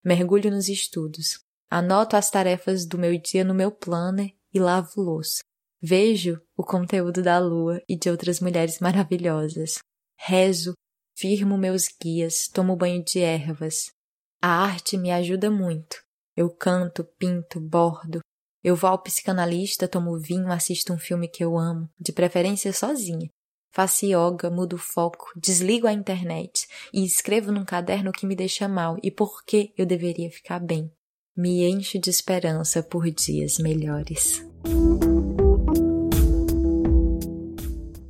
Mergulho 0.03 0.51
nos 0.51 0.69
estudos. 0.69 1.39
Anoto 1.69 2.15
as 2.15 2.29
tarefas 2.29 2.85
do 2.85 2.97
meu 2.97 3.19
dia 3.19 3.43
no 3.43 3.55
meu 3.55 3.71
planner 3.71 4.35
e 4.53 4.59
lavo 4.59 5.01
louça. 5.01 5.41
Vejo 5.81 6.39
o 6.55 6.63
conteúdo 6.63 7.23
da 7.23 7.39
lua 7.39 7.81
e 7.89 7.97
de 7.97 8.09
outras 8.09 8.39
mulheres 8.39 8.79
maravilhosas. 8.79 9.79
Rezo, 10.15 10.73
firmo 11.17 11.57
meus 11.57 11.85
guias, 11.99 12.47
tomo 12.47 12.75
banho 12.75 13.03
de 13.03 13.19
ervas. 13.19 13.91
A 14.39 14.63
arte 14.63 14.95
me 14.95 15.11
ajuda 15.11 15.49
muito. 15.49 16.03
Eu 16.35 16.49
canto, 16.49 17.03
pinto, 17.17 17.59
bordo, 17.59 18.19
eu 18.63 18.75
vou 18.75 18.89
ao 18.89 19.01
psicanalista, 19.01 19.87
tomo 19.87 20.17
vinho, 20.19 20.51
assisto 20.51 20.93
um 20.93 20.97
filme 20.97 21.27
que 21.27 21.43
eu 21.43 21.57
amo, 21.57 21.89
de 21.99 22.11
preferência 22.11 22.71
sozinha. 22.71 23.29
Faço 23.73 24.05
yoga, 24.05 24.49
mudo 24.49 24.75
o 24.75 24.79
foco, 24.79 25.31
desligo 25.35 25.87
a 25.87 25.93
internet 25.93 26.67
e 26.93 27.05
escrevo 27.05 27.51
num 27.51 27.63
caderno 27.63 28.09
o 28.09 28.13
que 28.13 28.25
me 28.25 28.35
deixa 28.35 28.67
mal 28.67 28.97
e 29.01 29.09
por 29.09 29.43
que 29.45 29.73
eu 29.77 29.85
deveria 29.85 30.29
ficar 30.29 30.59
bem. 30.59 30.91
Me 31.35 31.63
encho 31.63 31.97
de 31.97 32.09
esperança 32.09 32.83
por 32.83 33.09
dias 33.09 33.57
melhores. 33.57 34.45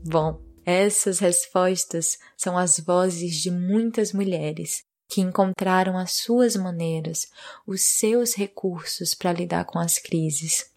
Bom, 0.03 0.41
essas 0.65 1.19
respostas 1.19 2.17
são 2.35 2.57
as 2.57 2.79
vozes 2.79 3.35
de 3.35 3.51
muitas 3.51 4.11
mulheres 4.11 4.83
que 5.11 5.21
encontraram 5.21 5.97
as 5.97 6.13
suas 6.13 6.55
maneiras, 6.55 7.27
os 7.67 7.81
seus 7.81 8.33
recursos 8.33 9.13
para 9.13 9.33
lidar 9.33 9.65
com 9.65 9.77
as 9.77 9.97
crises. 9.97 10.71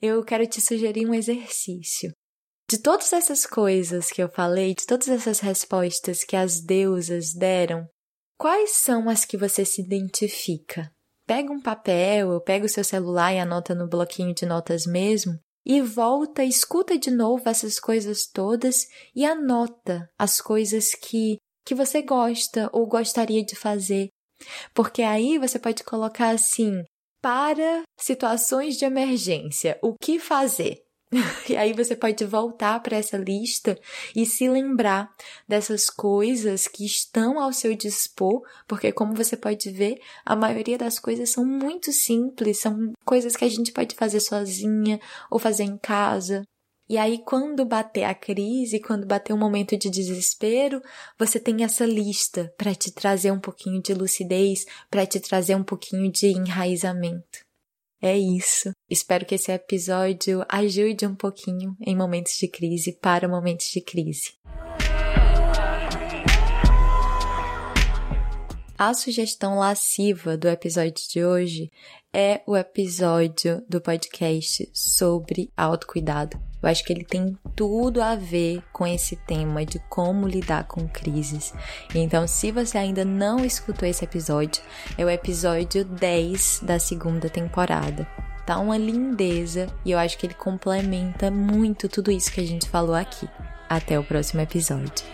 Eu 0.00 0.24
quero 0.24 0.46
te 0.46 0.60
sugerir 0.60 1.06
um 1.06 1.14
exercício. 1.14 2.12
De 2.68 2.78
todas 2.78 3.12
essas 3.12 3.46
coisas 3.46 4.10
que 4.10 4.22
eu 4.22 4.28
falei, 4.28 4.74
de 4.74 4.86
todas 4.86 5.08
essas 5.08 5.40
respostas 5.40 6.24
que 6.24 6.36
as 6.36 6.60
deusas 6.60 7.34
deram, 7.34 7.86
quais 8.38 8.70
são 8.72 9.08
as 9.08 9.24
que 9.24 9.36
você 9.36 9.64
se 9.64 9.82
identifica? 9.82 10.90
pega 11.32 11.50
um 11.50 11.60
papel, 11.60 12.38
pega 12.42 12.66
o 12.66 12.68
seu 12.68 12.84
celular 12.84 13.32
e 13.32 13.38
anota 13.38 13.74
no 13.74 13.88
bloquinho 13.88 14.34
de 14.34 14.44
notas 14.44 14.84
mesmo, 14.84 15.38
e 15.64 15.80
volta, 15.80 16.44
escuta 16.44 16.98
de 16.98 17.10
novo 17.10 17.48
essas 17.48 17.78
coisas 17.78 18.26
todas 18.26 18.86
e 19.14 19.24
anota 19.24 20.10
as 20.18 20.40
coisas 20.40 20.94
que 20.94 21.38
que 21.64 21.74
você 21.74 22.02
gosta 22.02 22.68
ou 22.72 22.86
gostaria 22.86 23.44
de 23.44 23.56
fazer. 23.56 24.08
Porque 24.74 25.02
aí 25.02 25.38
você 25.38 25.58
pode 25.58 25.84
colocar 25.84 26.30
assim: 26.30 26.82
para 27.20 27.82
situações 27.98 28.76
de 28.76 28.84
emergência, 28.84 29.78
o 29.82 29.94
que 29.94 30.18
fazer? 30.18 30.82
E 31.48 31.56
aí 31.56 31.72
você 31.72 31.94
pode 31.94 32.24
voltar 32.24 32.80
para 32.80 32.96
essa 32.96 33.16
lista 33.16 33.78
e 34.16 34.24
se 34.24 34.48
lembrar 34.48 35.10
dessas 35.46 35.90
coisas 35.90 36.66
que 36.66 36.84
estão 36.84 37.38
ao 37.38 37.52
seu 37.52 37.74
dispor, 37.76 38.42
porque 38.66 38.90
como 38.92 39.14
você 39.14 39.36
pode 39.36 39.70
ver, 39.70 40.00
a 40.24 40.34
maioria 40.34 40.78
das 40.78 40.98
coisas 40.98 41.30
são 41.30 41.44
muito 41.44 41.92
simples, 41.92 42.60
são 42.60 42.92
coisas 43.04 43.36
que 43.36 43.44
a 43.44 43.48
gente 43.48 43.72
pode 43.72 43.94
fazer 43.94 44.20
sozinha 44.20 44.98
ou 45.30 45.38
fazer 45.38 45.64
em 45.64 45.76
casa. 45.76 46.42
E 46.92 46.98
aí, 46.98 47.22
quando 47.24 47.64
bater 47.64 48.04
a 48.04 48.14
crise, 48.14 48.78
quando 48.78 49.06
bater 49.06 49.32
um 49.32 49.38
momento 49.38 49.78
de 49.78 49.88
desespero, 49.88 50.82
você 51.18 51.40
tem 51.40 51.64
essa 51.64 51.86
lista 51.86 52.52
para 52.58 52.74
te 52.74 52.90
trazer 52.90 53.30
um 53.30 53.40
pouquinho 53.40 53.80
de 53.80 53.94
lucidez, 53.94 54.66
para 54.90 55.06
te 55.06 55.18
trazer 55.18 55.54
um 55.54 55.64
pouquinho 55.64 56.12
de 56.12 56.26
enraizamento. 56.26 57.46
É 57.98 58.14
isso. 58.18 58.72
Espero 58.90 59.24
que 59.24 59.36
esse 59.36 59.50
episódio 59.50 60.44
ajude 60.46 61.06
um 61.06 61.14
pouquinho 61.14 61.74
em 61.80 61.96
momentos 61.96 62.34
de 62.34 62.46
crise 62.46 62.92
para 62.92 63.26
momentos 63.26 63.70
de 63.70 63.80
crise. 63.80 64.34
A 68.84 68.92
sugestão 68.94 69.60
lasciva 69.60 70.36
do 70.36 70.48
episódio 70.48 71.04
de 71.08 71.24
hoje 71.24 71.70
é 72.12 72.40
o 72.44 72.56
episódio 72.56 73.62
do 73.68 73.80
podcast 73.80 74.68
sobre 74.74 75.52
autocuidado. 75.56 76.36
Eu 76.60 76.68
acho 76.68 76.82
que 76.82 76.92
ele 76.92 77.04
tem 77.04 77.38
tudo 77.54 78.02
a 78.02 78.16
ver 78.16 78.60
com 78.72 78.84
esse 78.84 79.14
tema 79.14 79.64
de 79.64 79.78
como 79.88 80.26
lidar 80.26 80.64
com 80.64 80.88
crises. 80.88 81.54
Então, 81.94 82.26
se 82.26 82.50
você 82.50 82.76
ainda 82.76 83.04
não 83.04 83.44
escutou 83.44 83.88
esse 83.88 84.04
episódio, 84.04 84.60
é 84.98 85.04
o 85.04 85.10
episódio 85.10 85.84
10 85.84 86.62
da 86.64 86.80
segunda 86.80 87.30
temporada. 87.30 88.04
Tá 88.44 88.58
uma 88.58 88.76
lindeza 88.76 89.68
e 89.84 89.92
eu 89.92 89.98
acho 90.00 90.18
que 90.18 90.26
ele 90.26 90.34
complementa 90.34 91.30
muito 91.30 91.88
tudo 91.88 92.10
isso 92.10 92.32
que 92.32 92.40
a 92.40 92.46
gente 92.46 92.68
falou 92.68 92.96
aqui. 92.96 93.28
Até 93.68 93.96
o 93.96 94.02
próximo 94.02 94.40
episódio. 94.40 95.04